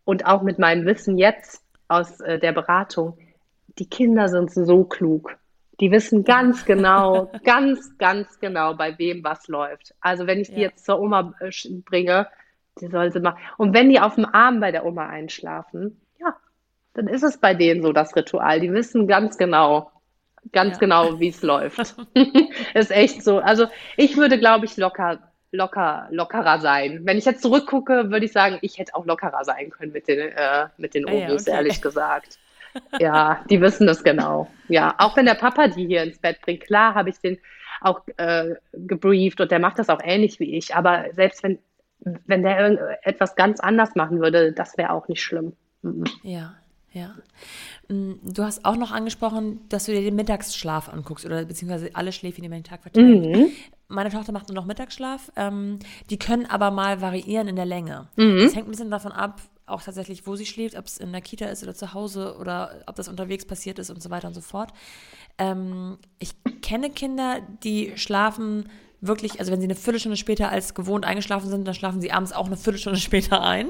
und 0.05 0.25
auch 0.25 0.41
mit 0.41 0.57
meinem 0.57 0.85
Wissen 0.85 1.17
jetzt 1.17 1.63
aus 1.87 2.19
äh, 2.21 2.39
der 2.39 2.51
Beratung, 2.51 3.17
die 3.77 3.87
Kinder 3.87 4.27
sind 4.27 4.51
so 4.51 4.83
klug. 4.83 5.37
Die 5.79 5.91
wissen 5.91 6.23
ganz 6.23 6.65
genau, 6.65 7.31
ganz, 7.43 7.97
ganz 7.97 8.39
genau, 8.39 8.73
bei 8.73 8.97
wem 8.97 9.23
was 9.23 9.47
läuft. 9.47 9.93
Also 10.01 10.25
wenn 10.25 10.39
ich 10.39 10.49
die 10.49 10.61
jetzt 10.61 10.85
zur 10.85 10.99
Oma 10.99 11.33
äh, 11.39 11.51
bringe, 11.85 12.27
die 12.81 12.87
soll 12.87 13.11
sie 13.11 13.19
machen. 13.19 13.39
Und 13.57 13.73
wenn 13.73 13.89
die 13.89 13.99
auf 13.99 14.15
dem 14.15 14.25
Arm 14.25 14.59
bei 14.59 14.71
der 14.71 14.85
Oma 14.85 15.07
einschlafen, 15.07 16.01
ja, 16.01 16.08
dann 16.93 17.07
ist 17.07 17.23
es 17.23 17.37
bei 17.37 17.53
denen 17.53 17.81
so 17.81 17.93
das 17.93 18.15
Ritual. 18.15 18.59
Die 18.59 18.73
wissen 18.73 19.07
ganz 19.07 19.37
genau, 19.37 19.91
ganz 20.51 20.75
ja. 20.75 20.79
genau, 20.79 21.19
wie 21.19 21.29
es 21.29 21.41
läuft. 21.41 21.95
ist 22.73 22.91
echt 22.91 23.23
so. 23.23 23.39
Also 23.39 23.67
ich 23.97 24.17
würde, 24.17 24.39
glaube 24.39 24.65
ich, 24.65 24.77
locker, 24.77 25.19
locker, 25.51 26.07
lockerer 26.11 26.59
sein. 26.59 27.01
Wenn 27.03 27.17
ich 27.17 27.25
jetzt 27.25 27.41
zurückgucke, 27.41 28.11
würde 28.11 28.25
ich 28.25 28.31
sagen, 28.31 28.59
ich 28.61 28.77
hätte 28.77 28.95
auch 28.95 29.05
lockerer 29.05 29.43
sein 29.43 29.69
können 29.69 29.91
mit 29.91 30.07
den, 30.07 30.19
äh, 30.19 30.67
mit 30.77 30.93
den 30.93 31.05
Obus, 31.05 31.15
ah, 31.17 31.23
ja, 31.23 31.33
okay. 31.33 31.51
ehrlich 31.51 31.81
gesagt. 31.81 32.37
Ja, 32.99 33.43
die 33.49 33.61
wissen 33.61 33.87
das 33.87 34.03
genau. 34.03 34.47
Ja, 34.67 34.93
auch 34.99 35.17
wenn 35.17 35.25
der 35.25 35.33
Papa 35.33 35.69
die 35.69 35.87
hier 35.87 36.03
ins 36.03 36.19
Bett 36.19 36.39
bringt, 36.41 36.61
klar 36.61 36.93
habe 36.93 37.09
ich 37.09 37.19
den 37.19 37.39
auch 37.81 38.01
äh, 38.17 38.55
gebrieft 38.73 39.41
und 39.41 39.49
der 39.49 39.57
macht 39.57 39.79
das 39.79 39.89
auch 39.89 40.01
ähnlich 40.03 40.39
wie 40.39 40.55
ich. 40.55 40.75
Aber 40.75 41.05
selbst 41.13 41.41
wenn, 41.41 41.57
wenn 42.27 42.43
der 42.43 42.99
etwas 43.01 43.35
ganz 43.35 43.59
anders 43.59 43.95
machen 43.95 44.21
würde, 44.21 44.53
das 44.53 44.77
wäre 44.77 44.91
auch 44.91 45.07
nicht 45.07 45.23
schlimm. 45.23 45.53
Mhm. 45.81 46.03
Ja, 46.21 46.53
ja. 46.93 47.15
Mm, 47.87 48.13
du 48.23 48.43
hast 48.43 48.65
auch 48.65 48.75
noch 48.75 48.91
angesprochen, 48.91 49.61
dass 49.69 49.85
du 49.85 49.91
dir 49.91 50.01
den 50.01 50.15
Mittagsschlaf 50.15 50.89
anguckst 50.89 51.25
oder 51.25 51.45
beziehungsweise 51.45 51.91
alle 51.93 52.11
Schläfchen 52.11 52.43
über 52.43 52.55
den 52.55 52.63
Tag 52.63 52.81
verteilen. 52.81 53.31
Mhm. 53.31 53.51
Meine 53.87 54.11
Tochter 54.11 54.31
macht 54.31 54.47
nur 54.47 54.55
noch 54.55 54.65
Mittagsschlaf. 54.65 55.31
Ähm, 55.35 55.79
die 56.09 56.19
können 56.19 56.45
aber 56.45 56.71
mal 56.71 57.01
variieren 57.01 57.47
in 57.47 57.55
der 57.55 57.65
Länge. 57.65 58.07
Mhm. 58.15 58.39
Das 58.39 58.55
hängt 58.55 58.67
ein 58.67 58.71
bisschen 58.71 58.91
davon 58.91 59.11
ab, 59.11 59.41
auch 59.65 59.81
tatsächlich, 59.81 60.25
wo 60.27 60.35
sie 60.35 60.45
schläft, 60.45 60.77
ob 60.77 60.85
es 60.85 60.97
in 60.97 61.11
der 61.11 61.21
Kita 61.21 61.45
ist 61.45 61.63
oder 61.63 61.75
zu 61.75 61.93
Hause 61.93 62.37
oder 62.39 62.83
ob 62.87 62.95
das 62.95 63.07
unterwegs 63.07 63.45
passiert 63.45 63.79
ist 63.79 63.89
und 63.89 64.01
so 64.01 64.09
weiter 64.09 64.27
und 64.27 64.33
so 64.33 64.41
fort. 64.41 64.71
Ähm, 65.37 65.97
ich 66.17 66.33
kenne 66.61 66.89
Kinder, 66.89 67.41
die 67.63 67.93
schlafen 67.95 68.69
wirklich, 69.01 69.39
also 69.39 69.51
wenn 69.51 69.61
sie 69.61 69.67
eine 69.67 69.75
Viertelstunde 69.75 70.17
später 70.17 70.49
als 70.49 70.73
gewohnt 70.73 71.05
eingeschlafen 71.05 71.49
sind, 71.49 71.67
dann 71.67 71.73
schlafen 71.73 72.01
sie 72.01 72.11
abends 72.11 72.33
auch 72.33 72.47
eine 72.47 72.57
Viertelstunde 72.57 72.99
später 72.99 73.41
ein. 73.43 73.69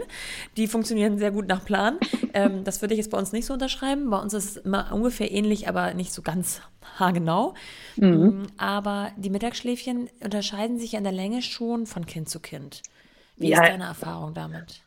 Die 0.57 0.67
funktionieren 0.67 1.17
sehr 1.17 1.31
gut 1.31 1.47
nach 1.47 1.63
Plan. 1.65 1.97
Ähm, 2.33 2.63
das 2.63 2.81
würde 2.81 2.93
ich 2.93 2.99
jetzt 2.99 3.11
bei 3.11 3.17
uns 3.17 3.31
nicht 3.31 3.45
so 3.45 3.53
unterschreiben. 3.53 4.09
Bei 4.09 4.17
uns 4.17 4.33
ist 4.33 4.45
es 4.45 4.57
immer 4.57 4.91
ungefähr 4.91 5.31
ähnlich, 5.31 5.67
aber 5.67 5.93
nicht 5.93 6.13
so 6.13 6.21
ganz 6.21 6.61
haargenau. 6.97 7.53
Mhm. 7.95 8.07
Mm, 8.09 8.47
aber 8.57 9.11
die 9.17 9.29
Mittagsschläfchen 9.29 10.09
unterscheiden 10.23 10.79
sich 10.79 10.93
ja 10.93 10.97
in 10.97 11.03
der 11.03 11.13
Länge 11.13 11.41
schon 11.41 11.85
von 11.85 12.05
Kind 12.05 12.29
zu 12.29 12.39
Kind. 12.39 12.81
Wie 13.37 13.49
ja. 13.49 13.61
ist 13.61 13.69
deine 13.69 13.85
Erfahrung 13.85 14.33
damit? 14.33 14.81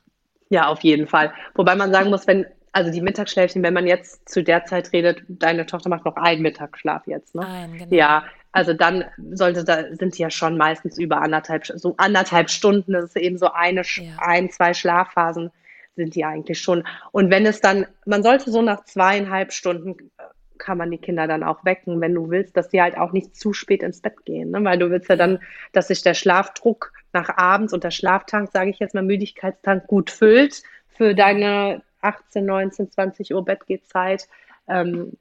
Ja, 0.50 0.68
auf 0.68 0.80
jeden 0.82 1.06
Fall. 1.06 1.32
Wobei 1.54 1.74
man 1.74 1.92
sagen 1.92 2.10
muss, 2.10 2.26
wenn, 2.26 2.44
also 2.72 2.90
die 2.90 3.00
Mittagsschläfchen, 3.00 3.62
wenn 3.62 3.72
man 3.72 3.86
jetzt 3.86 4.28
zu 4.28 4.42
der 4.42 4.64
Zeit 4.66 4.92
redet, 4.92 5.22
deine 5.28 5.64
Tochter 5.64 5.88
macht 5.88 6.04
noch 6.04 6.16
einen 6.16 6.42
Mittagsschlaf 6.42 7.06
jetzt, 7.06 7.34
ne? 7.34 7.46
Ein, 7.46 7.78
genau. 7.78 7.94
Ja, 7.94 8.24
also 8.52 8.74
dann 8.74 9.04
sollte 9.32 9.64
da 9.64 9.94
sind 9.94 10.16
die 10.16 10.22
ja 10.22 10.30
schon 10.30 10.56
meistens 10.58 10.98
über 10.98 11.22
anderthalb, 11.22 11.66
so 11.66 11.94
anderthalb 11.96 12.50
Stunden. 12.50 12.92
Das 12.92 13.04
ist 13.04 13.16
eben 13.16 13.38
so 13.38 13.50
eine, 13.52 13.82
ja. 13.82 14.12
ein, 14.18 14.50
zwei 14.50 14.74
Schlafphasen 14.74 15.50
sind 15.96 16.14
die 16.14 16.24
eigentlich 16.24 16.60
schon. 16.60 16.86
Und 17.12 17.30
wenn 17.30 17.46
es 17.46 17.60
dann, 17.60 17.86
man 18.06 18.22
sollte 18.22 18.50
so 18.50 18.62
nach 18.62 18.84
zweieinhalb 18.84 19.52
Stunden 19.52 20.10
äh, 20.18 20.22
kann 20.58 20.78
man 20.78 20.90
die 20.90 20.98
Kinder 20.98 21.26
dann 21.26 21.42
auch 21.42 21.64
wecken, 21.64 22.00
wenn 22.00 22.14
du 22.14 22.30
willst, 22.30 22.56
dass 22.56 22.68
die 22.68 22.80
halt 22.80 22.96
auch 22.96 23.12
nicht 23.12 23.34
zu 23.34 23.52
spät 23.52 23.82
ins 23.82 24.00
Bett 24.00 24.24
gehen, 24.24 24.52
ne? 24.52 24.62
weil 24.62 24.78
du 24.78 24.90
willst 24.90 25.08
ja 25.08 25.16
dann, 25.16 25.40
dass 25.72 25.88
sich 25.88 26.02
der 26.02 26.14
Schlafdruck 26.14 26.92
nach 27.12 27.36
abends 27.36 27.72
und 27.72 27.84
der 27.84 27.90
Schlaftank, 27.90 28.50
sage 28.52 28.70
ich 28.70 28.78
jetzt 28.78 28.94
mal, 28.94 29.02
Müdigkeitstank 29.02 29.86
gut 29.86 30.10
füllt 30.10 30.62
für 30.86 31.14
deine 31.14 31.82
18, 32.02 32.46
19, 32.46 32.90
20 32.90 33.34
Uhr 33.34 33.44
Bettgehzeit. 33.44 34.28
Ähm, 34.68 35.12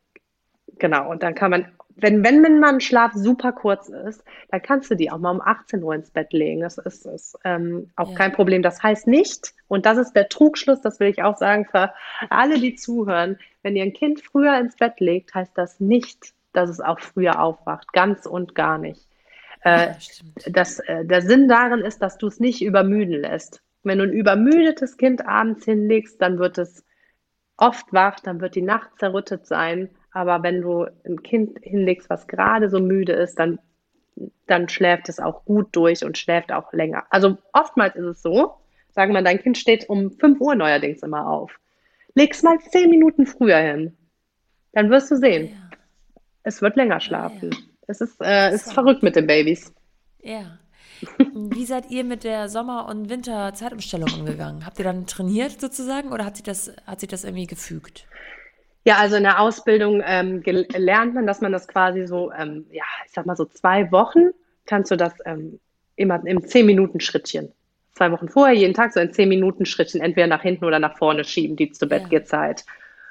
genau, 0.77 1.09
und 1.09 1.23
dann 1.23 1.33
kann 1.33 1.51
man 1.51 1.71
wenn, 1.95 2.23
wenn, 2.23 2.43
wenn 2.43 2.59
man 2.59 2.81
Schlaf 2.81 3.13
super 3.13 3.51
kurz 3.51 3.89
ist, 3.89 4.23
dann 4.49 4.61
kannst 4.61 4.89
du 4.91 4.95
die 4.95 5.11
auch 5.11 5.17
mal 5.17 5.31
um 5.31 5.41
18 5.41 5.83
Uhr 5.83 5.95
ins 5.95 6.11
Bett 6.11 6.33
legen. 6.33 6.61
Das 6.61 6.77
ist, 6.77 7.05
ist 7.05 7.37
ähm, 7.43 7.89
auch 7.95 8.11
ja. 8.11 8.17
kein 8.17 8.31
Problem. 8.31 8.61
Das 8.61 8.81
heißt 8.81 9.07
nicht, 9.07 9.53
und 9.67 9.85
das 9.85 9.97
ist 9.97 10.13
der 10.13 10.29
Trugschluss, 10.29 10.81
das 10.81 10.99
will 10.99 11.09
ich 11.09 11.23
auch 11.23 11.37
sagen 11.37 11.65
für 11.65 11.93
alle, 12.29 12.59
die 12.59 12.75
zuhören, 12.75 13.37
wenn 13.63 13.75
ihr 13.75 13.83
ein 13.83 13.93
Kind 13.93 14.21
früher 14.21 14.57
ins 14.59 14.75
Bett 14.75 14.99
legt, 14.99 15.33
heißt 15.33 15.55
das 15.55 15.79
nicht, 15.79 16.33
dass 16.53 16.69
es 16.69 16.81
auch 16.81 16.99
früher 16.99 17.39
aufwacht. 17.41 17.93
Ganz 17.93 18.25
und 18.25 18.55
gar 18.55 18.77
nicht. 18.77 19.07
Äh, 19.63 19.87
ja, 19.87 19.95
das, 20.47 20.79
äh, 20.79 21.05
der 21.05 21.21
Sinn 21.21 21.47
darin 21.47 21.81
ist, 21.81 22.01
dass 22.01 22.17
du 22.17 22.27
es 22.27 22.39
nicht 22.39 22.61
übermüden 22.61 23.21
lässt. 23.21 23.61
Wenn 23.83 23.99
du 23.99 24.03
ein 24.05 24.13
übermüdetes 24.13 24.97
Kind 24.97 25.27
abends 25.27 25.65
hinlegst, 25.65 26.21
dann 26.21 26.39
wird 26.39 26.57
es 26.57 26.83
oft 27.57 27.93
wach, 27.93 28.19
dann 28.19 28.41
wird 28.41 28.55
die 28.55 28.61
Nacht 28.61 28.89
zerrüttet 28.97 29.45
sein 29.45 29.89
aber 30.11 30.43
wenn 30.43 30.61
du 30.61 30.85
ein 31.05 31.23
Kind 31.23 31.57
hinlegst, 31.61 32.09
was 32.09 32.27
gerade 32.27 32.69
so 32.69 32.79
müde 32.79 33.13
ist, 33.13 33.39
dann, 33.39 33.59
dann 34.47 34.67
schläft 34.69 35.09
es 35.09 35.19
auch 35.19 35.45
gut 35.45 35.69
durch 35.71 36.03
und 36.03 36.17
schläft 36.17 36.51
auch 36.51 36.73
länger. 36.73 37.05
Also 37.09 37.37
oftmals 37.53 37.95
ist 37.95 38.05
es 38.05 38.21
so, 38.21 38.55
sagen 38.91 39.13
wir, 39.13 39.21
dein 39.21 39.41
Kind 39.41 39.57
steht 39.57 39.89
um 39.89 40.11
5 40.11 40.39
Uhr 40.41 40.55
neuerdings 40.55 41.01
immer 41.01 41.27
auf. 41.27 41.57
Leg's 42.13 42.43
mal 42.43 42.59
10 42.59 42.89
Minuten 42.89 43.25
früher 43.25 43.59
hin. 43.59 43.97
Dann 44.73 44.89
wirst 44.89 45.11
du 45.11 45.15
sehen. 45.15 45.47
Ja. 45.47 45.77
Es 46.43 46.61
wird 46.61 46.75
länger 46.75 46.99
schlafen. 46.99 47.51
Ja. 47.51 47.57
Es 47.87 48.01
ist, 48.01 48.21
äh, 48.21 48.53
ist 48.53 48.73
verrückt 48.73 49.03
mit 49.03 49.15
den 49.15 49.27
Babys. 49.27 49.73
Ja. 50.21 50.59
Wie 51.33 51.65
seid 51.65 51.89
ihr 51.89 52.03
mit 52.03 52.23
der 52.23 52.47
Sommer- 52.47 52.87
und 52.87 53.09
Winter-Zeitumstellung 53.09 54.09
umgegangen? 54.19 54.65
Habt 54.65 54.77
ihr 54.77 54.85
dann 54.85 55.07
trainiert 55.07 55.59
sozusagen 55.59 56.11
oder 56.11 56.25
hat 56.25 56.35
sich 56.35 56.43
das, 56.43 56.71
hat 56.85 56.99
sich 56.99 57.09
das 57.09 57.23
irgendwie 57.23 57.47
gefügt? 57.47 58.07
Ja, 58.83 58.97
also 58.97 59.15
in 59.15 59.23
der 59.23 59.39
Ausbildung 59.39 60.01
ähm, 60.05 60.41
lernt 60.43 61.13
man, 61.13 61.27
dass 61.27 61.41
man 61.41 61.51
das 61.51 61.67
quasi 61.67 62.07
so, 62.07 62.31
ähm, 62.31 62.65
ja, 62.71 62.83
ich 63.05 63.11
sag 63.11 63.25
mal 63.25 63.35
so 63.35 63.45
zwei 63.45 63.91
Wochen 63.91 64.31
kannst 64.65 64.89
du 64.91 64.95
das 64.95 65.13
ähm, 65.25 65.59
immer 65.95 66.25
im 66.25 66.45
zehn 66.45 66.65
Minuten 66.65 66.99
Schrittchen. 66.99 67.51
Zwei 67.93 68.11
Wochen 68.11 68.29
vorher, 68.29 68.55
jeden 68.55 68.73
Tag 68.73 68.93
so 68.93 68.99
ein 68.99 69.13
zehn 69.13 69.29
Minuten 69.29 69.65
Schrittchen, 69.65 70.01
entweder 70.01 70.27
nach 70.27 70.41
hinten 70.41 70.65
oder 70.65 70.79
nach 70.79 70.97
vorne 70.97 71.23
schieben, 71.23 71.55
die 71.55 71.71
zu 71.71 71.87
Bett 71.87 72.09
geht 72.09 72.27
Zeit. 72.27 72.65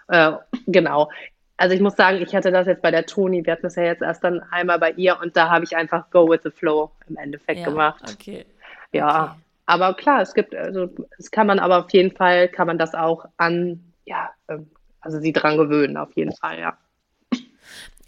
Äh, 0.09 0.33
genau. 0.66 1.11
Also 1.57 1.75
ich 1.75 1.81
muss 1.81 1.95
sagen, 1.95 2.23
ich 2.23 2.35
hatte 2.35 2.51
das 2.51 2.66
jetzt 2.66 2.83
bei 2.83 2.91
der 2.91 3.07
Toni, 3.07 3.45
wir 3.45 3.53
hatten 3.53 3.62
das 3.64 3.77
ja 3.77 3.85
jetzt 3.85 4.03
erst 4.03 4.25
dann 4.25 4.43
einmal 4.51 4.79
bei 4.79 4.93
ihr 4.93 5.21
und 5.21 5.37
da 5.37 5.51
habe 5.51 5.64
ich 5.64 5.77
einfach 5.77 6.11
Go 6.11 6.29
with 6.29 6.41
the 6.43 6.51
Flow 6.51 6.91
im 7.09 7.16
Endeffekt 7.16 7.61
ja, 7.61 7.66
gemacht. 7.66 8.03
Okay. 8.11 8.47
Ja. 8.93 9.25
Okay. 9.25 9.41
Aber 9.66 9.95
klar, 9.95 10.23
es 10.23 10.35
gibt, 10.35 10.55
also 10.55 10.89
es 11.18 11.31
kann 11.31 11.47
man 11.47 11.61
aber 11.61 11.79
auf 11.79 11.93
jeden 11.93 12.16
Fall, 12.16 12.49
kann 12.49 12.66
man 12.66 12.79
das 12.79 12.95
auch 12.95 13.27
an, 13.37 13.93
ja, 14.05 14.31
ähm, 14.49 14.68
also 15.01 15.21
sie 15.21 15.33
dran 15.33 15.57
gewöhnen, 15.57 15.97
auf 15.97 16.13
jeden 16.15 16.35
Fall, 16.35 16.59
ja. 16.59 16.79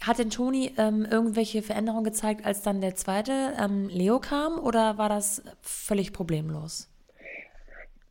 Hat 0.01 0.19
denn 0.19 0.29
Toni 0.29 0.73
ähm, 0.77 1.07
irgendwelche 1.09 1.61
Veränderungen 1.61 2.03
gezeigt, 2.03 2.45
als 2.45 2.61
dann 2.61 2.81
der 2.81 2.95
zweite 2.95 3.53
ähm, 3.57 3.87
Leo 3.87 4.19
kam 4.19 4.59
oder 4.59 4.97
war 4.97 5.07
das 5.07 5.43
völlig 5.61 6.11
problemlos? 6.11 6.89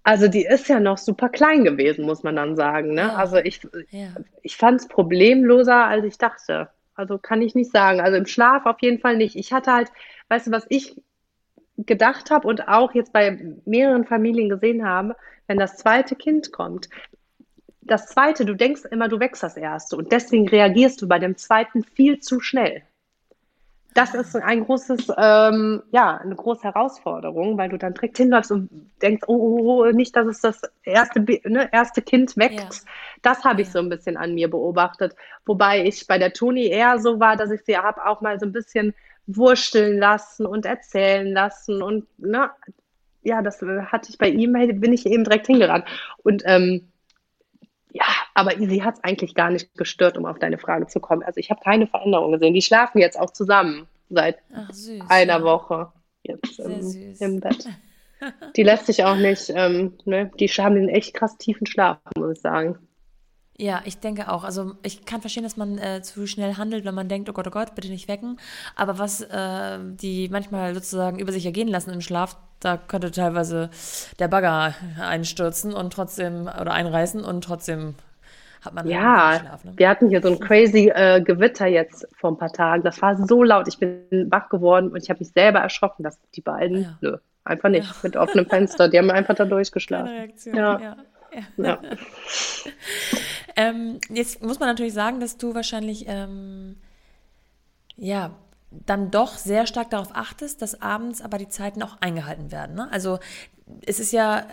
Also 0.02 0.26
die 0.26 0.44
ist 0.44 0.68
ja 0.68 0.80
noch 0.80 0.98
super 0.98 1.28
klein 1.28 1.64
gewesen, 1.64 2.06
muss 2.06 2.22
man 2.22 2.34
dann 2.34 2.56
sagen. 2.56 2.94
Ne? 2.94 3.02
Ja. 3.02 3.14
Also 3.14 3.36
ich, 3.36 3.60
ja. 3.90 4.08
ich 4.42 4.56
fand 4.56 4.80
es 4.80 4.88
problemloser, 4.88 5.84
als 5.84 6.04
ich 6.04 6.18
dachte. 6.18 6.70
Also 6.94 7.18
kann 7.18 7.42
ich 7.42 7.54
nicht 7.54 7.70
sagen. 7.70 8.00
Also 8.00 8.16
im 8.16 8.26
Schlaf 8.26 8.66
auf 8.66 8.80
jeden 8.80 8.98
Fall 8.98 9.16
nicht. 9.16 9.36
Ich 9.36 9.52
hatte 9.52 9.72
halt, 9.72 9.92
weißt 10.28 10.46
du, 10.48 10.50
was 10.50 10.66
ich 10.70 11.00
gedacht 11.76 12.30
habe 12.30 12.48
und 12.48 12.68
auch 12.68 12.94
jetzt 12.94 13.12
bei 13.12 13.38
mehreren 13.64 14.04
Familien 14.04 14.48
gesehen 14.48 14.84
habe, 14.86 15.16
wenn 15.46 15.58
das 15.58 15.76
zweite 15.76 16.16
Kind 16.16 16.52
kommt, 16.52 16.88
das 17.82 18.06
zweite, 18.06 18.44
du 18.44 18.54
denkst 18.54 18.82
immer, 18.90 19.08
du 19.08 19.20
wächst 19.20 19.42
das 19.42 19.56
erste 19.56 19.96
und 19.96 20.12
deswegen 20.12 20.48
reagierst 20.48 21.02
du 21.02 21.08
bei 21.08 21.18
dem 21.18 21.36
zweiten 21.36 21.84
viel 21.84 22.20
zu 22.20 22.40
schnell. 22.40 22.82
Das 23.94 24.14
ist 24.14 24.34
ein 24.36 24.64
großes, 24.64 25.12
ähm, 25.18 25.82
ja, 25.90 26.16
eine 26.16 26.34
große 26.34 26.62
Herausforderung, 26.62 27.58
weil 27.58 27.68
du 27.68 27.76
dann 27.76 27.92
direkt 27.92 28.16
hinläufst 28.16 28.50
und 28.50 28.70
denkst, 29.02 29.24
oh, 29.26 29.34
oh, 29.34 29.84
oh 29.84 29.90
nicht, 29.90 30.16
dass 30.16 30.26
es 30.26 30.40
das 30.40 30.62
erste, 30.82 31.20
ne, 31.20 31.68
erste 31.72 32.00
Kind 32.00 32.36
weckt. 32.38 32.54
Ja. 32.54 32.68
Das 33.20 33.44
habe 33.44 33.60
ich 33.60 33.70
so 33.70 33.80
ein 33.80 33.90
bisschen 33.90 34.16
an 34.16 34.34
mir 34.34 34.48
beobachtet. 34.48 35.14
Wobei 35.44 35.84
ich 35.84 36.06
bei 36.06 36.16
der 36.16 36.32
Toni 36.32 36.68
eher 36.68 37.00
so 37.00 37.20
war, 37.20 37.36
dass 37.36 37.50
ich 37.50 37.62
sie 37.66 37.76
habe 37.76 38.06
auch 38.06 38.22
mal 38.22 38.40
so 38.40 38.46
ein 38.46 38.52
bisschen 38.52 38.94
wursteln 39.26 39.98
lassen 39.98 40.46
und 40.46 40.64
erzählen 40.64 41.30
lassen 41.30 41.82
und, 41.82 42.06
ne, 42.18 42.50
ja, 43.22 43.42
das 43.42 43.60
hatte 43.60 44.10
ich 44.10 44.18
bei 44.18 44.28
ihm, 44.28 44.52
bin 44.52 44.92
ich 44.92 45.06
eben 45.06 45.24
direkt 45.24 45.46
hingerannt. 45.46 45.84
Und, 46.24 46.42
ähm, 46.46 46.88
ja, 46.88 46.91
aber 48.34 48.52
sie 48.56 48.82
hat 48.82 48.94
es 48.94 49.04
eigentlich 49.04 49.34
gar 49.34 49.50
nicht 49.50 49.74
gestört, 49.74 50.16
um 50.16 50.26
auf 50.26 50.38
deine 50.38 50.58
Frage 50.58 50.86
zu 50.86 51.00
kommen. 51.00 51.22
Also 51.22 51.38
ich 51.38 51.50
habe 51.50 51.60
keine 51.62 51.86
Veränderung 51.86 52.32
gesehen. 52.32 52.54
Die 52.54 52.62
schlafen 52.62 52.98
jetzt 52.98 53.18
auch 53.18 53.30
zusammen 53.30 53.86
seit 54.08 54.38
Ach, 54.54 54.72
süß, 54.72 55.02
einer 55.08 55.38
ja. 55.38 55.42
Woche 55.42 55.92
jetzt 56.22 56.58
im, 56.58 57.16
im, 57.18 57.40
Bett. 57.40 57.68
Die 58.56 58.62
lässt 58.62 58.86
sich 58.86 59.04
auch 59.04 59.16
nicht, 59.16 59.50
ähm, 59.52 59.94
ne? 60.04 60.30
die 60.38 60.46
haben 60.46 60.76
einen 60.76 60.88
echt 60.88 61.12
krass 61.12 61.36
tiefen 61.38 61.66
Schlaf, 61.66 61.98
muss 62.16 62.36
ich 62.36 62.40
sagen. 62.40 62.78
Ja, 63.58 63.82
ich 63.84 63.98
denke 63.98 64.30
auch. 64.30 64.44
Also 64.44 64.74
ich 64.82 65.04
kann 65.04 65.20
verstehen, 65.20 65.42
dass 65.42 65.56
man 65.56 65.76
äh, 65.78 66.02
zu 66.02 66.26
schnell 66.26 66.56
handelt, 66.56 66.84
wenn 66.84 66.94
man 66.94 67.08
denkt, 67.08 67.28
oh 67.28 67.32
Gott, 67.32 67.48
oh 67.48 67.50
Gott, 67.50 67.74
bitte 67.74 67.88
nicht 67.88 68.08
wecken. 68.08 68.38
Aber 68.76 68.98
was 68.98 69.20
äh, 69.22 69.78
die 69.80 70.28
manchmal 70.30 70.72
sozusagen 70.74 71.18
über 71.18 71.32
sich 71.32 71.44
ergehen 71.46 71.68
lassen 71.68 71.90
im 71.90 72.00
Schlaf, 72.00 72.36
da 72.60 72.76
könnte 72.76 73.10
teilweise 73.10 73.70
der 74.18 74.28
Bagger 74.28 74.74
einstürzen 75.00 75.74
und 75.74 75.92
trotzdem 75.92 76.42
oder 76.42 76.72
einreißen 76.72 77.24
und 77.24 77.42
trotzdem 77.42 77.94
hat 78.62 78.74
man 78.74 78.86
ja, 78.86 79.40
Schlaf. 79.40 79.64
Ne? 79.64 79.72
Wir 79.76 79.88
hatten 79.88 80.08
hier 80.08 80.22
so 80.22 80.28
ein 80.28 80.40
crazy 80.40 80.90
äh, 80.94 81.20
Gewitter 81.20 81.66
jetzt 81.66 82.06
vor 82.16 82.30
ein 82.30 82.38
paar 82.38 82.52
Tagen. 82.52 82.82
Das 82.82 83.02
war 83.02 83.16
so 83.16 83.42
laut. 83.42 83.68
Ich 83.68 83.78
bin 83.78 84.30
wach 84.30 84.48
geworden 84.48 84.90
und 84.90 85.02
ich 85.02 85.10
habe 85.10 85.18
mich 85.18 85.30
selber 85.32 85.58
erschrocken, 85.58 86.02
dass 86.02 86.18
die 86.34 86.40
beiden, 86.40 86.82
ja. 86.82 86.98
nö, 87.00 87.16
einfach 87.44 87.68
nicht, 87.68 87.88
ja. 87.88 87.96
mit 88.02 88.16
offenem 88.16 88.46
Fenster. 88.46 88.88
Die 88.88 88.98
haben 88.98 89.10
einfach 89.10 89.34
da 89.34 89.44
durchgeschlafen. 89.44 90.32
Ja. 90.46 90.80
ja. 90.80 90.96
Ja. 91.56 91.80
ähm, 93.56 93.98
jetzt 94.10 94.42
muss 94.42 94.60
man 94.60 94.68
natürlich 94.68 94.92
sagen, 94.92 95.18
dass 95.18 95.38
du 95.38 95.54
wahrscheinlich 95.54 96.04
ähm, 96.06 96.76
ja 97.96 98.32
dann 98.70 99.10
doch 99.10 99.36
sehr 99.36 99.66
stark 99.66 99.90
darauf 99.90 100.14
achtest, 100.14 100.62
dass 100.62 100.80
abends 100.80 101.20
aber 101.20 101.38
die 101.38 101.48
Zeiten 101.48 101.82
auch 101.82 101.96
eingehalten 102.00 102.52
werden. 102.52 102.74
Ne? 102.76 102.88
Also 102.90 103.18
es 103.86 104.00
ist 104.00 104.12
ja 104.12 104.44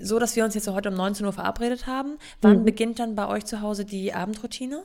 so, 0.00 0.18
dass 0.18 0.36
wir 0.36 0.44
uns 0.44 0.54
jetzt 0.54 0.68
heute 0.68 0.88
um 0.90 0.94
19 0.94 1.26
Uhr 1.26 1.32
verabredet 1.32 1.86
haben. 1.86 2.18
Wann 2.40 2.60
mhm. 2.60 2.64
beginnt 2.64 2.98
dann 2.98 3.14
bei 3.14 3.28
euch 3.28 3.44
zu 3.44 3.60
Hause 3.60 3.84
die 3.84 4.12
Abendroutine? 4.12 4.82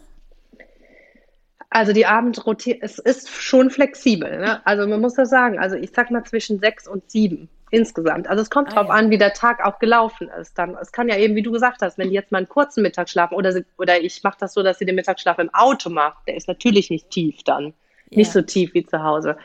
Also 1.69 1.91
die 1.91 2.05
Abendroutine, 2.05 2.77
es 2.81 2.99
ist 2.99 3.29
schon 3.29 3.71
flexibel. 3.71 4.37
Ne? 4.39 4.65
Also 4.65 4.87
man 4.87 5.01
muss 5.01 5.15
das 5.15 5.29
sagen, 5.29 5.57
also 5.57 5.75
ich 5.75 5.91
sag 5.91 6.11
mal 6.11 6.23
zwischen 6.23 6.59
sechs 6.59 6.87
und 6.87 7.09
sieben 7.09 7.49
insgesamt. 7.71 8.27
Also 8.27 8.43
es 8.43 8.51
kommt 8.51 8.69
ah, 8.69 8.75
drauf 8.75 8.87
ja. 8.89 8.93
an, 8.93 9.09
wie 9.09 9.17
der 9.17 9.33
Tag 9.33 9.65
auch 9.65 9.79
gelaufen 9.79 10.29
ist. 10.39 10.59
Dann, 10.59 10.77
es 10.79 10.91
kann 10.91 11.09
ja 11.09 11.17
eben, 11.17 11.35
wie 11.35 11.41
du 11.41 11.51
gesagt 11.51 11.81
hast, 11.81 11.97
wenn 11.97 12.09
die 12.09 12.13
jetzt 12.13 12.31
mal 12.31 12.37
einen 12.37 12.47
kurzen 12.47 12.83
Mittagsschlaf 12.83 13.31
oder, 13.31 13.51
sie, 13.51 13.65
oder 13.79 13.99
ich 13.99 14.21
mache 14.21 14.37
das 14.39 14.53
so, 14.53 14.61
dass 14.61 14.77
sie 14.77 14.85
den 14.85 14.93
Mittagsschlaf 14.93 15.39
im 15.39 15.51
Auto 15.51 15.89
macht, 15.89 16.27
der 16.27 16.35
ist 16.35 16.47
natürlich 16.47 16.91
nicht 16.91 17.09
tief 17.09 17.41
dann, 17.43 17.73
ja. 18.11 18.17
nicht 18.17 18.31
so 18.31 18.43
tief 18.43 18.75
wie 18.75 18.85
zu 18.85 19.01
Hause. 19.01 19.37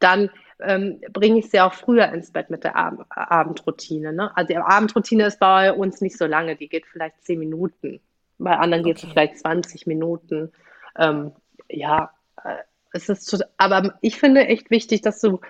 Dann 0.00 0.30
ähm, 0.60 1.00
bringe 1.12 1.38
ich 1.38 1.50
sie 1.50 1.60
auch 1.60 1.74
früher 1.74 2.12
ins 2.12 2.30
Bett 2.30 2.50
mit 2.50 2.64
der 2.64 2.76
Ab 2.76 3.06
Abendroutine. 3.10 4.12
Ne? 4.12 4.36
Also 4.36 4.48
die 4.48 4.56
Abendroutine 4.56 5.26
ist 5.26 5.38
bei 5.38 5.72
uns 5.72 6.00
nicht 6.00 6.16
so 6.16 6.26
lange, 6.26 6.56
die 6.56 6.68
geht 6.68 6.86
vielleicht 6.86 7.22
zehn 7.24 7.38
Minuten. 7.38 8.00
Bei 8.38 8.56
anderen 8.56 8.82
okay. 8.84 8.94
geht 8.94 9.02
es 9.02 9.10
vielleicht 9.10 9.38
20 9.38 9.86
Minuten. 9.86 10.52
Ähm, 10.98 11.32
ja, 11.68 12.10
äh, 12.42 12.56
es 12.92 13.08
ist, 13.08 13.44
aber 13.58 13.98
ich 14.00 14.16
finde 14.16 14.46
echt 14.46 14.70
wichtig, 14.70 15.02
dass 15.02 15.20
du 15.20 15.40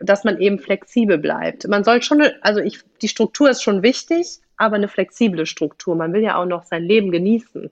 dass 0.00 0.24
man 0.24 0.40
eben 0.40 0.58
flexibel 0.58 1.18
bleibt. 1.18 1.66
Man 1.68 1.84
soll 1.84 2.02
schon, 2.02 2.22
also 2.42 2.60
ich, 2.60 2.80
die 3.00 3.08
Struktur 3.08 3.48
ist 3.48 3.62
schon 3.62 3.82
wichtig, 3.82 4.40
aber 4.56 4.76
eine 4.76 4.88
flexible 4.88 5.46
Struktur. 5.46 5.94
Man 5.94 6.12
will 6.12 6.22
ja 6.22 6.36
auch 6.36 6.44
noch 6.44 6.64
sein 6.64 6.82
Leben 6.82 7.10
genießen. 7.10 7.70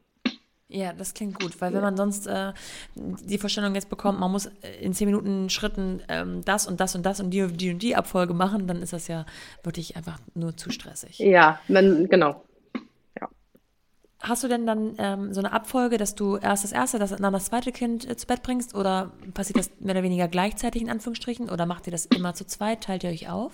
Ja, 0.75 0.95
das 0.95 1.13
klingt 1.13 1.39
gut, 1.39 1.61
weil 1.61 1.75
wenn 1.75 1.83
man 1.83 1.99
sonst 1.99 2.27
äh, 2.27 2.53
die 2.95 3.37
Vorstellung 3.37 3.75
jetzt 3.75 3.91
bekommt, 3.91 4.19
man 4.19 4.33
muss 4.33 4.51
in 4.81 4.95
zehn 4.95 5.07
Minuten 5.07 5.51
Schritten 5.51 6.03
ähm, 6.09 6.43
das 6.47 6.67
und 6.67 6.81
das 6.81 6.95
und 6.95 7.05
das 7.05 7.21
und 7.21 7.31
die 7.31 7.43
und 7.43 7.61
die 7.61 7.73
und 7.73 7.83
die 7.83 7.95
Abfolge 7.95 8.33
machen, 8.33 8.67
dann 8.67 8.81
ist 8.81 8.95
das 8.95 9.07
ja 9.07 9.27
wirklich 9.63 9.97
einfach 9.97 10.19
nur 10.35 10.57
zu 10.57 10.71
stressig. 10.71 11.19
Ja, 11.19 11.61
man, 11.69 12.09
genau. 12.09 12.43
Hast 14.23 14.45
du 14.45 14.49
denn 14.49 14.67
dann 14.67 14.95
ähm, 14.99 15.35
so 15.35 15.41
eine 15.41 15.53
Abfolge, 15.53 15.99
dass 15.99 16.15
du 16.15 16.37
erst 16.37 16.63
das 16.63 16.71
erste, 16.71 17.01
dann 17.01 17.33
das 17.33 17.47
zweite 17.47 17.73
Kind 17.73 18.09
äh, 18.09 18.17
zu 18.17 18.29
Bett 18.29 18.45
bringst 18.45 18.73
oder 18.75 19.11
passiert 19.35 19.59
das 19.59 19.71
mehr 19.81 19.97
oder 19.97 20.05
weniger 20.05 20.29
gleichzeitig 20.29 20.81
in 20.81 20.89
Anführungsstrichen 20.89 21.51
oder 21.51 21.67
macht 21.67 21.89
ihr 21.89 21.91
das 21.91 22.07
immer 22.07 22.33
zu 22.33 22.47
zweit? 22.47 22.85
Teilt 22.85 23.03
ihr 23.03 23.11
euch 23.11 23.29
auf? 23.29 23.53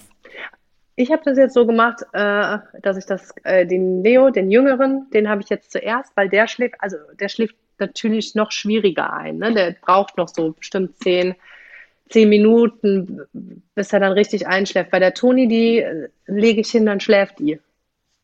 Ich 1.00 1.12
habe 1.12 1.22
das 1.24 1.38
jetzt 1.38 1.54
so 1.54 1.64
gemacht, 1.64 2.02
äh, 2.12 2.58
dass 2.82 2.96
ich 2.96 3.06
das, 3.06 3.32
äh, 3.44 3.64
den 3.64 4.02
Leo, 4.02 4.30
den 4.30 4.50
Jüngeren, 4.50 5.08
den 5.12 5.28
habe 5.28 5.40
ich 5.40 5.48
jetzt 5.48 5.70
zuerst, 5.70 6.10
weil 6.16 6.28
der 6.28 6.48
schläft, 6.48 6.74
also 6.80 6.96
der 7.20 7.28
schläft 7.28 7.54
natürlich 7.78 8.34
noch 8.34 8.50
schwieriger 8.50 9.12
ein. 9.12 9.38
Ne? 9.38 9.54
Der 9.54 9.76
braucht 9.80 10.16
noch 10.16 10.26
so 10.26 10.54
bestimmt 10.54 10.98
zehn, 10.98 11.36
zehn 12.08 12.28
Minuten, 12.28 13.20
bis 13.76 13.92
er 13.92 14.00
dann 14.00 14.10
richtig 14.10 14.48
einschläft. 14.48 14.90
Bei 14.90 14.98
der 14.98 15.14
Toni, 15.14 15.46
die 15.46 15.78
äh, 15.78 16.08
lege 16.26 16.62
ich 16.62 16.70
hin, 16.72 16.84
dann 16.84 16.98
schläft 16.98 17.38
die. 17.38 17.60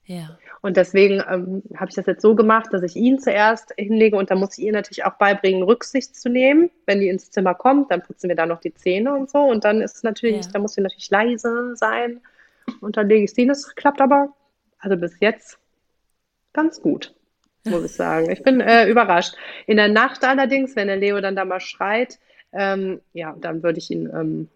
Ja. 0.07 0.37
Und 0.61 0.77
deswegen 0.77 1.23
ähm, 1.31 1.63
habe 1.77 1.91
ich 1.91 1.95
das 1.95 2.07
jetzt 2.07 2.23
so 2.23 2.35
gemacht, 2.35 2.71
dass 2.73 2.83
ich 2.83 2.97
ihn 2.97 3.21
zuerst 3.21 3.73
hinlege 3.79 4.17
und 4.17 4.33
dann 4.33 4.41
muss 4.41 4.59
ich 4.59 4.65
ihr 4.65 4.73
natürlich 4.73 5.05
auch 5.05 5.15
beibringen, 5.15 5.63
Rücksicht 5.63 6.17
zu 6.17 6.29
nehmen. 6.29 6.73
Wenn 6.87 6.99
die 6.99 7.09
ins 7.09 7.31
Zimmer 7.31 7.55
kommt, 7.55 7.93
dann 7.93 8.03
putzen 8.03 8.29
wir 8.29 8.35
da 8.35 8.47
noch 8.47 8.59
die 8.59 8.75
Zähne 8.75 9.15
und 9.15 9.31
so. 9.31 9.39
Und 9.39 9.65
dann 9.65 9.81
ist 9.81 9.95
es 9.95 10.03
natürlich, 10.03 10.47
ja. 10.47 10.53
da 10.53 10.59
muss 10.59 10.75
sie 10.75 10.81
natürlich 10.81 11.11
leise 11.11 11.77
sein. 11.77 12.21
Und 12.81 12.97
dann 12.97 13.09
lege 13.09 13.25
ich 13.25 13.33
sie 13.33 13.43
hin. 13.43 13.49
Das 13.49 13.75
klappt 13.75 14.01
aber, 14.01 14.35
also 14.79 14.97
bis 14.97 15.19
jetzt, 15.21 15.59
ganz 16.53 16.81
gut, 16.81 17.15
muss 17.65 17.85
ich 17.85 17.93
sagen. 17.93 18.31
Ich 18.31 18.43
bin 18.43 18.61
äh, 18.61 18.89
überrascht. 18.89 19.35
In 19.67 19.77
der 19.77 19.89
Nacht 19.89 20.25
allerdings, 20.25 20.77
wenn 20.77 20.89
der 20.89 20.97
Leo 20.97 21.21
dann 21.21 21.37
da 21.37 21.45
mal 21.45 21.61
schreit, 21.61 22.19
ähm, 22.53 23.01
ja, 23.13 23.35
dann 23.41 23.63
würde 23.63 23.79
ich 23.79 23.91
ihn 23.91 24.07
ähm, 24.07 24.49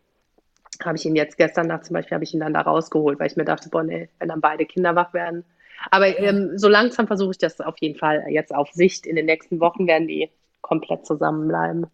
habe 0.84 0.96
ich 0.96 1.04
ihn 1.04 1.16
jetzt 1.16 1.36
gestern 1.36 1.66
Nacht 1.66 1.86
zum 1.86 1.94
Beispiel, 1.94 2.14
habe 2.14 2.22
ich 2.22 2.32
ihn 2.32 2.40
dann 2.40 2.54
da 2.54 2.60
rausgeholt, 2.60 3.18
weil 3.18 3.26
ich 3.26 3.36
mir 3.36 3.44
dachte, 3.44 3.68
boah, 3.68 3.82
nee, 3.82 4.08
wenn 4.20 4.28
dann 4.28 4.40
beide 4.40 4.64
Kinder 4.64 4.94
wach 4.94 5.12
werden, 5.12 5.44
aber 5.90 6.18
ähm, 6.18 6.58
so 6.58 6.68
langsam 6.68 7.06
versuche 7.06 7.32
ich 7.32 7.38
das 7.38 7.60
auf 7.60 7.76
jeden 7.80 7.98
Fall 7.98 8.24
jetzt 8.28 8.54
auf 8.54 8.70
Sicht. 8.72 9.06
In 9.06 9.16
den 9.16 9.26
nächsten 9.26 9.60
Wochen 9.60 9.86
werden 9.86 10.08
die 10.08 10.30
komplett 10.60 11.06
zusammenbleiben. 11.06 11.86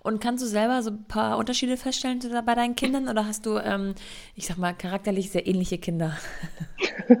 Und 0.00 0.20
kannst 0.20 0.44
du 0.44 0.48
selber 0.48 0.82
so 0.82 0.90
ein 0.90 1.04
paar 1.04 1.38
Unterschiede 1.38 1.76
feststellen 1.76 2.20
bei 2.44 2.54
deinen 2.54 2.76
Kindern 2.76 3.08
oder 3.08 3.26
hast 3.26 3.46
du, 3.46 3.58
ähm, 3.58 3.94
ich 4.34 4.46
sag 4.46 4.58
mal, 4.58 4.72
charakterlich 4.72 5.30
sehr 5.30 5.46
ähnliche 5.46 5.78
Kinder? 5.78 6.16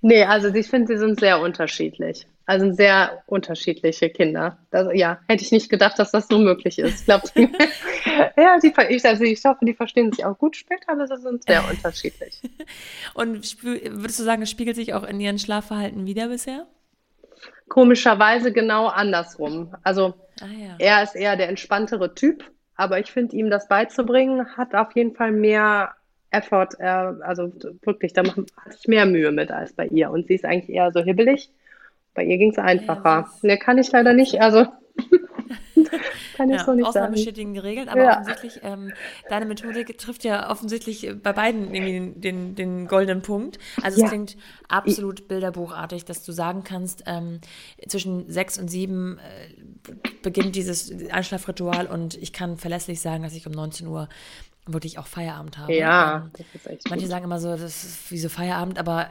nee, 0.00 0.24
also 0.24 0.48
ich 0.48 0.68
finde, 0.68 0.88
sie 0.88 0.98
sind 0.98 1.20
sehr 1.20 1.40
unterschiedlich. 1.40 2.26
Also 2.48 2.72
sehr 2.72 3.24
unterschiedliche 3.26 4.08
Kinder. 4.08 4.56
Das, 4.70 4.86
ja, 4.94 5.18
hätte 5.26 5.42
ich 5.42 5.50
nicht 5.50 5.68
gedacht, 5.68 5.98
dass 5.98 6.12
das 6.12 6.28
so 6.28 6.38
möglich 6.38 6.78
ist. 6.78 7.00
Ich 7.00 7.04
glaube, 7.04 7.28
ja, 8.36 8.58
die, 8.60 8.72
ich, 8.88 9.04
also 9.04 9.24
ich 9.24 9.44
hoffe, 9.44 9.64
die 9.64 9.74
verstehen 9.74 10.12
sich 10.12 10.24
auch 10.24 10.38
gut 10.38 10.56
später, 10.56 10.92
aber 10.92 11.08
sie 11.08 11.20
sind 11.20 11.42
sehr 11.44 11.68
unterschiedlich. 11.68 12.40
Und 13.14 13.62
würdest 13.62 14.20
du 14.20 14.22
sagen, 14.22 14.42
es 14.42 14.50
spiegelt 14.50 14.76
sich 14.76 14.94
auch 14.94 15.02
in 15.02 15.20
ihren 15.20 15.40
Schlafverhalten 15.40 16.06
wieder 16.06 16.28
bisher? 16.28 16.66
Komischerweise 17.68 18.52
genau 18.52 18.86
andersrum. 18.86 19.74
Also 19.82 20.14
ah, 20.40 20.46
ja. 20.46 20.76
er 20.78 21.02
ist 21.02 21.16
eher 21.16 21.36
der 21.36 21.48
entspanntere 21.48 22.14
Typ, 22.14 22.44
aber 22.76 23.00
ich 23.00 23.10
finde, 23.10 23.36
ihm 23.36 23.50
das 23.50 23.68
beizubringen, 23.68 24.56
hat 24.56 24.74
auf 24.74 24.94
jeden 24.94 25.14
Fall 25.14 25.32
mehr 25.32 25.94
Effort, 26.30 26.68
äh, 26.78 26.84
also 26.84 27.52
wirklich, 27.82 28.12
da 28.12 28.22
hatte 28.22 28.76
ich 28.78 28.88
mehr 28.88 29.06
Mühe 29.06 29.32
mit 29.32 29.50
als 29.50 29.72
bei 29.72 29.86
ihr. 29.86 30.10
Und 30.10 30.26
sie 30.26 30.34
ist 30.34 30.44
eigentlich 30.44 30.74
eher 30.74 30.92
so 30.92 31.02
hibbelig. 31.02 31.50
Bei 32.14 32.24
ihr 32.24 32.38
ging 32.38 32.50
es 32.50 32.58
einfacher. 32.58 33.28
Ja, 33.42 33.48
ne, 33.48 33.58
kann 33.58 33.78
ich 33.78 33.90
leider 33.92 34.12
nicht. 34.12 34.40
Also 34.40 34.66
kann 36.36 36.50
ich 36.50 36.56
ja, 36.56 36.64
so 36.64 36.74
nicht 36.74 36.92
sagen. 36.92 37.12
bestätigen 37.12 37.54
geregelt, 37.54 37.88
aber 37.88 38.04
ja. 38.04 38.20
offensichtlich, 38.20 38.60
ähm, 38.62 38.92
deine 39.28 39.46
Methodik 39.46 39.96
trifft 39.98 40.22
ja 40.24 40.50
offensichtlich 40.50 41.10
bei 41.22 41.32
beiden 41.32 41.72
den, 41.72 42.20
den, 42.20 42.54
den 42.54 42.86
goldenen 42.86 43.22
Punkt. 43.22 43.58
Also 43.82 44.02
es 44.02 44.10
klingt 44.10 44.36
absolut 44.68 45.28
bilderbuchartig, 45.28 46.04
dass 46.04 46.24
du 46.24 46.32
sagen 46.32 46.62
kannst, 46.62 47.04
ähm, 47.06 47.40
zwischen 47.88 48.30
sechs 48.30 48.58
und 48.58 48.68
sieben 48.68 49.18
äh, 49.18 49.92
beginnt 50.22 50.56
dieses 50.56 50.92
Einschlafritual 51.10 51.86
und 51.86 52.16
ich 52.16 52.32
kann 52.32 52.58
verlässlich 52.58 53.00
sagen, 53.00 53.22
dass 53.22 53.34
ich 53.34 53.46
um 53.46 53.52
19 53.52 53.86
Uhr 53.86 54.08
wirklich 54.66 54.98
auch 54.98 55.06
Feierabend 55.06 55.58
habe. 55.58 55.74
Ja, 55.74 56.24
ähm, 56.24 56.30
das 56.32 56.46
ist 56.54 56.66
echt 56.66 56.90
Manche 56.90 57.04
gut. 57.04 57.10
sagen 57.10 57.24
immer 57.24 57.40
so, 57.40 57.50
das 57.50 57.84
ist 57.84 58.10
wie 58.10 58.18
so 58.18 58.28
Feierabend, 58.28 58.78
aber 58.78 59.08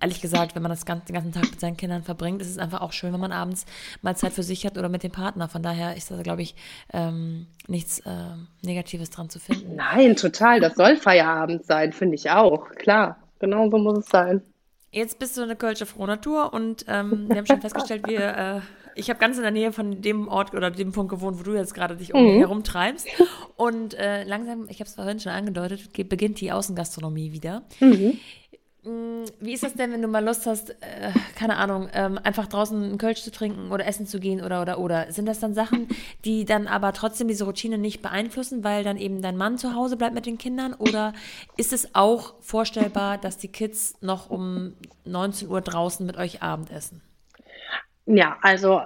ehrlich 0.00 0.20
gesagt, 0.20 0.54
wenn 0.54 0.62
man 0.62 0.70
das 0.70 0.86
ganz, 0.86 1.04
den 1.04 1.14
ganzen 1.14 1.32
Tag 1.32 1.50
mit 1.50 1.60
seinen 1.60 1.76
Kindern 1.76 2.02
verbringt, 2.02 2.40
ist 2.40 2.50
es 2.50 2.58
einfach 2.58 2.80
auch 2.80 2.92
schön, 2.92 3.12
wenn 3.12 3.20
man 3.20 3.32
abends 3.32 3.64
mal 4.02 4.16
Zeit 4.16 4.32
für 4.32 4.42
sich 4.42 4.64
hat 4.66 4.78
oder 4.78 4.88
mit 4.88 5.02
dem 5.02 5.12
Partner. 5.12 5.48
Von 5.48 5.62
daher 5.62 5.96
ist 5.96 6.10
da, 6.10 6.22
glaube 6.22 6.42
ich, 6.42 6.54
ähm, 6.92 7.46
nichts 7.66 8.00
äh, 8.00 8.10
Negatives 8.62 9.10
dran 9.10 9.30
zu 9.30 9.38
finden. 9.38 9.76
Nein, 9.76 10.16
total. 10.16 10.60
Das 10.60 10.74
soll 10.74 10.96
Feierabend 10.96 11.64
sein, 11.64 11.92
finde 11.92 12.14
ich 12.16 12.30
auch. 12.30 12.68
Klar, 12.70 13.18
genau 13.38 13.70
so 13.70 13.78
muss 13.78 13.98
es 13.98 14.06
sein. 14.06 14.42
Jetzt 14.90 15.18
bist 15.18 15.36
du 15.36 15.42
eine 15.42 15.54
Kölsche 15.54 15.86
Frohnatur 15.86 16.52
und 16.52 16.84
ähm, 16.88 17.28
wir 17.28 17.36
haben 17.36 17.46
schon 17.46 17.60
festgestellt, 17.60 18.06
wir, 18.06 18.20
äh, 18.20 18.60
ich 18.94 19.10
habe 19.10 19.18
ganz 19.20 19.36
in 19.36 19.42
der 19.42 19.52
Nähe 19.52 19.72
von 19.72 20.00
dem 20.00 20.28
Ort 20.28 20.54
oder 20.54 20.70
dem 20.70 20.92
Punkt 20.92 21.10
gewohnt, 21.10 21.38
wo 21.38 21.42
du 21.42 21.54
jetzt 21.54 21.74
gerade 21.74 21.96
dich 21.96 22.12
mhm. 22.12 22.38
herumtreibst. 22.38 23.06
Und 23.56 23.94
äh, 23.94 24.24
langsam, 24.24 24.66
ich 24.68 24.80
habe 24.80 24.88
es 24.88 24.94
vorhin 24.94 25.20
schon 25.20 25.32
angedeutet, 25.32 25.92
beginnt 25.92 26.40
die 26.40 26.52
Außengastronomie 26.52 27.32
wieder. 27.32 27.62
Mhm. 27.80 28.18
Mm, 28.84 29.24
wie 29.40 29.54
ist 29.54 29.64
das 29.64 29.74
denn, 29.74 29.92
wenn 29.92 30.02
du 30.02 30.08
mal 30.08 30.24
Lust 30.24 30.46
hast, 30.46 30.70
äh, 30.70 31.10
keine 31.34 31.56
Ahnung, 31.56 31.88
ähm, 31.92 32.18
einfach 32.22 32.46
draußen 32.46 32.80
einen 32.80 32.98
Kölsch 32.98 33.22
zu 33.22 33.32
trinken 33.32 33.72
oder 33.72 33.86
essen 33.86 34.06
zu 34.06 34.20
gehen 34.20 34.42
oder 34.42 34.62
oder 34.62 34.78
oder? 34.78 35.10
Sind 35.10 35.26
das 35.26 35.40
dann 35.40 35.52
Sachen, 35.52 35.88
die 36.24 36.44
dann 36.44 36.68
aber 36.68 36.92
trotzdem 36.92 37.26
diese 37.26 37.44
Routine 37.44 37.76
nicht 37.76 38.02
beeinflussen, 38.02 38.62
weil 38.62 38.84
dann 38.84 38.96
eben 38.96 39.20
dein 39.20 39.36
Mann 39.36 39.58
zu 39.58 39.74
Hause 39.74 39.96
bleibt 39.96 40.14
mit 40.14 40.26
den 40.26 40.38
Kindern? 40.38 40.74
Oder 40.74 41.12
ist 41.56 41.72
es 41.72 41.94
auch 41.94 42.34
vorstellbar, 42.40 43.18
dass 43.18 43.36
die 43.36 43.48
Kids 43.48 43.96
noch 44.00 44.30
um 44.30 44.74
19 45.04 45.48
Uhr 45.48 45.60
draußen 45.60 46.06
mit 46.06 46.16
euch 46.16 46.42
Abend 46.42 46.70
essen? 46.70 47.02
Ja, 48.06 48.38
also 48.42 48.82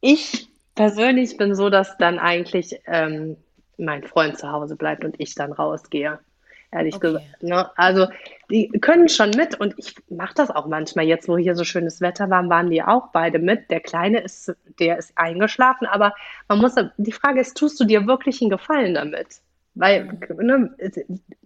ich 0.00 0.48
persönlich 0.74 1.36
bin 1.36 1.54
so, 1.54 1.70
dass 1.70 1.96
dann 1.98 2.18
eigentlich 2.18 2.80
ähm, 2.86 3.36
mein 3.78 4.02
Freund 4.02 4.38
zu 4.38 4.50
Hause 4.50 4.76
bleibt 4.76 5.04
und 5.04 5.14
ich 5.18 5.34
dann 5.34 5.52
rausgehe. 5.52 6.18
Ehrlich 6.74 6.96
okay. 6.96 7.06
gesagt. 7.06 7.42
Ne? 7.42 7.70
Also 7.76 8.08
die 8.50 8.68
können 8.68 9.08
schon 9.08 9.30
mit 9.30 9.58
und 9.58 9.74
ich 9.78 9.94
mache 10.10 10.34
das 10.34 10.50
auch 10.50 10.66
manchmal. 10.66 11.06
Jetzt, 11.06 11.28
wo 11.28 11.38
hier 11.38 11.54
so 11.54 11.64
schönes 11.64 12.00
Wetter 12.00 12.28
war, 12.30 12.48
waren 12.48 12.70
die 12.70 12.82
auch 12.82 13.08
beide 13.12 13.38
mit. 13.38 13.70
Der 13.70 13.80
Kleine 13.80 14.20
ist, 14.20 14.54
der 14.78 14.98
ist 14.98 15.12
eingeschlafen, 15.16 15.86
aber 15.86 16.14
man 16.48 16.58
muss, 16.58 16.74
die 16.96 17.12
Frage 17.12 17.40
ist, 17.40 17.56
tust 17.56 17.80
du 17.80 17.84
dir 17.84 18.06
wirklich 18.06 18.40
einen 18.40 18.50
Gefallen 18.50 18.94
damit? 18.94 19.40
Weil 19.74 20.18
ne, 20.38 20.74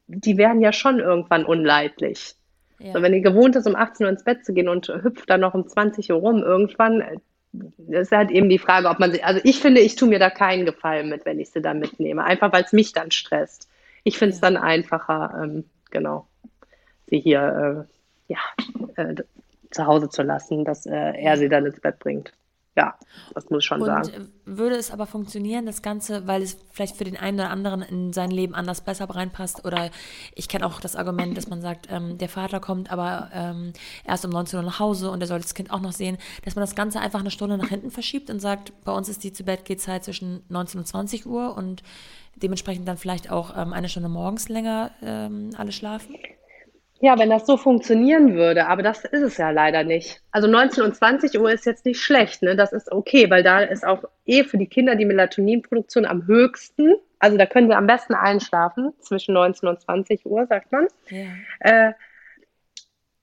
die 0.06 0.36
werden 0.36 0.60
ja 0.60 0.72
schon 0.72 0.98
irgendwann 0.98 1.44
unleidlich. 1.44 2.34
Ja. 2.80 2.92
So, 2.92 3.02
wenn 3.02 3.12
die 3.12 3.22
gewohnt 3.22 3.56
ist, 3.56 3.66
um 3.66 3.74
18 3.74 4.06
Uhr 4.06 4.10
ins 4.10 4.24
Bett 4.24 4.44
zu 4.44 4.52
gehen 4.52 4.68
und 4.68 4.88
hüpft 4.88 5.28
dann 5.30 5.40
noch 5.40 5.54
um 5.54 5.66
20 5.66 6.10
Uhr 6.12 6.18
rum, 6.18 6.42
irgendwann 6.42 7.02
ist 7.88 8.12
halt 8.12 8.30
eben 8.30 8.48
die 8.48 8.58
Frage, 8.58 8.88
ob 8.88 8.98
man 8.98 9.12
sie, 9.12 9.22
also 9.22 9.40
ich 9.42 9.60
finde, 9.60 9.80
ich 9.80 9.96
tue 9.96 10.08
mir 10.08 10.18
da 10.18 10.30
keinen 10.30 10.66
Gefallen 10.66 11.08
mit, 11.08 11.24
wenn 11.24 11.40
ich 11.40 11.50
sie 11.50 11.62
dann 11.62 11.78
mitnehme, 11.78 12.24
einfach 12.24 12.52
weil 12.52 12.64
es 12.64 12.72
mich 12.72 12.92
dann 12.92 13.10
stresst. 13.10 13.68
Ich 14.08 14.16
finde 14.16 14.34
es 14.34 14.40
dann 14.40 14.56
einfacher, 14.56 15.38
ähm, 15.42 15.64
genau, 15.90 16.28
sie 17.08 17.20
hier 17.20 17.86
äh, 18.26 18.32
ja, 18.32 18.38
äh, 18.96 19.16
zu 19.70 19.84
Hause 19.84 20.08
zu 20.08 20.22
lassen, 20.22 20.64
dass 20.64 20.86
äh, 20.86 21.12
er 21.12 21.36
sie 21.36 21.50
dann 21.50 21.66
ins 21.66 21.78
Bett 21.78 21.98
bringt 21.98 22.32
ja, 22.78 22.94
das 23.34 23.50
muss 23.50 23.64
ich 23.64 23.66
schon 23.66 23.80
und 23.80 23.86
sagen. 23.86 24.32
Würde 24.44 24.76
es 24.76 24.92
aber 24.92 25.06
funktionieren, 25.06 25.66
das 25.66 25.82
Ganze, 25.82 26.28
weil 26.28 26.42
es 26.42 26.56
vielleicht 26.70 26.96
für 26.96 27.02
den 27.02 27.16
einen 27.16 27.40
oder 27.40 27.50
anderen 27.50 27.82
in 27.82 28.12
sein 28.12 28.30
Leben 28.30 28.54
anders 28.54 28.82
besser 28.82 29.10
reinpasst? 29.10 29.64
Oder 29.64 29.90
ich 30.36 30.48
kenne 30.48 30.64
auch 30.64 30.78
das 30.78 30.94
Argument, 30.94 31.36
dass 31.36 31.48
man 31.48 31.60
sagt, 31.60 31.88
ähm, 31.90 32.18
der 32.18 32.28
Vater 32.28 32.60
kommt 32.60 32.92
aber 32.92 33.30
ähm, 33.34 33.72
erst 34.04 34.24
um 34.24 34.30
19 34.30 34.60
Uhr 34.60 34.64
nach 34.64 34.78
Hause 34.78 35.10
und 35.10 35.20
er 35.20 35.26
soll 35.26 35.40
das 35.40 35.54
Kind 35.54 35.72
auch 35.72 35.80
noch 35.80 35.90
sehen, 35.90 36.18
dass 36.44 36.54
man 36.54 36.62
das 36.62 36.76
Ganze 36.76 37.00
einfach 37.00 37.18
eine 37.18 37.32
Stunde 37.32 37.58
nach 37.58 37.68
hinten 37.68 37.90
verschiebt 37.90 38.30
und 38.30 38.38
sagt, 38.38 38.72
bei 38.84 38.92
uns 38.92 39.08
ist 39.08 39.24
die 39.24 39.32
zu 39.32 39.42
Bett 39.42 39.64
geht 39.64 39.80
Zeit 39.80 40.04
zwischen 40.04 40.44
19 40.48 40.78
und 40.78 40.86
20 40.86 41.26
Uhr 41.26 41.56
und 41.56 41.82
dementsprechend 42.36 42.86
dann 42.86 42.96
vielleicht 42.96 43.28
auch 43.28 43.56
ähm, 43.56 43.72
eine 43.72 43.88
Stunde 43.88 44.08
morgens 44.08 44.48
länger 44.48 44.92
ähm, 45.02 45.50
alle 45.56 45.72
schlafen? 45.72 46.14
Ja, 47.00 47.18
wenn 47.18 47.30
das 47.30 47.46
so 47.46 47.56
funktionieren 47.56 48.34
würde, 48.34 48.66
aber 48.66 48.82
das 48.82 49.04
ist 49.04 49.22
es 49.22 49.36
ja 49.36 49.50
leider 49.50 49.84
nicht. 49.84 50.20
Also 50.32 50.48
19 50.48 50.82
und 50.82 50.96
20 50.96 51.38
Uhr 51.38 51.50
ist 51.52 51.64
jetzt 51.64 51.84
nicht 51.84 52.00
schlecht, 52.00 52.42
ne? 52.42 52.56
Das 52.56 52.72
ist 52.72 52.90
okay, 52.90 53.30
weil 53.30 53.44
da 53.44 53.60
ist 53.60 53.86
auch 53.86 54.02
eh 54.26 54.42
für 54.42 54.58
die 54.58 54.66
Kinder 54.66 54.96
die 54.96 55.04
Melatoninproduktion 55.04 56.04
am 56.04 56.26
höchsten. 56.26 56.96
Also 57.20 57.36
da 57.36 57.46
können 57.46 57.68
sie 57.68 57.76
am 57.76 57.86
besten 57.86 58.14
einschlafen, 58.14 58.92
zwischen 59.00 59.34
19 59.34 59.68
und 59.68 59.80
20 59.80 60.26
Uhr, 60.26 60.46
sagt 60.46 60.72
man. 60.72 60.88
Ja. 61.08 61.26
Äh, 61.60 61.92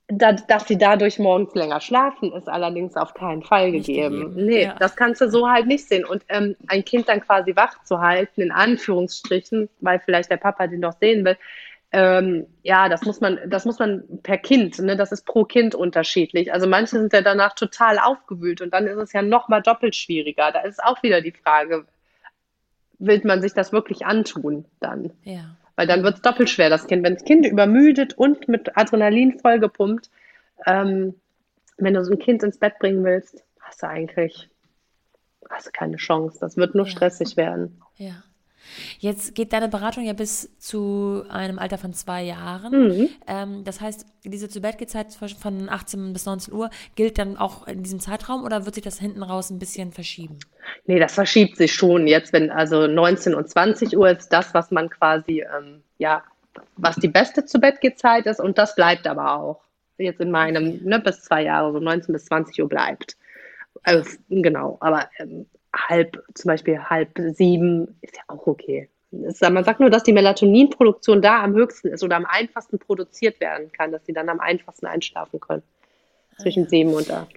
da, 0.08 0.34
dass 0.34 0.68
sie 0.68 0.78
dadurch 0.78 1.18
morgens 1.18 1.56
länger 1.56 1.82
schlafen, 1.82 2.32
ist 2.34 2.48
allerdings 2.48 2.96
auf 2.96 3.14
keinen 3.14 3.42
Fall 3.42 3.72
gegeben. 3.72 4.20
gegeben. 4.20 4.46
Nee, 4.46 4.64
ja. 4.64 4.76
das 4.80 4.96
kannst 4.96 5.20
du 5.20 5.30
so 5.30 5.50
halt 5.50 5.66
nicht 5.66 5.88
sehen. 5.88 6.06
Und 6.06 6.24
ähm, 6.30 6.56
ein 6.68 6.86
Kind 6.86 7.10
dann 7.10 7.22
quasi 7.22 7.56
wach 7.56 7.84
zu 7.84 8.00
halten, 8.00 8.42
in 8.42 8.52
Anführungsstrichen, 8.52 9.68
weil 9.82 10.00
vielleicht 10.00 10.30
der 10.30 10.38
Papa 10.38 10.68
den 10.68 10.82
noch 10.82 10.98
sehen 11.00 11.26
will, 11.26 11.38
ähm, 11.92 12.48
ja, 12.64 12.90
das 12.90 13.04
muss 13.04 13.22
man, 13.22 13.40
das 13.48 13.66
muss 13.66 13.80
man 13.80 14.04
per 14.24 14.38
Kind, 14.38 14.80
ne, 14.80 14.98
das 14.98 15.12
ist 15.12 15.26
pro 15.26 15.46
Kind 15.46 15.76
unterschiedlich. 15.76 16.52
Also 16.52 16.68
manche 16.68 17.00
sind 17.00 17.14
ja 17.14 17.22
danach 17.22 17.54
total 17.56 18.00
aufgewühlt 18.00 18.62
und 18.62 18.74
dann 18.74 18.88
ist 18.88 18.98
es 18.98 19.14
ja 19.14 19.22
noch 19.22 19.48
mal 19.48 19.62
doppelt 19.62 19.96
schwieriger. 19.96 20.52
Da 20.52 20.62
ist 20.62 20.84
auch 20.84 21.02
wieder 21.04 21.22
die 21.22 21.32
Frage, 21.32 21.86
will 23.00 23.22
man 23.24 23.42
sich 23.42 23.54
das 23.54 23.72
wirklich 23.72 24.06
antun 24.06 24.66
dann? 24.80 25.12
Ja. 25.24 25.56
Weil 25.76 25.88
dann 25.88 26.04
wird 26.04 26.16
es 26.16 26.22
doppelt 26.22 26.50
schwer, 26.50 26.70
das 26.70 26.88
Kind. 26.88 27.04
Wenn 27.04 27.16
das 27.16 27.26
Kind 27.26 27.46
übermüdet 27.46 28.18
und 28.18 28.48
mit 28.48 28.78
Adrenalin 28.78 29.40
vollgepumpt, 29.40 30.10
ähm, 30.66 31.16
wenn 31.78 31.94
du 31.94 32.04
so 32.04 32.14
ein 32.14 32.20
Kind 32.20 32.44
ins 32.44 32.58
Bett 32.58 32.80
bringen 32.80 33.04
willst, 33.04 33.44
hast 33.60 33.84
du 33.84 33.88
eigentlich 33.88 34.50
hast 35.50 35.68
du 35.68 35.72
keine 35.72 35.98
Chance. 35.98 36.40
Das 36.40 36.58
wird 36.58 36.76
nur 36.76 36.86
ja. 36.86 36.92
stressig 36.92 37.38
werden. 37.38 37.82
Ja. 37.98 38.24
Jetzt 39.00 39.36
geht 39.36 39.54
deine 39.54 39.70
Beratung 39.70 40.04
ja 40.04 40.14
bis 40.14 40.58
zu 40.58 41.24
einem 41.30 41.60
Alter 41.60 41.78
von 41.78 41.94
zwei 41.94 42.24
Jahren. 42.24 42.88
Mhm. 42.88 43.10
Ähm, 43.28 43.64
das 43.64 43.82
heißt, 43.82 44.06
diese 44.24 44.50
zu 44.50 44.62
Bett 44.62 44.90
Zeit 44.90 45.14
von 45.14 45.70
18 45.70 46.14
bis 46.14 46.26
19 46.26 46.54
Uhr 46.54 46.70
gilt 46.96 47.18
dann 47.18 47.38
auch 47.38 47.68
in 47.68 47.84
diesem 47.84 48.00
Zeitraum 48.00 48.44
oder 48.44 48.66
wird 48.66 48.76
sich 48.76 48.84
das 48.84 49.00
hinten 49.00 49.24
raus 49.24 49.50
ein 49.50 49.60
bisschen 49.60 49.92
verschieben? 49.92 50.40
Nee, 50.86 51.00
das 51.00 51.14
verschiebt 51.14 51.58
sich 51.58 51.74
schon. 51.74 52.08
Jetzt, 52.08 52.34
wenn 52.34 52.52
also 52.52 52.88
19 52.88 53.36
und 53.36 53.50
20 53.50 53.98
Uhr 53.98 54.10
ist 54.10 54.30
das, 54.30 54.54
was 54.54 54.72
man 54.72 54.90
quasi, 54.90 55.44
ähm, 55.58 55.84
ja, 55.98 56.24
was 56.78 56.96
die 56.96 57.08
beste 57.08 57.46
zu 57.46 57.60
Bett 57.60 57.80
Zeit 57.98 58.26
ist 58.26 58.40
und 58.40 58.58
das 58.58 58.76
bleibt 58.76 59.08
aber 59.08 59.36
auch. 59.36 59.62
Jetzt 59.98 60.20
in 60.20 60.32
meinem, 60.32 60.84
ne, 60.84 61.00
bis 61.00 61.22
zwei 61.22 61.44
Jahre, 61.44 61.72
so 61.72 61.80
19 61.80 62.12
bis 62.12 62.26
20 62.26 62.62
Uhr 62.62 62.68
bleibt. 62.68 63.16
Also, 63.84 64.18
genau, 64.30 64.78
aber 64.82 65.10
ähm, 65.20 65.46
halb, 65.76 66.24
zum 66.34 66.50
Beispiel 66.50 66.80
halb 66.80 67.20
sieben, 67.34 67.98
ist 68.02 68.16
ja 68.18 68.24
auch 68.28 68.48
okay. 68.48 68.90
man 69.12 69.64
sagt 69.64 69.80
nur, 69.80 69.90
dass 69.90 70.04
die 70.04 70.14
Melatoninproduktion 70.14 71.22
da 71.22 71.44
am 71.44 71.54
höchsten 71.54 71.90
ist 71.90 72.04
oder 72.04 72.16
am 72.16 72.26
einfachsten 72.26 72.80
produziert 72.80 73.40
werden 73.40 73.72
kann, 73.72 73.92
dass 73.92 74.06
sie 74.06 74.14
dann 74.14 74.30
am 74.30 74.40
einfachsten 74.40 74.88
einschlafen 74.88 75.40
können. 75.40 75.64
Zwischen 76.38 76.64
ah, 76.64 76.66
ja. 76.66 76.70
sieben 76.70 76.94
und 76.94 77.12
acht. 77.12 77.34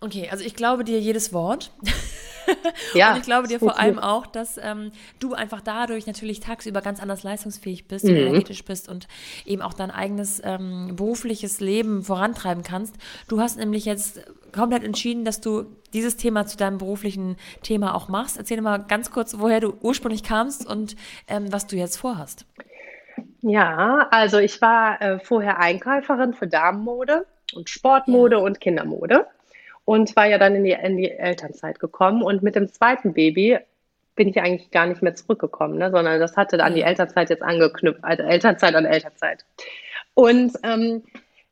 Okay, 0.00 0.28
also 0.30 0.44
ich 0.44 0.54
glaube 0.54 0.84
dir 0.84 1.00
jedes 1.00 1.32
Wort. 1.32 1.72
ja, 2.94 3.12
und 3.12 3.18
ich 3.18 3.24
glaube 3.24 3.48
dir 3.48 3.58
vor 3.58 3.78
allem 3.78 3.98
auch, 3.98 4.26
dass 4.26 4.58
ähm, 4.62 4.92
du 5.18 5.34
einfach 5.34 5.60
dadurch 5.60 6.06
natürlich 6.06 6.38
tagsüber 6.38 6.80
ganz 6.82 7.00
anders 7.00 7.24
leistungsfähig 7.24 7.88
bist 7.88 8.04
mhm. 8.04 8.10
und 8.10 8.16
energetisch 8.16 8.64
bist 8.64 8.88
und 8.88 9.08
eben 9.44 9.60
auch 9.60 9.74
dein 9.74 9.90
eigenes 9.90 10.40
ähm, 10.44 10.94
berufliches 10.94 11.58
Leben 11.58 12.04
vorantreiben 12.04 12.62
kannst. 12.62 12.96
Du 13.26 13.40
hast 13.40 13.58
nämlich 13.58 13.84
jetzt 13.84 14.20
komplett 14.52 14.84
entschieden, 14.84 15.24
dass 15.24 15.40
du 15.40 15.64
dieses 15.92 16.16
Thema 16.16 16.46
zu 16.46 16.56
deinem 16.56 16.78
beruflichen 16.78 17.36
Thema 17.62 17.94
auch 17.94 18.08
machst. 18.08 18.36
Erzähl 18.36 18.60
mal 18.60 18.78
ganz 18.78 19.10
kurz, 19.10 19.38
woher 19.38 19.58
du 19.58 19.74
ursprünglich 19.80 20.22
kamst 20.22 20.64
und 20.64 20.94
ähm, 21.26 21.52
was 21.52 21.66
du 21.66 21.76
jetzt 21.76 21.96
vorhast. 21.96 22.46
Ja, 23.40 24.06
also 24.10 24.38
ich 24.38 24.60
war 24.62 25.02
äh, 25.02 25.18
vorher 25.18 25.58
Einkäuferin 25.58 26.34
für 26.34 26.46
Damenmode 26.46 27.26
und 27.54 27.68
Sportmode 27.68 28.36
ja. 28.36 28.42
und 28.42 28.60
Kindermode 28.60 29.26
und 29.88 30.14
war 30.16 30.26
ja 30.26 30.36
dann 30.36 30.54
in 30.54 30.64
die, 30.64 30.72
in 30.72 30.98
die 30.98 31.10
Elternzeit 31.10 31.80
gekommen. 31.80 32.20
Und 32.20 32.42
mit 32.42 32.56
dem 32.56 32.70
zweiten 32.70 33.14
Baby 33.14 33.56
bin 34.16 34.28
ich 34.28 34.38
eigentlich 34.38 34.70
gar 34.70 34.84
nicht 34.84 35.00
mehr 35.00 35.14
zurückgekommen, 35.14 35.78
ne? 35.78 35.90
sondern 35.90 36.20
das 36.20 36.36
hatte 36.36 36.62
an 36.62 36.74
die 36.74 36.82
Elternzeit 36.82 37.30
jetzt 37.30 37.42
angeknüpft, 37.42 38.04
also 38.04 38.22
Elternzeit 38.22 38.74
an 38.74 38.84
Elternzeit. 38.84 39.46
Und 40.12 40.52
ähm, 40.62 41.04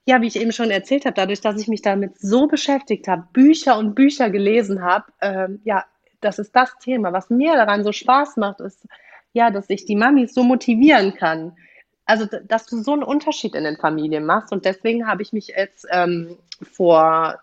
ja, 0.04 0.20
wie 0.20 0.26
ich 0.26 0.36
eben 0.36 0.52
schon 0.52 0.70
erzählt 0.70 1.06
habe, 1.06 1.14
dadurch, 1.14 1.40
dass 1.40 1.58
ich 1.58 1.66
mich 1.66 1.80
damit 1.80 2.20
so 2.20 2.46
beschäftigt 2.46 3.08
habe, 3.08 3.26
Bücher 3.32 3.78
und 3.78 3.94
Bücher 3.94 4.28
gelesen 4.28 4.82
habe, 4.82 5.06
ähm, 5.22 5.62
ja, 5.64 5.86
das 6.20 6.38
ist 6.38 6.54
das 6.54 6.76
Thema. 6.78 7.14
Was 7.14 7.30
mir 7.30 7.54
daran 7.54 7.84
so 7.84 7.92
Spaß 7.92 8.36
macht, 8.36 8.60
ist, 8.60 8.86
ja, 9.32 9.50
dass 9.50 9.70
ich 9.70 9.86
die 9.86 9.96
Mamis 9.96 10.34
so 10.34 10.42
motivieren 10.42 11.14
kann. 11.14 11.56
Also, 12.04 12.26
dass 12.44 12.66
du 12.66 12.82
so 12.82 12.92
einen 12.92 13.02
Unterschied 13.02 13.54
in 13.54 13.64
den 13.64 13.78
Familien 13.78 14.26
machst. 14.26 14.52
Und 14.52 14.66
deswegen 14.66 15.06
habe 15.06 15.22
ich 15.22 15.32
mich 15.32 15.54
jetzt 15.56 15.86
ähm, 15.90 16.36
vor 16.62 17.40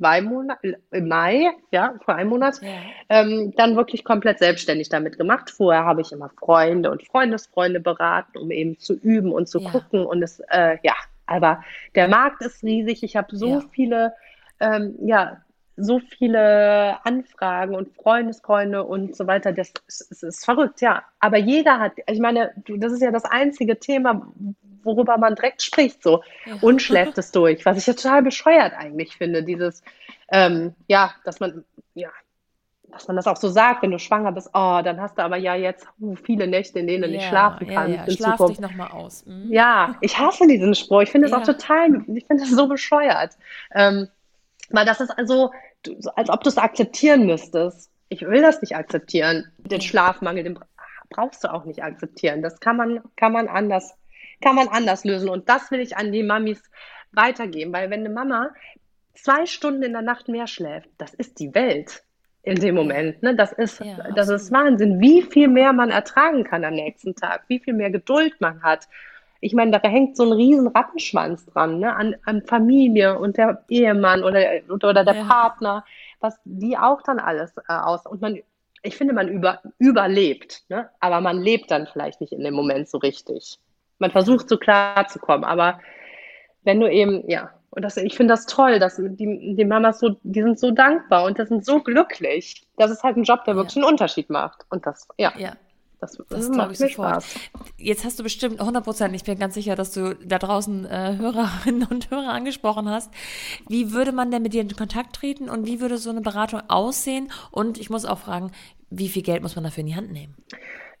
zwei 0.00 0.22
Monaten, 0.22 0.76
im 0.90 1.08
Mai, 1.08 1.50
ja, 1.70 1.94
vor 2.04 2.14
einem 2.14 2.30
Monat, 2.30 2.60
ja. 2.62 2.68
ähm, 3.10 3.52
dann 3.56 3.76
wirklich 3.76 4.02
komplett 4.02 4.38
selbstständig 4.38 4.88
damit 4.88 5.18
gemacht. 5.18 5.50
Vorher 5.50 5.84
habe 5.84 6.00
ich 6.00 6.10
immer 6.10 6.30
Freunde 6.30 6.90
und 6.90 7.06
Freundesfreunde 7.06 7.80
beraten, 7.80 8.38
um 8.38 8.50
eben 8.50 8.78
zu 8.78 8.94
üben 8.94 9.30
und 9.30 9.48
zu 9.48 9.60
ja. 9.60 9.70
gucken. 9.70 10.06
Und 10.06 10.22
es, 10.22 10.40
äh, 10.48 10.78
ja, 10.82 10.94
aber 11.26 11.62
der 11.94 12.08
Markt 12.08 12.42
ist 12.42 12.62
riesig. 12.62 13.02
Ich 13.02 13.14
habe 13.14 13.36
so 13.36 13.48
ja. 13.48 13.62
viele, 13.72 14.14
ähm, 14.58 14.94
ja, 15.04 15.42
so 15.76 15.98
viele 15.98 17.04
Anfragen 17.04 17.74
und 17.74 17.94
Freundesfreunde 17.94 18.84
und 18.84 19.14
so 19.14 19.26
weiter. 19.26 19.52
Das, 19.52 19.72
das 19.86 20.22
ist 20.22 20.44
verrückt, 20.44 20.80
ja. 20.80 21.02
Aber 21.18 21.36
jeder 21.36 21.78
hat, 21.78 21.92
ich 22.06 22.20
meine, 22.20 22.52
das 22.78 22.92
ist 22.92 23.02
ja 23.02 23.10
das 23.10 23.24
einzige 23.24 23.78
Thema, 23.78 24.26
worüber 24.82 25.18
man 25.18 25.34
direkt 25.34 25.62
spricht, 25.62 26.02
so 26.02 26.22
ja. 26.46 26.56
und 26.60 26.82
schläft 26.82 27.18
es 27.18 27.32
durch, 27.32 27.64
was 27.66 27.78
ich 27.78 27.86
ja 27.86 27.94
total 27.94 28.22
bescheuert 28.22 28.72
eigentlich 28.76 29.16
finde, 29.16 29.42
dieses, 29.42 29.82
ähm, 30.30 30.74
ja, 30.88 31.12
dass 31.24 31.40
man, 31.40 31.64
ja, 31.94 32.10
dass 32.90 33.06
man 33.06 33.16
das 33.16 33.26
auch 33.26 33.36
so 33.36 33.48
sagt, 33.48 33.82
wenn 33.82 33.90
du 33.90 33.98
schwanger 33.98 34.32
bist, 34.32 34.50
oh, 34.52 34.80
dann 34.82 35.00
hast 35.00 35.18
du 35.18 35.22
aber 35.22 35.36
ja 35.36 35.54
jetzt 35.54 35.86
uh, 36.00 36.16
viele 36.16 36.46
Nächte, 36.46 36.80
in 36.80 36.86
denen 36.86 37.02
du 37.02 37.08
ja, 37.08 37.16
nicht 37.16 37.28
schlafen 37.28 37.66
kannst. 37.68 37.96
Ja, 37.96 38.04
ja. 38.04 38.10
Schlaf 38.10 38.36
Zukunft. 38.36 38.58
dich 38.58 38.60
nochmal 38.60 38.90
aus. 38.90 39.24
Mhm. 39.26 39.52
Ja, 39.52 39.96
ich 40.00 40.18
hasse 40.18 40.46
diesen 40.46 40.74
Spruch. 40.74 41.02
Ich 41.02 41.10
finde 41.10 41.28
das 41.28 41.38
auch 41.38 41.44
total, 41.44 42.04
ich 42.14 42.26
finde 42.26 42.42
das 42.42 42.50
so 42.50 42.66
bescheuert. 42.66 43.36
Ähm, 43.74 44.08
weil 44.70 44.86
das 44.86 45.00
ist 45.00 45.10
also, 45.10 45.50
als 46.14 46.30
ob 46.30 46.42
du 46.42 46.48
es 46.48 46.58
akzeptieren 46.58 47.26
müsstest. 47.26 47.90
Ich 48.08 48.22
will 48.22 48.42
das 48.42 48.60
nicht 48.60 48.74
akzeptieren. 48.74 49.52
Den 49.58 49.80
Schlafmangel, 49.80 50.42
den 50.42 50.58
brauchst 51.10 51.44
du 51.44 51.52
auch 51.52 51.64
nicht 51.64 51.82
akzeptieren. 51.82 52.42
Das 52.42 52.60
kann 52.60 52.76
man, 52.76 53.00
kann 53.16 53.32
man 53.32 53.48
anders 53.48 53.94
kann 54.40 54.54
man 54.54 54.68
anders 54.68 55.04
lösen. 55.04 55.28
Und 55.28 55.48
das 55.48 55.70
will 55.70 55.80
ich 55.80 55.96
an 55.96 56.12
die 56.12 56.22
Mamis 56.22 56.62
weitergeben, 57.12 57.72
weil 57.72 57.90
wenn 57.90 58.00
eine 58.00 58.10
Mama 58.10 58.50
zwei 59.14 59.46
Stunden 59.46 59.82
in 59.82 59.92
der 59.92 60.02
Nacht 60.02 60.28
mehr 60.28 60.46
schläft, 60.46 60.88
das 60.98 61.14
ist 61.14 61.38
die 61.38 61.54
Welt 61.54 62.02
in 62.42 62.56
dem 62.56 62.74
Moment. 62.74 63.22
Ne? 63.22 63.34
Das, 63.36 63.52
ist, 63.52 63.80
ja, 63.80 63.96
das 64.14 64.28
ist 64.28 64.50
Wahnsinn, 64.50 65.00
wie 65.00 65.22
viel 65.22 65.48
mehr 65.48 65.72
man 65.72 65.90
ertragen 65.90 66.44
kann 66.44 66.64
am 66.64 66.74
nächsten 66.74 67.14
Tag, 67.14 67.44
wie 67.48 67.58
viel 67.58 67.74
mehr 67.74 67.90
Geduld 67.90 68.40
man 68.40 68.62
hat. 68.62 68.88
Ich 69.40 69.54
meine, 69.54 69.70
da 69.70 69.88
hängt 69.88 70.16
so 70.16 70.24
ein 70.24 70.32
riesen 70.32 70.68
Rattenschwanz 70.68 71.46
dran, 71.46 71.80
ne? 71.80 71.94
an, 71.94 72.16
an 72.24 72.42
Familie 72.42 73.18
und 73.18 73.36
der 73.36 73.64
Ehemann 73.68 74.22
oder, 74.22 74.60
oder 74.68 75.04
der 75.04 75.14
ja. 75.14 75.24
Partner, 75.24 75.84
was 76.20 76.38
die 76.44 76.76
auch 76.76 77.02
dann 77.02 77.18
alles 77.18 77.54
äh, 77.56 77.72
aus. 77.72 78.06
Und 78.06 78.20
man, 78.20 78.38
ich 78.82 78.96
finde, 78.96 79.14
man 79.14 79.28
über, 79.28 79.60
überlebt, 79.78 80.64
ne? 80.68 80.90
aber 81.00 81.20
man 81.20 81.40
lebt 81.40 81.70
dann 81.70 81.86
vielleicht 81.86 82.20
nicht 82.20 82.32
in 82.32 82.44
dem 82.44 82.54
Moment 82.54 82.88
so 82.88 82.98
richtig. 82.98 83.58
Man 84.00 84.10
versucht 84.10 84.48
so 84.48 84.56
klar 84.56 85.06
zu 85.06 85.18
kommen, 85.18 85.44
aber 85.44 85.78
wenn 86.64 86.80
du 86.80 86.90
eben, 86.90 87.28
ja, 87.30 87.50
und 87.70 87.82
das, 87.82 87.96
ich 87.96 88.16
finde 88.16 88.34
das 88.34 88.46
toll, 88.46 88.80
dass 88.80 88.96
die, 88.96 89.54
die 89.56 89.64
Mamas 89.64 90.00
so, 90.00 90.16
die 90.24 90.42
sind 90.42 90.58
so 90.58 90.72
dankbar 90.72 91.24
und 91.24 91.38
das 91.38 91.48
sind 91.48 91.64
so 91.64 91.80
glücklich. 91.80 92.66
Das 92.76 92.90
ist 92.90 93.04
halt 93.04 93.16
ein 93.16 93.22
Job, 93.22 93.44
der 93.44 93.54
wirklich 93.54 93.76
ja. 93.76 93.82
einen 93.82 93.92
Unterschied 93.92 94.28
macht. 94.28 94.66
Und 94.70 94.86
das, 94.86 95.06
ja. 95.18 95.32
ja. 95.38 95.52
Das, 96.00 96.16
das, 96.16 96.26
das 96.28 96.50
glaube 96.50 96.72
ich 96.72 96.78
sofort. 96.78 97.22
Spaß. 97.22 97.34
Jetzt 97.76 98.04
hast 98.04 98.18
du 98.18 98.22
bestimmt 98.22 98.58
100 98.58 98.82
Prozent, 98.82 99.14
ich 99.14 99.24
bin 99.24 99.38
ganz 99.38 99.54
sicher, 99.54 99.76
dass 99.76 99.92
du 99.92 100.16
da 100.16 100.38
draußen 100.38 100.86
äh, 100.86 101.16
Hörerinnen 101.18 101.86
und 101.88 102.10
Hörer 102.10 102.30
angesprochen 102.30 102.88
hast. 102.88 103.12
Wie 103.68 103.92
würde 103.92 104.12
man 104.12 104.30
denn 104.30 104.42
mit 104.42 104.54
dir 104.54 104.62
in 104.62 104.74
Kontakt 104.74 105.14
treten 105.14 105.48
und 105.50 105.66
wie 105.66 105.80
würde 105.80 105.98
so 105.98 106.10
eine 106.10 106.22
Beratung 106.22 106.62
aussehen? 106.68 107.30
Und 107.50 107.78
ich 107.78 107.90
muss 107.90 108.06
auch 108.06 108.18
fragen, 108.18 108.50
wie 108.88 109.08
viel 109.08 109.22
Geld 109.22 109.42
muss 109.42 109.54
man 109.54 109.64
dafür 109.64 109.82
in 109.82 109.86
die 109.86 109.94
Hand 109.94 110.10
nehmen? 110.10 110.34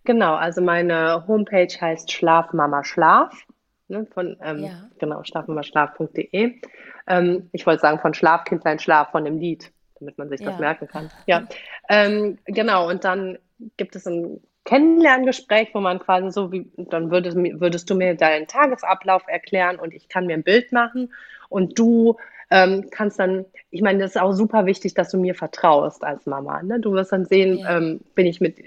Genau, 0.04 0.34
also 0.34 0.60
meine 0.60 1.26
Homepage 1.26 1.68
heißt 1.80 2.10
Schlafmama 2.10 2.84
Schlaf. 2.84 3.46
Ne, 3.88 4.06
von 4.14 4.36
ähm, 4.42 4.64
ja. 4.64 4.88
genau, 4.98 5.24
schlafmamaschlaf.de. 5.24 6.60
Ähm, 7.08 7.50
ich 7.50 7.66
wollte 7.66 7.80
sagen, 7.80 7.98
von 7.98 8.14
Schlafkindlein 8.14 8.78
Schlaf, 8.78 9.10
von 9.10 9.24
dem 9.24 9.38
Lied, 9.38 9.72
damit 9.98 10.16
man 10.16 10.28
sich 10.28 10.40
ja. 10.40 10.50
das 10.50 10.60
merken 10.60 10.86
kann. 10.86 11.10
Ja. 11.26 11.42
Ähm, 11.88 12.38
genau, 12.44 12.88
und 12.88 13.02
dann 13.02 13.38
gibt 13.76 13.96
es 13.96 14.06
ein 14.06 14.40
Kennenlerngespräch, 14.70 15.70
wo 15.72 15.80
man 15.80 15.98
quasi 15.98 16.30
so 16.30 16.52
wie, 16.52 16.70
dann 16.76 17.10
würdest, 17.10 17.36
würdest 17.36 17.90
du 17.90 17.96
mir 17.96 18.14
deinen 18.14 18.46
Tagesablauf 18.46 19.24
erklären 19.26 19.80
und 19.80 19.92
ich 19.92 20.08
kann 20.08 20.26
mir 20.26 20.34
ein 20.34 20.44
Bild 20.44 20.70
machen 20.70 21.12
und 21.48 21.76
du 21.76 22.18
ähm, 22.50 22.86
kannst 22.92 23.18
dann, 23.18 23.46
ich 23.72 23.82
meine, 23.82 23.98
das 23.98 24.12
ist 24.12 24.22
auch 24.22 24.30
super 24.30 24.66
wichtig, 24.66 24.94
dass 24.94 25.10
du 25.10 25.18
mir 25.18 25.34
vertraust 25.34 26.04
als 26.04 26.24
Mama. 26.26 26.62
Ne? 26.62 26.78
Du 26.78 26.92
wirst 26.92 27.10
dann 27.10 27.24
sehen, 27.24 27.58
ja. 27.58 27.78
ähm, 27.78 28.00
bin 28.14 28.26
ich 28.26 28.40
mit, 28.40 28.58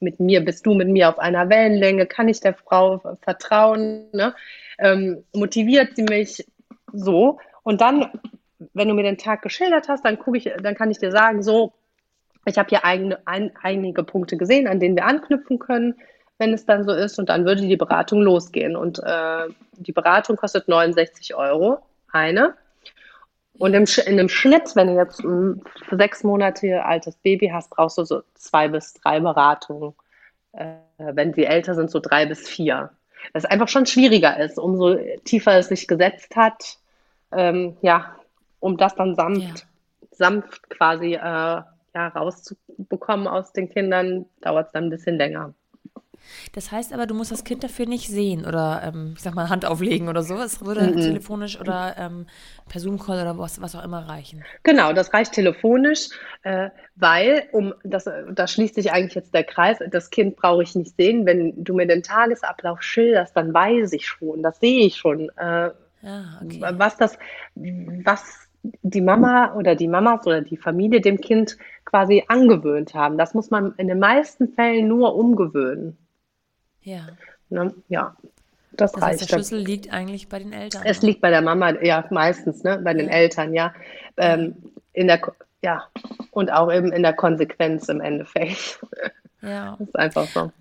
mit 0.00 0.20
mir, 0.20 0.42
bist 0.42 0.64
du 0.64 0.72
mit 0.72 0.88
mir 0.88 1.10
auf 1.10 1.18
einer 1.18 1.50
Wellenlänge, 1.50 2.06
kann 2.06 2.28
ich 2.28 2.40
der 2.40 2.54
Frau 2.54 3.02
vertrauen, 3.20 4.06
ne? 4.12 4.34
ähm, 4.78 5.22
motiviert 5.34 5.96
sie 5.96 6.04
mich 6.04 6.46
so. 6.94 7.38
Und 7.62 7.82
dann, 7.82 8.06
wenn 8.72 8.88
du 8.88 8.94
mir 8.94 9.02
den 9.02 9.18
Tag 9.18 9.42
geschildert 9.42 9.88
hast, 9.88 10.02
dann 10.06 10.18
gucke 10.18 10.38
ich, 10.38 10.50
dann 10.62 10.74
kann 10.74 10.90
ich 10.90 10.98
dir 10.98 11.10
sagen, 11.10 11.42
so, 11.42 11.74
ich 12.44 12.58
habe 12.58 12.68
hier 12.68 12.84
eigene, 12.84 13.18
ein, 13.26 13.52
einige 13.62 14.02
Punkte 14.02 14.36
gesehen, 14.36 14.66
an 14.66 14.80
denen 14.80 14.96
wir 14.96 15.06
anknüpfen 15.06 15.58
können, 15.58 15.94
wenn 16.38 16.52
es 16.52 16.66
dann 16.66 16.84
so 16.84 16.92
ist. 16.92 17.18
Und 17.18 17.28
dann 17.28 17.44
würde 17.44 17.62
die 17.62 17.76
Beratung 17.76 18.20
losgehen. 18.22 18.76
Und 18.76 18.98
äh, 18.98 19.48
die 19.78 19.92
Beratung 19.92 20.36
kostet 20.36 20.68
69 20.68 21.34
Euro, 21.34 21.78
eine. 22.10 22.54
Und 23.58 23.74
im, 23.74 23.84
in 24.06 24.18
einem 24.18 24.28
Schnitt, 24.28 24.74
wenn 24.74 24.88
du 24.88 24.94
jetzt 24.94 25.20
ein 25.20 25.62
sechs 25.90 26.24
Monate 26.24 26.84
altes 26.84 27.16
Baby 27.16 27.50
hast, 27.52 27.70
brauchst 27.70 27.98
du 27.98 28.04
so 28.04 28.22
zwei 28.34 28.68
bis 28.68 28.94
drei 28.94 29.20
Beratungen. 29.20 29.94
Äh, 30.52 30.74
wenn 30.98 31.32
sie 31.32 31.44
älter 31.44 31.74
sind, 31.74 31.90
so 31.90 32.00
drei 32.00 32.26
bis 32.26 32.48
vier. 32.48 32.90
Das 33.32 33.44
einfach 33.44 33.68
schon 33.68 33.86
schwieriger 33.86 34.38
ist, 34.38 34.58
umso 34.58 34.96
tiefer 35.24 35.58
es 35.58 35.68
sich 35.68 35.86
gesetzt 35.86 36.34
hat. 36.36 36.78
Ähm, 37.30 37.76
ja, 37.82 38.16
um 38.60 38.76
das 38.76 38.94
dann 38.94 39.14
sanft, 39.14 39.40
ja. 39.40 40.06
sanft 40.10 40.68
quasi 40.70 41.14
äh, 41.14 41.62
ja, 41.94 42.08
rauszubekommen 42.08 43.26
aus 43.26 43.52
den 43.52 43.68
Kindern, 43.68 44.26
dauert 44.40 44.66
es 44.66 44.72
dann 44.72 44.84
ein 44.84 44.90
bisschen 44.90 45.16
länger. 45.16 45.54
Das 46.52 46.70
heißt 46.70 46.92
aber, 46.92 47.06
du 47.06 47.14
musst 47.14 47.32
das 47.32 47.44
Kind 47.44 47.64
dafür 47.64 47.86
nicht 47.86 48.08
sehen 48.08 48.44
oder, 48.44 48.82
ähm, 48.84 49.14
ich 49.16 49.22
sag 49.22 49.34
mal, 49.34 49.48
Hand 49.48 49.64
auflegen 49.64 50.08
oder 50.08 50.22
so. 50.22 50.36
Es 50.36 50.64
würde 50.64 50.82
-mm. 50.82 51.02
telefonisch 51.02 51.60
oder 51.60 51.94
ähm, 51.98 52.26
per 52.68 52.80
Zoom-Call 52.80 53.20
oder 53.20 53.38
was, 53.38 53.60
was 53.60 53.74
auch 53.74 53.84
immer 53.84 54.08
reichen. 54.08 54.44
Genau, 54.62 54.92
das 54.92 55.12
reicht 55.12 55.32
telefonisch, 55.32 56.08
äh, 56.42 56.70
weil, 56.96 57.48
um 57.52 57.74
das, 57.84 58.04
da 58.04 58.46
schließt 58.46 58.74
sich 58.74 58.92
eigentlich 58.92 59.14
jetzt 59.14 59.34
der 59.34 59.44
Kreis, 59.44 59.78
das 59.90 60.10
Kind 60.10 60.36
brauche 60.36 60.62
ich 60.62 60.74
nicht 60.74 60.96
sehen. 60.96 61.26
Wenn 61.26 61.62
du 61.62 61.74
mir 61.74 61.86
den 61.86 62.02
Tagesablauf 62.02 62.82
schilderst, 62.82 63.36
dann 63.36 63.52
weiß 63.52 63.92
ich 63.92 64.06
schon, 64.06 64.42
das 64.42 64.60
sehe 64.60 64.86
ich 64.86 64.96
schon. 64.96 65.30
Äh, 65.36 65.70
ja, 66.02 66.40
okay. 66.42 66.60
Was 66.76 66.96
das, 66.96 67.16
was 67.54 68.48
die 68.62 69.00
Mama 69.00 69.54
oder 69.54 69.74
die 69.74 69.88
Mamas 69.88 70.26
oder 70.26 70.40
die 70.40 70.56
Familie 70.56 71.00
dem 71.00 71.20
Kind 71.20 71.56
quasi 71.84 72.24
angewöhnt 72.28 72.94
haben. 72.94 73.18
Das 73.18 73.34
muss 73.34 73.50
man 73.50 73.74
in 73.76 73.88
den 73.88 73.98
meisten 73.98 74.48
Fällen 74.48 74.88
nur 74.88 75.14
umgewöhnen. 75.14 75.96
Ja. 76.82 77.08
Ne? 77.48 77.74
Ja. 77.88 78.16
Das, 78.72 78.92
das 78.92 79.02
reicht. 79.02 79.12
Heißt, 79.12 79.20
der 79.22 79.36
Schlüssel 79.36 79.58
liegt 79.58 79.92
eigentlich 79.92 80.28
bei 80.28 80.38
den 80.38 80.52
Eltern. 80.52 80.82
Es 80.84 81.02
ne? 81.02 81.08
liegt 81.08 81.20
bei 81.20 81.30
der 81.30 81.42
Mama, 81.42 81.82
ja, 81.82 82.04
meistens, 82.10 82.62
ne? 82.62 82.78
Bei 82.82 82.94
den 82.94 83.08
ja. 83.08 83.12
Eltern, 83.12 83.52
ja. 83.52 83.74
Ähm, 84.16 84.54
in 84.92 85.08
der, 85.08 85.20
ja, 85.62 85.84
und 86.30 86.50
auch 86.50 86.72
eben 86.72 86.92
in 86.92 87.02
der 87.02 87.12
Konsequenz 87.12 87.88
im 87.88 88.00
Endeffekt. 88.00 88.80
Ja. 88.88 88.92
Das 89.42 89.88
ist 89.88 89.98
einfach 89.98 90.26
so. 90.28 90.52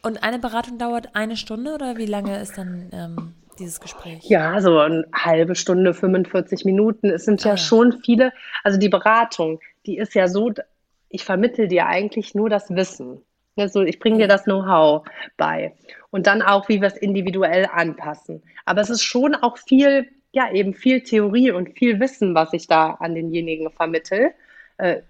Und 0.00 0.22
eine 0.22 0.38
Beratung 0.38 0.78
dauert 0.78 1.14
eine 1.14 1.36
Stunde 1.36 1.74
oder 1.74 1.98
wie 1.98 2.06
lange 2.06 2.40
ist 2.40 2.56
dann 2.56 2.88
ähm, 2.90 3.34
dieses 3.60 3.80
Gespräch? 3.80 4.24
Ja, 4.24 4.60
so 4.60 4.78
eine 4.78 5.04
halbe 5.12 5.54
Stunde, 5.54 5.94
45 5.94 6.64
Minuten. 6.64 7.10
Es 7.10 7.24
sind 7.24 7.44
ah, 7.46 7.50
ja, 7.50 7.56
schon 7.56 8.00
viele. 8.04 8.32
Also 8.64 8.78
die 8.78 8.88
Beratung, 8.88 9.60
die 9.86 9.98
ist 9.98 10.14
ja 10.14 10.26
so, 10.26 10.52
ich 11.08 11.24
vermittel 11.24 11.68
dir 11.68 11.86
eigentlich 11.86 12.34
nur 12.34 12.50
das 12.50 12.70
Wissen. 12.70 13.22
Also 13.56 13.82
ich 13.82 13.98
bringe 13.98 14.18
dir 14.18 14.28
das 14.28 14.44
Know-how 14.44 15.04
bei. 15.36 15.74
Und 16.10 16.26
dann 16.26 16.42
auch, 16.42 16.68
wie 16.68 16.80
wir 16.80 16.88
es 16.88 16.96
individuell 16.96 17.68
anpassen. 17.70 18.42
Aber 18.64 18.80
es 18.80 18.90
ist 18.90 19.02
schon 19.02 19.34
auch 19.34 19.58
viel, 19.58 20.08
ja, 20.32 20.50
eben 20.52 20.74
viel 20.74 21.02
Theorie 21.02 21.50
und 21.50 21.78
viel 21.78 22.00
Wissen, 22.00 22.34
was 22.34 22.52
ich 22.52 22.66
da 22.66 22.92
an 22.94 23.14
denjenigen 23.14 23.70
vermittel. 23.70 24.32
Äh, 24.78 25.02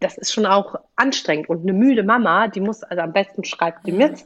das 0.00 0.18
ist 0.18 0.32
schon 0.32 0.46
auch 0.46 0.76
anstrengend. 0.96 1.48
Und 1.48 1.62
eine 1.62 1.72
müde 1.72 2.02
Mama, 2.02 2.48
die 2.48 2.60
muss, 2.60 2.82
also 2.82 3.02
am 3.02 3.12
besten 3.12 3.44
schreibt 3.44 3.86
die 3.86 3.92
mit. 3.92 4.24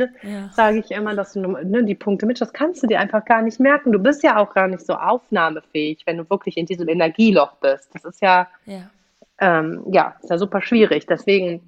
Ne? 0.00 0.14
Ja. 0.22 0.50
Sage 0.52 0.78
ich 0.78 0.90
immer, 0.90 1.14
dass 1.14 1.32
du 1.32 1.40
ne, 1.40 1.84
die 1.84 1.94
Punkte 1.94 2.26
mit, 2.26 2.40
das 2.40 2.52
kannst 2.52 2.82
du 2.82 2.86
dir 2.86 3.00
einfach 3.00 3.24
gar 3.24 3.42
nicht 3.42 3.60
merken. 3.60 3.92
Du 3.92 3.98
bist 3.98 4.22
ja 4.22 4.36
auch 4.36 4.52
gar 4.54 4.68
nicht 4.68 4.84
so 4.84 4.94
aufnahmefähig, 4.94 6.02
wenn 6.06 6.18
du 6.18 6.28
wirklich 6.28 6.56
in 6.56 6.66
diesem 6.66 6.88
Energieloch 6.88 7.56
bist. 7.56 7.94
Das 7.94 8.04
ist 8.04 8.20
ja, 8.20 8.48
ja, 8.66 8.90
ähm, 9.38 9.84
ja, 9.90 10.16
ist 10.22 10.30
ja 10.30 10.38
super 10.38 10.60
schwierig. 10.60 11.06
Deswegen 11.06 11.62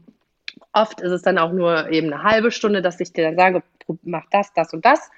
Oft 0.72 1.00
ist 1.00 1.12
es 1.12 1.22
dann 1.22 1.38
auch 1.38 1.52
nur 1.52 1.90
eben 1.90 2.12
eine 2.12 2.22
halbe 2.22 2.50
Stunde, 2.50 2.80
dass 2.82 3.00
ich 3.00 3.12
dir 3.12 3.24
dann 3.24 3.36
sage, 3.36 3.62
mach 4.02 4.24
das, 4.30 4.52
das 4.54 4.72
und 4.72 4.84
das. 4.84 5.10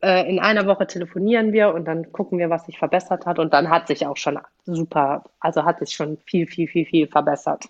Äh, 0.00 0.28
in 0.30 0.40
einer 0.40 0.66
Woche 0.66 0.86
telefonieren 0.86 1.52
wir 1.52 1.74
und 1.74 1.84
dann 1.84 2.10
gucken 2.10 2.38
wir, 2.38 2.48
was 2.48 2.66
sich 2.66 2.78
verbessert 2.78 3.26
hat. 3.26 3.38
Und 3.38 3.52
dann 3.52 3.68
hat 3.68 3.86
sich 3.86 4.06
auch 4.06 4.16
schon 4.16 4.38
super, 4.64 5.24
also 5.40 5.64
hat 5.64 5.80
sich 5.80 5.90
schon 5.90 6.16
viel, 6.24 6.46
viel, 6.46 6.68
viel, 6.68 6.86
viel 6.86 7.06
verbessert. 7.06 7.68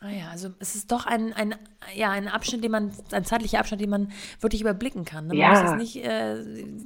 Ah 0.00 0.10
ja, 0.10 0.28
also 0.30 0.50
es 0.60 0.76
ist 0.76 0.92
doch 0.92 1.06
ein, 1.06 1.32
ein, 1.32 1.56
ja, 1.92 2.10
ein 2.10 2.28
Abschnitt, 2.28 2.62
den 2.62 2.70
man, 2.70 2.92
ein 3.10 3.24
zeitlicher 3.24 3.58
Abschnitt, 3.58 3.80
den 3.80 3.90
man 3.90 4.12
wirklich 4.40 4.60
überblicken 4.60 5.04
kann. 5.04 5.26
Ne? 5.26 5.34
Man 5.34 5.38
ja. 5.38 5.48
muss 5.48 5.62
jetzt 5.62 5.76
nicht 5.76 6.04
äh, 6.04 6.36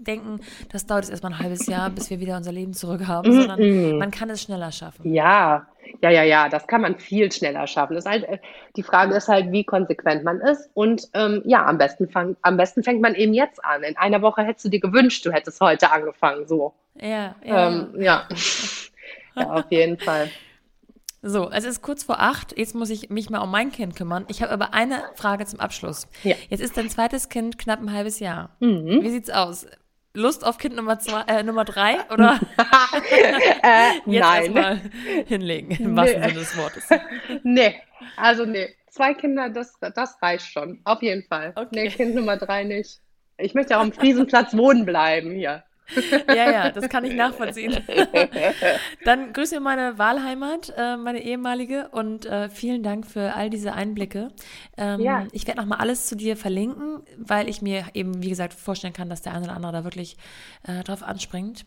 denken, 0.07 0.41
das 0.71 0.87
dauert 0.87 1.05
jetzt 1.05 1.11
erstmal 1.11 1.33
ein 1.33 1.39
halbes 1.39 1.67
Jahr, 1.67 1.91
bis 1.91 2.09
wir 2.09 2.21
wieder 2.21 2.39
unser 2.39 2.53
Leben 2.53 2.73
zurück 2.73 3.07
haben, 3.07 3.31
mm 3.31 3.33
-mm. 3.35 3.41
sondern 3.41 3.99
man 3.99 4.11
kann 4.11 4.31
es 4.31 4.41
schneller 4.41 4.73
schaffen. 4.73 5.13
Ja, 5.13 5.67
ja, 6.01 6.11
ja, 6.11 6.23
ja, 6.23 6.49
das 6.49 6.67
kann 6.67 6.81
man 6.81 6.99
viel 6.99 7.31
schneller 7.31 7.67
schaffen. 7.67 7.95
Das 7.95 8.07
ist 8.07 8.11
halt, 8.11 8.25
äh, 8.25 8.39
die 8.77 8.83
Frage 8.83 9.15
ist 9.15 9.29
halt, 9.29 9.53
wie 9.53 9.65
konsequent 9.65 10.25
man 10.25 10.41
ist. 10.41 10.71
Und 10.73 11.09
ähm, 11.13 11.43
ja, 11.45 11.67
am 11.67 11.77
besten, 11.77 12.09
fang, 12.09 12.37
am 12.41 12.57
besten 12.57 12.83
fängt 12.83 13.03
man 13.03 13.15
eben 13.15 13.35
jetzt 13.35 13.63
an. 13.63 13.83
In 13.83 13.97
einer 13.99 14.23
Woche 14.23 14.43
hättest 14.43 14.65
du 14.65 14.69
dir 14.71 14.81
gewünscht, 14.81 15.27
du 15.27 15.33
hättest 15.33 15.61
heute 15.61 15.93
angefangen. 15.93 16.47
So. 16.47 16.73
Ja, 17.01 17.35
ja. 17.45 17.69
Ähm, 17.69 17.95
ja. 18.01 18.27
ja, 19.37 19.51
auf 19.51 19.71
jeden 19.71 19.99
Fall. 19.99 20.31
So, 21.25 21.51
es 21.51 21.65
ist 21.65 21.83
kurz 21.83 22.03
vor 22.03 22.19
acht. 22.19 22.59
Jetzt 22.59 22.75
muss 22.75 22.91
ich 22.91 23.09
mich 23.09 23.31
mal 23.31 23.39
um 23.39 23.51
mein 23.51 23.71
Kind 23.71 23.95
kümmern. 23.95 24.25
Ich 24.29 24.43
habe 24.43 24.51
aber 24.53 24.75
eine 24.75 25.01
Frage 25.15 25.47
zum 25.47 25.61
Abschluss. 25.61 26.09
Ja. 26.25 26.35
Jetzt 26.51 26.61
ist 26.61 26.77
dein 26.77 26.91
zweites 26.91 27.29
Kind 27.29 27.59
knapp 27.59 27.81
ein 27.81 27.93
halbes 27.93 28.19
Jahr. 28.19 28.57
Mhm. 28.59 29.03
Wie 29.03 29.11
sieht's 29.11 29.31
aus? 29.31 29.67
Lust 30.15 30.45
auf 30.45 30.59
Kind 30.59 30.75
Nummer 30.75 30.99
zwei, 30.99 31.23
äh, 31.23 31.43
Nummer 31.45 31.65
drei 31.65 31.97
oder 32.11 32.41
äh, 33.63 33.93
jetzt 34.11 34.21
nein. 34.21 34.43
erstmal 34.43 34.81
hinlegen 35.27 35.71
im 35.77 35.97
wahrsten 35.97 36.21
nee. 36.21 36.29
Sinne 36.29 36.41
des 36.41 36.57
Wortes. 36.57 36.89
nee, 37.45 37.75
also 38.17 38.45
nee. 38.45 38.75
Zwei 38.91 39.15
Kinder, 39.15 39.49
das, 39.49 39.73
das 39.81 40.21
reicht 40.21 40.53
schon. 40.53 40.81
Auf 40.85 41.01
jeden 41.01 41.23
Fall. 41.23 41.53
Okay. 41.55 41.69
Nee, 41.71 41.89
Kind 41.89 42.15
Nummer 42.15 42.37
drei 42.37 42.65
nicht. 42.65 43.01
Ich 43.39 43.55
möchte 43.55 43.77
auch 43.77 43.81
am 43.81 43.93
Friesenplatz 43.93 44.55
wohnen 44.55 44.85
bleiben 44.85 45.31
hier. 45.31 45.65
Ja, 46.29 46.51
ja, 46.51 46.71
das 46.71 46.89
kann 46.89 47.05
ich 47.05 47.15
nachvollziehen. 47.15 47.79
Dann 49.05 49.33
grüße 49.33 49.61
meine 49.61 49.99
Wahlheimat, 49.99 50.73
äh, 50.77 50.97
meine 50.97 51.23
ehemalige, 51.23 51.89
und 51.91 52.27
äh, 52.27 52.49
vielen 52.49 52.83
Dank 52.83 53.07
für 53.07 53.35
all 53.35 53.51
diese 53.51 53.73
Einblicke. 53.73 54.29
Ähm, 54.77 55.01
ja. 55.01 55.27
Ich 55.33 55.47
werde 55.47 55.61
nochmal 55.61 55.79
alles 55.79 56.07
zu 56.07 56.17
dir 56.17 56.37
verlinken, 56.37 57.03
weil 57.17 57.49
ich 57.49 57.63
mir 57.63 57.87
eben, 57.95 58.23
wie 58.23 58.29
gesagt, 58.29 58.55
vorstellen 58.55 58.93
kann, 58.93 59.09
dass 59.09 59.23
der 59.23 59.35
eine 59.35 59.45
oder 59.45 59.57
andere 59.57 59.73
da 59.73 59.85
wirklich 59.85 60.17
äh, 60.67 60.83
drauf 60.83 61.03
anspringt. 61.03 61.65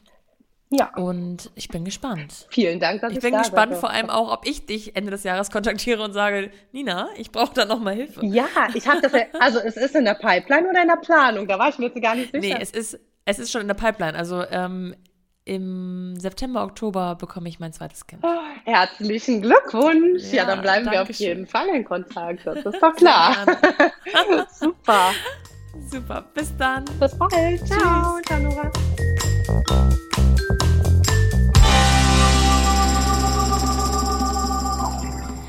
Ja. 0.71 0.91
Und 0.95 1.51
ich 1.55 1.69
bin 1.69 1.85
gespannt. 1.85 2.47
Vielen 2.49 2.79
Dank, 2.79 3.01
dass 3.01 3.11
ich, 3.11 3.17
ich 3.17 3.23
bin 3.23 3.37
gespannt, 3.37 3.71
bin. 3.71 3.79
vor 3.79 3.91
allem 3.91 4.09
auch, 4.09 4.33
ob 4.33 4.47
ich 4.47 4.65
dich 4.65 4.95
Ende 4.95 5.11
des 5.11 5.23
Jahres 5.23 5.51
kontaktiere 5.51 6.03
und 6.03 6.13
sage, 6.13 6.49
Nina, 6.71 7.09
ich 7.17 7.31
brauche 7.31 7.53
da 7.53 7.65
nochmal 7.65 7.95
Hilfe. 7.95 8.25
Ja, 8.25 8.47
ich 8.73 8.87
habe 8.87 9.01
das, 9.01 9.11
ja, 9.11 9.25
also 9.39 9.59
es 9.59 9.77
ist 9.77 9.95
in 9.95 10.05
der 10.05 10.15
Pipeline 10.15 10.67
oder 10.67 10.81
in 10.81 10.87
der 10.87 10.97
Planung, 10.97 11.47
da 11.47 11.59
war 11.59 11.69
ich 11.69 11.77
mir 11.77 11.87
jetzt 11.87 12.01
gar 12.01 12.15
nicht 12.15 12.31
sicher. 12.31 12.55
Nee, 12.55 12.57
es 12.59 12.71
ist, 12.71 12.99
es 13.25 13.39
ist 13.39 13.51
schon 13.51 13.61
in 13.61 13.67
der 13.67 13.75
Pipeline. 13.75 14.17
Also 14.17 14.43
ähm, 14.49 14.95
im 15.43 16.15
September, 16.19 16.63
Oktober 16.63 17.15
bekomme 17.15 17.49
ich 17.49 17.59
mein 17.59 17.73
zweites 17.73 18.07
Kind. 18.07 18.23
Oh, 18.23 18.39
herzlichen 18.63 19.41
Glückwunsch. 19.41 20.23
Ja, 20.31 20.37
ja 20.37 20.45
dann 20.45 20.61
bleiben 20.61 20.89
wir 20.89 21.01
auf 21.01 21.09
jeden 21.11 21.45
Fall 21.45 21.67
in 21.69 21.83
Kontakt. 21.83 22.45
Das 22.45 22.65
ist 22.65 22.81
doch 22.81 22.95
klar. 22.95 23.35
Super. 24.59 25.11
Super, 25.91 26.23
bis 26.33 26.55
dann. 26.57 26.85
Bis 26.99 27.17
bald. 27.17 27.67
Ciao, 27.67 28.19
ciao 28.25 28.39
Nora. 28.39 28.71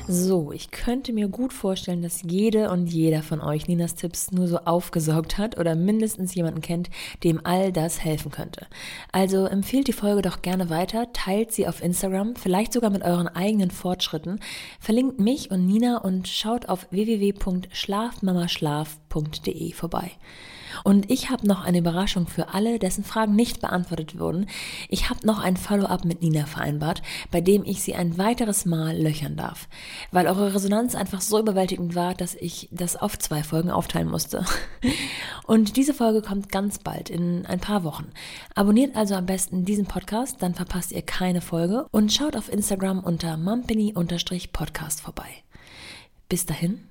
So, 0.09 0.53
ich 0.53 0.71
könnte 0.71 1.11
mir 1.11 1.27
gut 1.27 1.51
vorstellen, 1.51 2.01
dass 2.01 2.21
jede 2.21 2.71
und 2.71 2.87
jeder 2.87 3.21
von 3.21 3.41
euch 3.41 3.67
Ninas 3.67 3.93
Tipps 3.93 4.31
nur 4.31 4.47
so 4.47 4.59
aufgesaugt 4.59 5.37
hat 5.37 5.59
oder 5.59 5.75
mindestens 5.75 6.33
jemanden 6.33 6.61
kennt, 6.61 6.89
dem 7.25 7.41
all 7.43 7.73
das 7.73 8.01
helfen 8.01 8.31
könnte. 8.31 8.67
Also 9.11 9.47
empfehlt 9.47 9.89
die 9.89 9.93
Folge 9.93 10.21
doch 10.21 10.41
gerne 10.41 10.69
weiter, 10.69 11.11
teilt 11.11 11.51
sie 11.51 11.67
auf 11.67 11.83
Instagram, 11.83 12.37
vielleicht 12.37 12.71
sogar 12.71 12.89
mit 12.89 13.03
euren 13.03 13.27
eigenen 13.27 13.69
Fortschritten, 13.69 14.39
verlinkt 14.79 15.19
mich 15.19 15.51
und 15.51 15.67
Nina 15.67 15.97
und 15.97 16.29
schaut 16.29 16.69
auf 16.69 16.87
www.schlafmamaschlaf.de 16.89 19.73
vorbei. 19.73 20.11
Und 20.83 21.09
ich 21.09 21.29
habe 21.29 21.47
noch 21.47 21.63
eine 21.63 21.79
Überraschung 21.79 22.27
für 22.27 22.53
alle, 22.53 22.79
dessen 22.79 23.03
Fragen 23.03 23.35
nicht 23.35 23.61
beantwortet 23.61 24.19
wurden. 24.19 24.47
Ich 24.89 25.09
habe 25.09 25.25
noch 25.25 25.39
ein 25.39 25.57
Follow-up 25.57 26.05
mit 26.05 26.21
Nina 26.21 26.45
vereinbart, 26.45 27.01
bei 27.31 27.41
dem 27.41 27.63
ich 27.63 27.81
sie 27.81 27.95
ein 27.95 28.17
weiteres 28.17 28.65
Mal 28.65 28.97
löchern 28.97 29.35
darf. 29.35 29.67
Weil 30.11 30.27
eure 30.27 30.53
Resonanz 30.53 30.95
einfach 30.95 31.21
so 31.21 31.39
überwältigend 31.39 31.95
war, 31.95 32.13
dass 32.13 32.35
ich 32.35 32.69
das 32.71 32.95
auf 32.95 33.17
zwei 33.17 33.43
Folgen 33.43 33.71
aufteilen 33.71 34.09
musste. 34.09 34.45
Und 35.45 35.77
diese 35.77 35.93
Folge 35.93 36.21
kommt 36.21 36.51
ganz 36.51 36.79
bald, 36.79 37.09
in 37.09 37.45
ein 37.45 37.59
paar 37.59 37.83
Wochen. 37.83 38.11
Abonniert 38.55 38.95
also 38.95 39.15
am 39.15 39.25
besten 39.25 39.65
diesen 39.65 39.85
Podcast, 39.85 40.41
dann 40.41 40.55
verpasst 40.55 40.91
ihr 40.91 41.01
keine 41.01 41.41
Folge 41.41 41.85
und 41.91 42.11
schaut 42.11 42.35
auf 42.35 42.51
Instagram 42.51 42.99
unter 42.99 43.37
mumpany-podcast 43.37 45.01
vorbei. 45.01 45.29
Bis 46.29 46.45
dahin, 46.45 46.83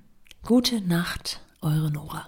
gute 0.43 0.81
Nacht, 0.81 1.41
eure 1.61 1.91
Nora. 1.91 2.27